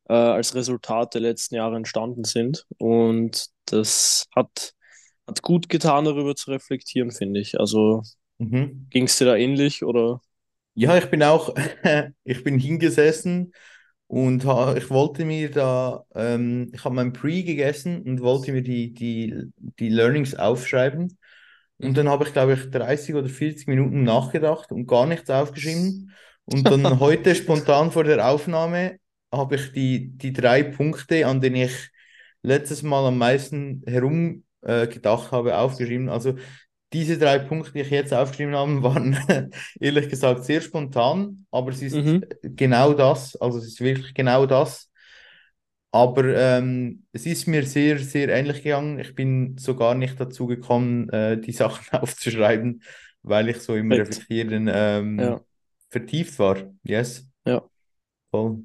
äh, 0.08 0.14
als 0.14 0.54
Resultat 0.54 1.14
der 1.14 1.20
letzten 1.20 1.56
Jahre 1.56 1.76
entstanden 1.76 2.24
sind. 2.24 2.66
Und 2.78 3.46
das 3.66 4.26
hat, 4.34 4.72
hat 5.26 5.42
gut 5.42 5.68
getan, 5.68 6.04
darüber 6.04 6.34
zu 6.34 6.50
reflektieren, 6.50 7.10
finde 7.10 7.40
ich. 7.40 7.58
Also 7.58 8.02
mhm. 8.38 8.86
ging 8.90 9.04
es 9.04 9.18
dir 9.18 9.26
da 9.26 9.36
ähnlich 9.36 9.84
oder? 9.84 10.20
Ja, 10.74 10.96
ich 10.96 11.06
bin 11.06 11.22
auch, 11.22 11.54
ich 12.24 12.44
bin 12.44 12.58
hingesessen 12.58 13.52
und 14.12 14.44
ha, 14.44 14.74
ich 14.76 14.90
wollte 14.90 15.24
mir 15.24 15.50
da, 15.50 16.04
ähm, 16.14 16.70
ich 16.74 16.84
habe 16.84 16.94
mein 16.94 17.14
Pre 17.14 17.42
gegessen 17.44 18.02
und 18.02 18.20
wollte 18.20 18.52
mir 18.52 18.60
die, 18.60 18.92
die, 18.92 19.50
die 19.56 19.88
Learnings 19.88 20.34
aufschreiben. 20.34 21.16
Und 21.78 21.96
dann 21.96 22.10
habe 22.10 22.26
ich, 22.26 22.34
glaube 22.34 22.52
ich, 22.52 22.70
30 22.70 23.14
oder 23.14 23.30
40 23.30 23.68
Minuten 23.68 24.04
nachgedacht 24.04 24.70
und 24.70 24.86
gar 24.86 25.06
nichts 25.06 25.30
aufgeschrieben. 25.30 26.12
Und 26.44 26.64
dann 26.66 26.84
heute 27.00 27.34
spontan 27.34 27.90
vor 27.90 28.04
der 28.04 28.28
Aufnahme 28.28 28.98
habe 29.32 29.54
ich 29.54 29.72
die, 29.72 30.10
die 30.10 30.34
drei 30.34 30.62
Punkte, 30.62 31.26
an 31.26 31.40
denen 31.40 31.56
ich 31.56 31.88
letztes 32.42 32.82
Mal 32.82 33.06
am 33.06 33.16
meisten 33.16 33.82
herumgedacht 33.86 35.28
äh, 35.28 35.34
habe, 35.34 35.56
aufgeschrieben. 35.56 36.10
Also 36.10 36.34
diese 36.92 37.18
drei 37.18 37.38
Punkte, 37.38 37.72
die 37.72 37.80
ich 37.80 37.90
jetzt 37.90 38.12
aufgeschrieben 38.12 38.54
habe, 38.54 38.82
waren 38.82 39.50
ehrlich 39.80 40.08
gesagt 40.08 40.44
sehr 40.44 40.60
spontan, 40.60 41.46
aber 41.50 41.70
es 41.70 41.82
ist 41.82 41.94
mhm. 41.94 42.24
genau 42.42 42.92
das, 42.92 43.36
also 43.36 43.58
es 43.58 43.66
ist 43.66 43.80
wirklich 43.80 44.14
genau 44.14 44.46
das. 44.46 44.90
Aber 45.94 46.24
ähm, 46.24 47.04
es 47.12 47.26
ist 47.26 47.46
mir 47.46 47.66
sehr, 47.66 47.98
sehr 47.98 48.30
ähnlich 48.30 48.62
gegangen. 48.62 48.98
Ich 48.98 49.14
bin 49.14 49.58
sogar 49.58 49.94
nicht 49.94 50.18
dazu 50.18 50.46
gekommen, 50.46 51.10
äh, 51.10 51.38
die 51.38 51.52
Sachen 51.52 51.98
aufzuschreiben, 51.98 52.82
weil 53.22 53.50
ich 53.50 53.58
so 53.58 53.74
im. 53.76 53.92
Reflektieren 53.92 54.70
ähm, 54.72 55.18
ja 55.18 55.40
vertieft 55.92 56.38
war. 56.38 56.56
Yes. 56.82 57.30
Ja. 57.44 57.62
Voll. 58.30 58.64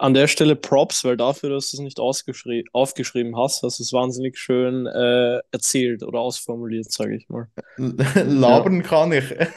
An 0.00 0.14
der 0.14 0.28
Stelle 0.28 0.54
Props, 0.54 1.02
weil 1.04 1.16
dafür, 1.16 1.50
dass 1.50 1.72
du 1.72 1.76
es 1.76 1.80
nicht 1.80 1.98
aufgeschrieben 1.98 3.36
hast, 3.36 3.64
hast 3.64 3.80
du 3.80 3.82
es 3.82 3.92
wahnsinnig 3.92 4.38
schön 4.38 4.86
äh, 4.86 5.40
erzählt 5.50 6.04
oder 6.04 6.20
ausformuliert, 6.20 6.92
sage 6.92 7.16
ich 7.16 7.28
mal. 7.28 7.48
Labern 7.76 8.76
ja. 8.76 8.82
kann 8.82 9.10
ich. 9.10 9.28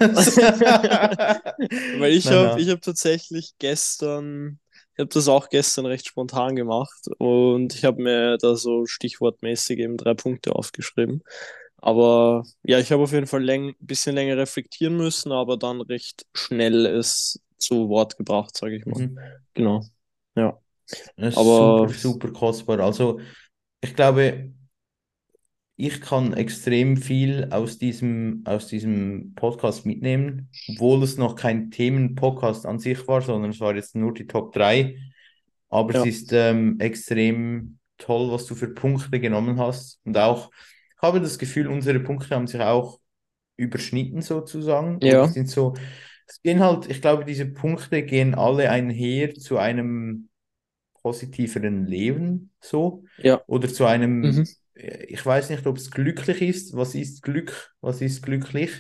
weil 2.00 2.12
ich 2.12 2.26
habe 2.28 2.60
hab 2.60 2.82
tatsächlich 2.82 3.54
gestern, 3.60 4.60
ich 4.94 5.00
habe 5.00 5.10
das 5.10 5.28
auch 5.28 5.50
gestern 5.50 5.86
recht 5.86 6.08
spontan 6.08 6.56
gemacht 6.56 7.08
und 7.20 7.76
ich 7.76 7.86
habe 7.86 8.02
mir 8.02 8.38
da 8.40 8.56
so 8.56 8.88
stichwortmäßig 8.88 9.78
eben 9.78 9.98
drei 9.98 10.16
Punkte 10.16 10.56
aufgeschrieben. 10.56 11.22
Aber 11.78 12.46
ja, 12.64 12.80
ich 12.80 12.92
habe 12.92 13.04
auf 13.04 13.12
jeden 13.12 13.28
Fall 13.28 13.48
ein 13.48 13.76
bisschen 13.80 14.16
länger 14.16 14.38
reflektieren 14.38 14.98
müssen, 14.98 15.32
aber 15.32 15.58
dann 15.58 15.82
recht 15.82 16.26
schnell 16.34 16.88
es 16.88 17.40
zu 17.58 17.90
Wort 17.90 18.18
gebracht, 18.18 18.58
sage 18.58 18.76
ich 18.76 18.86
mal. 18.86 19.08
Mhm. 19.08 19.20
Genau. 19.54 19.84
Ja. 20.36 20.58
Das 21.16 21.38
aber 21.38 21.88
super, 21.88 21.94
super 21.94 22.32
kostbar. 22.32 22.80
Also, 22.80 23.20
ich 23.82 23.96
glaube, 23.96 24.52
ich 25.78 26.02
kann 26.02 26.34
extrem 26.34 26.98
viel 26.98 27.48
aus 27.50 27.78
diesem, 27.78 28.44
aus 28.46 28.68
diesem 28.68 29.34
Podcast 29.36 29.86
mitnehmen, 29.86 30.50
obwohl 30.70 31.02
es 31.04 31.18
noch 31.18 31.36
kein 31.36 31.72
Themenpodcast 31.72 32.66
an 32.66 32.78
sich 32.80 33.08
war, 33.08 33.22
sondern 33.22 33.52
es 33.52 33.60
war 33.60 33.76
jetzt 33.76 33.96
nur 33.96 34.14
die 34.14 34.28
Top 34.28 34.54
3. 34.54 34.98
Aber 35.70 35.94
ja. 35.94 36.02
es 36.02 36.08
ist 36.08 36.34
ähm, 36.34 36.80
extrem 36.80 37.80
toll, 37.98 38.32
was 38.32 38.46
du 38.46 38.56
für 38.56 38.74
Punkte 38.74 39.20
genommen 39.20 39.58
hast 39.60 40.00
und 40.04 40.18
auch 40.18 40.52
habe 41.02 41.20
das 41.20 41.40
Gefühl, 41.40 41.68
unsere 41.68 42.00
Punkte 42.00 42.36
haben 42.36 42.48
sich 42.48 42.62
auch 42.62 43.00
überschnitten 43.58 44.22
sozusagen. 44.22 45.00
Ja. 45.02 45.28
sind 45.28 45.50
so, 45.50 45.74
es 46.32 46.42
gehen 46.42 46.60
halt, 46.62 46.88
ich 46.90 47.02
glaube, 47.02 47.26
diese 47.26 47.46
Punkte 47.46 48.04
gehen 48.04 48.36
alle 48.36 48.70
einher 48.70 49.34
zu 49.36 49.58
einem 49.58 50.30
positiveren 51.02 51.86
Leben 51.88 52.52
so 52.62 53.06
Ja. 53.18 53.46
oder 53.48 53.70
zu 53.70 53.86
einem, 53.86 54.40
Mhm. 54.40 54.56
ich 54.76 55.26
weiß 55.26 55.50
nicht, 55.52 55.68
ob 55.68 55.78
es 55.78 55.92
glücklich 55.92 56.42
ist. 56.42 56.76
Was 56.76 56.96
ist 56.96 57.24
Glück? 57.24 57.74
Was 57.82 58.02
ist 58.02 58.24
glücklich? 58.24 58.72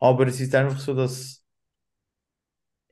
Aber 0.00 0.26
es 0.28 0.40
ist 0.40 0.54
einfach 0.54 0.80
so, 0.80 0.94
dass 0.94 1.44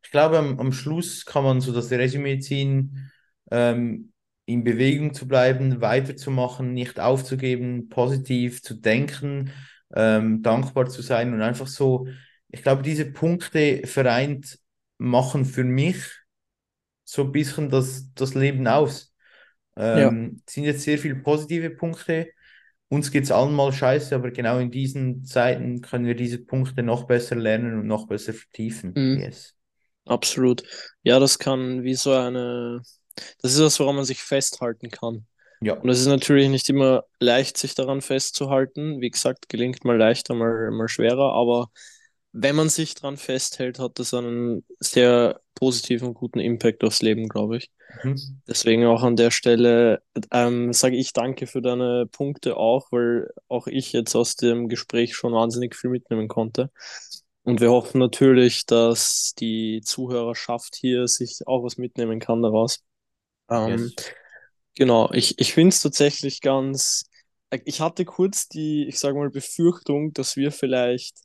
ich 0.03 0.11
glaube, 0.11 0.39
am, 0.39 0.59
am 0.59 0.73
Schluss 0.73 1.25
kann 1.27 1.45
man 1.45 1.61
so 1.61 1.73
das 1.73 1.91
Resümee 1.91 2.39
ziehen, 2.41 3.11
ähm, 3.51 4.13
in 4.47 4.65
Bewegung 4.65 5.13
zu 5.15 5.29
bleiben, 5.29 5.81
weiterzumachen, 5.81 6.73
nicht 6.73 6.99
aufzugeben, 7.01 7.89
positiv 7.91 8.63
zu 8.63 8.75
denken, 8.75 9.53
ähm, 9.95 10.43
dankbar 10.43 10.89
zu 10.89 11.03
sein 11.03 11.35
und 11.35 11.43
einfach 11.43 11.67
so, 11.67 12.07
ich 12.51 12.63
glaube, 12.63 12.83
diese 12.83 13.07
Punkte 13.07 13.87
vereint 13.87 14.59
machen 14.99 15.45
für 15.45 15.65
mich 15.65 15.99
so 17.05 17.23
ein 17.25 17.33
bisschen 17.33 17.71
das, 17.71 18.13
das 18.15 18.35
Leben 18.35 18.67
aus. 18.67 19.15
Ja. 19.77 20.09
Ähm, 20.09 20.43
es 20.47 20.55
sind 20.55 20.65
jetzt 20.65 20.83
sehr 20.83 20.99
viele 20.99 21.17
positive 21.17 21.71
Punkte. 21.71 22.31
Uns 22.89 23.11
geht 23.11 23.25
es 23.25 23.31
allen 23.31 23.55
mal 23.55 23.73
scheiße, 23.73 24.15
aber 24.15 24.31
genau 24.31 24.59
in 24.59 24.71
diesen 24.71 25.25
Zeiten 25.25 25.81
können 25.83 26.07
wir 26.07 26.15
diese 26.15 26.39
Punkte 26.39 26.83
noch 26.83 27.05
besser 27.07 27.37
lernen 27.37 27.79
und 27.81 27.87
noch 27.87 28.07
besser 28.07 28.33
vertiefen. 28.33 28.95
Mhm. 28.95 29.21
Yes. 29.21 29.55
Absolut. 30.07 30.63
Ja, 31.03 31.19
das 31.19 31.39
kann 31.39 31.83
wie 31.83 31.95
so 31.95 32.13
eine, 32.13 32.81
das 33.43 33.55
ist 33.55 33.61
was, 33.61 33.81
woran 33.81 33.97
man 33.97 34.05
sich 34.05 34.23
festhalten 34.23 34.91
kann. 34.91 35.27
Ja, 35.61 35.75
Und 35.75 35.91
es 35.91 36.01
ist 36.01 36.07
natürlich 36.07 36.49
nicht 36.49 36.69
immer 36.71 37.05
leicht, 37.21 37.59
sich 37.59 37.75
daran 37.75 38.01
festzuhalten. 38.01 39.01
Wie 39.01 39.11
gesagt, 39.11 39.49
gelingt 39.49 39.85
mal 39.85 39.97
leichter, 39.99 40.35
mal, 40.35 40.71
mal 40.71 40.89
schwerer, 40.89 41.33
aber 41.35 41.71
wenn 42.43 42.57
man 42.57 42.69
sich 42.69 42.95
daran 42.95 43.17
festhält, 43.17 43.79
hat 43.79 43.99
das 43.99 44.15
einen 44.15 44.65
sehr 44.81 45.41
positiven 45.55 46.15
guten 46.15 46.41
Impact 46.41 46.85
aufs 46.85 47.03
Leben, 47.03 47.29
glaube 47.29 47.59
ich. 47.59 47.71
mhm. 48.05 48.41
Deswegen 48.47 48.87
auch 48.87 49.03
an 49.03 49.17
der 49.17 49.31
Stelle 49.31 50.03
ähm, 50.33 50.73
sage 50.73 50.97
ich 50.97 51.13
danke 51.13 51.47
für 51.47 51.63
deine 51.63 52.07
Punkte 52.07 52.57
auch, 52.57 52.93
weil 52.93 53.31
auch 53.49 53.67
ich 53.67 53.93
jetzt 53.93 54.15
aus 54.17 54.37
dem 54.37 54.69
Gespräch 54.69 55.15
schon 55.15 55.33
wahnsinnig 55.35 55.77
viel 55.77 55.91
mitnehmen 55.91 56.29
konnte. 56.29 56.71
Und 57.43 57.61
wir 57.61 57.71
hoffen 57.71 57.99
natürlich, 57.99 58.67
dass 58.67 59.35
die 59.39 59.81
Zuhörerschaft 59.85 60.77
hier 60.77 61.09
sich 61.09 61.41
auch 61.47 61.65
was 61.65 61.79
mitnehmen 61.79 62.21
kann 62.21 62.43
daraus. 62.43 62.85
Ähm, 63.51 63.95
Yes. 63.95 64.15
genau, 64.77 65.13
ich, 65.13 65.39
ich 65.39 65.55
finde 65.55 65.71
es 65.71 65.83
tatsächlich 65.83 66.41
ganz. 66.41 67.05
Ich 67.65 67.81
hatte 67.81 68.05
kurz 68.05 68.49
die, 68.49 68.87
ich 68.89 68.99
sage 68.99 69.17
mal, 69.19 69.31
Befürchtung, 69.31 70.13
dass 70.13 70.37
wir 70.37 70.53
vielleicht 70.53 71.17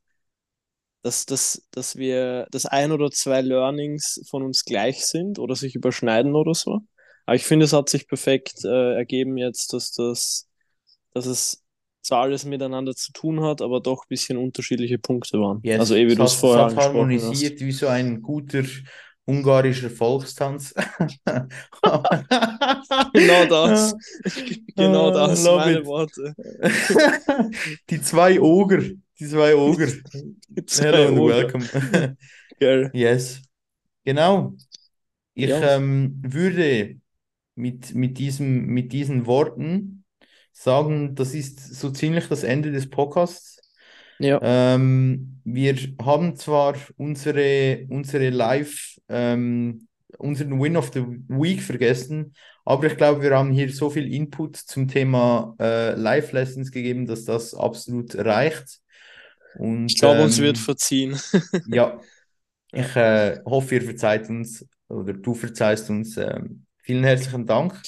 dass, 1.04 1.26
dass, 1.26 1.68
dass 1.72 1.98
wir, 1.98 2.48
dass 2.52 2.66
ein 2.66 2.92
oder 2.92 3.12
zwei 3.12 3.42
Learnings 3.42 4.22
von 4.30 4.42
uns 4.42 4.66
gleich 4.66 5.06
sind 5.06 5.38
oder 5.38 5.56
sich 5.56 5.76
überschneiden 5.76 6.34
oder 6.34 6.56
so. 6.56 6.80
Aber 7.26 7.36
ich 7.36 7.44
finde, 7.44 7.66
es 7.66 7.74
hat 7.74 7.90
sich 7.90 8.08
perfekt 8.08 8.66
äh, 8.66 8.96
ergeben 8.96 9.38
jetzt, 9.38 9.74
dass 9.74 9.92
das, 9.92 10.50
dass 11.14 11.26
es 11.26 11.64
zwar 12.02 12.24
alles 12.24 12.46
miteinander 12.46 12.96
zu 12.96 13.12
tun 13.12 13.42
hat, 13.42 13.62
aber 13.62 13.80
doch 13.80 14.04
ein 14.04 14.10
bisschen 14.10 14.38
unterschiedliche 14.38 14.98
Punkte 14.98 15.40
waren. 15.40 15.60
Yes. 15.64 15.80
Also 15.80 15.96
eh, 15.96 16.08
wie 16.08 16.16
du 16.16 16.24
es 16.24 16.34
vorher 16.34 16.66
hat 16.66 16.72
angesprochen 16.72 17.12
hast. 17.14 17.22
harmonisiert 17.24 17.60
wie 17.62 17.72
so 17.72 17.88
ein 17.88 18.22
guter 18.22 18.64
ungarischer 19.26 19.90
Volkstanz. 19.90 20.74
Genau 23.14 23.46
das. 23.46 23.96
genau 24.76 25.12
das, 25.12 25.44
love 25.44 25.58
meine 25.58 25.80
it. 25.80 25.86
Worte. 25.86 26.36
Die 27.90 28.02
zwei 28.02 28.40
Oger, 28.42 28.82
die 29.20 29.28
zwei 29.28 29.56
Oger. 29.56 29.88
Zwei 30.68 30.86
Hello 30.86 31.08
and 31.08 31.18
Oger. 31.18 31.48
welcome. 31.48 31.70
Gell. 32.60 32.92
Yes, 32.92 33.42
genau. 34.06 34.56
Ich 35.36 35.50
Ja. 35.50 35.62
ähm, 35.62 36.20
würde 36.24 36.98
mit, 37.56 37.96
mit 37.96 38.18
diesem, 38.20 38.68
mit 38.68 38.94
diesen 38.94 39.26
Worten 39.26 40.06
sagen, 40.52 41.16
das 41.16 41.34
ist 41.34 41.60
so 41.76 41.92
ziemlich 41.92 42.28
das 42.30 42.44
Ende 42.44 42.72
des 42.72 42.90
Podcasts. 42.90 43.60
Ja. 44.20 44.42
Ähm, 44.42 45.42
wir 45.44 45.76
haben 46.02 46.36
zwar 46.36 46.76
unsere, 46.98 47.86
unsere 47.90 48.30
Live, 48.30 48.98
ähm, 49.10 49.88
unseren 50.20 50.62
Win 50.62 50.78
of 50.78 50.92
the 50.94 51.02
Week 51.30 51.62
vergessen, 51.62 52.36
aber 52.66 52.88
ich 52.88 52.98
glaube, 52.98 53.22
wir 53.22 53.36
haben 53.38 53.52
hier 53.52 53.72
so 53.74 53.90
viel 53.90 54.12
Input 54.14 54.58
zum 54.58 54.88
Thema 54.88 55.56
äh, 55.60 55.96
Live-Lessons 55.96 56.72
gegeben, 56.72 57.06
dass 57.08 57.26
das 57.26 57.54
absolut 57.56 58.16
reicht. 58.16 58.82
Und 59.54 59.90
Ich 59.90 60.00
glaube, 60.00 60.24
uns 60.24 60.40
wird 60.40 60.58
ähm, 60.58 60.60
verziehen. 60.60 61.20
ja, 61.66 61.98
Ja. 62.74 62.88
ich 62.88 62.96
äh, 62.96 63.42
hoffe, 63.46 63.76
ihr 63.76 63.82
verzeiht 63.84 64.30
uns 64.30 64.68
oder 64.90 65.14
du 65.14 65.34
verzeihst 65.36 65.90
uns. 65.90 66.18
Ähm, 66.18 66.66
vielen 66.84 67.04
herzlichen 67.04 67.46
Dank 67.48 67.82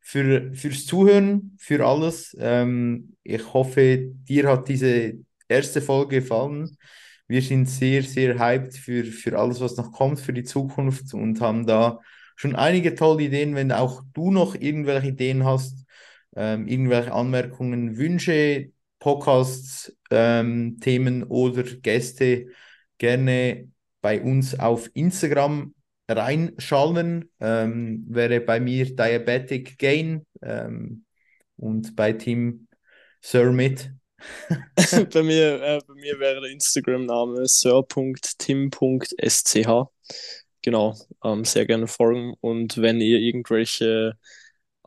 für, 0.00 0.52
fürs 0.54 0.86
Zuhören, 0.86 1.56
für 1.60 1.86
alles. 1.86 2.36
Ähm, 2.40 3.16
ich 3.24 3.52
hoffe, 3.54 3.98
dir 4.28 4.48
hat 4.50 4.68
diese 4.68 5.14
erste 5.48 5.82
Folge 5.82 6.20
gefallen. 6.22 6.76
Wir 7.28 7.42
sind 7.42 7.66
sehr, 7.68 8.02
sehr 8.02 8.38
hyped 8.38 8.76
für, 8.76 9.04
für 9.04 9.38
alles, 9.38 9.60
was 9.60 9.76
noch 9.76 9.92
kommt, 9.92 10.20
für 10.20 10.32
die 10.32 10.44
Zukunft 10.44 11.14
und 11.14 11.40
haben 11.40 11.66
da 11.66 12.00
schon 12.36 12.56
einige 12.56 12.94
tolle 12.94 13.24
Ideen. 13.24 13.54
Wenn 13.54 13.72
auch 13.72 14.02
du 14.14 14.30
noch 14.30 14.54
irgendwelche 14.54 15.08
Ideen 15.08 15.44
hast, 15.44 15.84
ähm, 16.36 16.68
irgendwelche 16.68 17.12
Anmerkungen, 17.12 17.96
Wünsche, 17.96 18.70
Podcasts, 19.06 19.96
ähm, 20.10 20.80
oder 21.28 21.62
Gäste, 21.62 22.48
gerne 22.98 23.70
bei 24.00 24.20
uns 24.20 24.58
auf 24.58 24.90
Instagram 24.94 25.76
reinschallen. 26.10 27.30
Ähm, 27.38 28.04
wäre 28.08 28.40
bei 28.40 28.58
mir 28.58 28.96
Diabetic 28.96 29.78
Gain 29.78 30.26
ähm, 30.42 31.04
und 31.56 31.94
bei 31.94 32.14
Tim 32.14 32.66
Sir 33.20 33.52
mit. 33.52 33.92
bei 35.12 35.22
mir, 35.22 35.62
äh, 35.62 35.80
mir 35.94 36.18
wäre 36.18 36.40
der 36.40 36.50
Instagram-Name 36.50 37.46
sir.tim.sch. 37.46 38.26
Genau, 40.62 40.96
ähm, 41.22 41.44
sehr 41.44 41.66
gerne 41.66 41.86
folgen. 41.86 42.34
Und 42.40 42.78
wenn 42.78 43.00
ihr 43.00 43.20
irgendwelche 43.20 44.18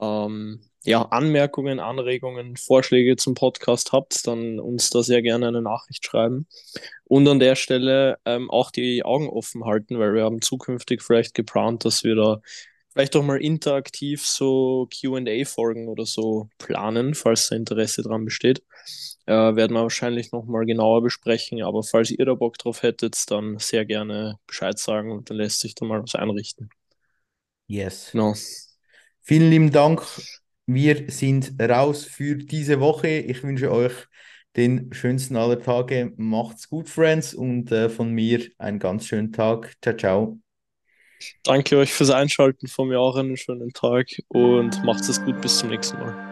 ähm, 0.02 0.60
ja, 0.84 1.02
Anmerkungen, 1.04 1.80
Anregungen, 1.80 2.56
Vorschläge 2.58 3.18
zum 3.18 3.34
Podcast 3.34 3.92
habt, 3.92 4.26
dann 4.28 4.60
uns 4.60 4.90
da 4.90 5.04
sehr 5.04 5.22
gerne 5.22 5.48
eine 5.48 5.62
Nachricht 5.62 6.06
schreiben. 6.06 6.48
Und 7.04 7.28
an 7.28 7.40
der 7.40 7.56
Stelle 7.56 8.18
ähm, 8.26 8.50
auch 8.50 8.72
die 8.72 9.04
Augen 9.04 9.30
offen 9.30 9.66
halten, 9.66 10.00
weil 10.00 10.14
wir 10.14 10.24
haben 10.24 10.42
zukünftig 10.42 11.02
vielleicht 11.02 11.34
geplant, 11.34 11.84
dass 11.86 12.04
wir 12.04 12.16
da 12.16 12.42
vielleicht 12.92 13.16
auch 13.16 13.24
mal 13.24 13.42
interaktiv 13.42 14.26
so 14.26 14.88
QA-Folgen 14.92 15.88
oder 15.88 16.06
so 16.06 16.50
planen, 16.58 17.14
falls 17.14 17.50
da 17.50 17.56
Interesse 17.56 18.02
dran 18.02 18.26
besteht. 18.26 18.64
Äh, 19.26 19.56
werden 19.56 19.74
wir 19.74 19.84
wahrscheinlich 19.84 20.32
nochmal 20.32 20.66
genauer 20.66 21.04
besprechen, 21.04 21.62
aber 21.62 21.84
falls 21.84 22.10
ihr 22.10 22.26
da 22.26 22.34
Bock 22.34 22.58
drauf 22.58 22.82
hättet, 22.84 23.16
dann 23.30 23.60
sehr 23.60 23.86
gerne 23.86 24.40
Bescheid 24.48 24.80
sagen 24.80 25.12
und 25.12 25.30
dann 25.30 25.38
lässt 25.38 25.60
sich 25.60 25.76
da 25.76 25.86
mal 25.86 26.02
was 26.02 26.16
einrichten. 26.16 26.70
Yes. 27.68 28.10
Genau. 28.12 28.34
Vielen 29.22 29.50
lieben 29.50 29.72
Dank. 29.72 30.02
Wir 30.72 31.06
sind 31.10 31.54
raus 31.60 32.06
für 32.06 32.36
diese 32.36 32.80
Woche. 32.80 33.08
Ich 33.08 33.42
wünsche 33.42 33.72
euch 33.72 33.94
den 34.56 34.94
schönsten 34.94 35.36
aller 35.36 35.60
Tage. 35.60 36.14
Macht's 36.18 36.70
gut, 36.70 36.88
Friends, 36.90 37.34
und 37.34 37.72
äh, 37.72 37.90
von 37.90 38.12
mir 38.12 38.46
einen 38.60 38.78
ganz 38.78 39.08
schönen 39.08 39.34
Tag. 39.34 39.74
Ciao, 39.82 39.98
ciao. 39.98 40.40
Danke 41.42 41.76
euch 41.76 41.92
fürs 41.92 42.12
Einschalten, 42.12 42.68
von 42.68 42.88
mir 42.88 43.00
auch 43.00 43.16
einen 43.16 43.36
schönen 43.36 43.74
Tag 43.74 44.10
und 44.28 44.84
macht 44.86 45.02
es 45.10 45.20
gut, 45.26 45.42
bis 45.42 45.58
zum 45.58 45.70
nächsten 45.70 45.98
Mal. 45.98 46.29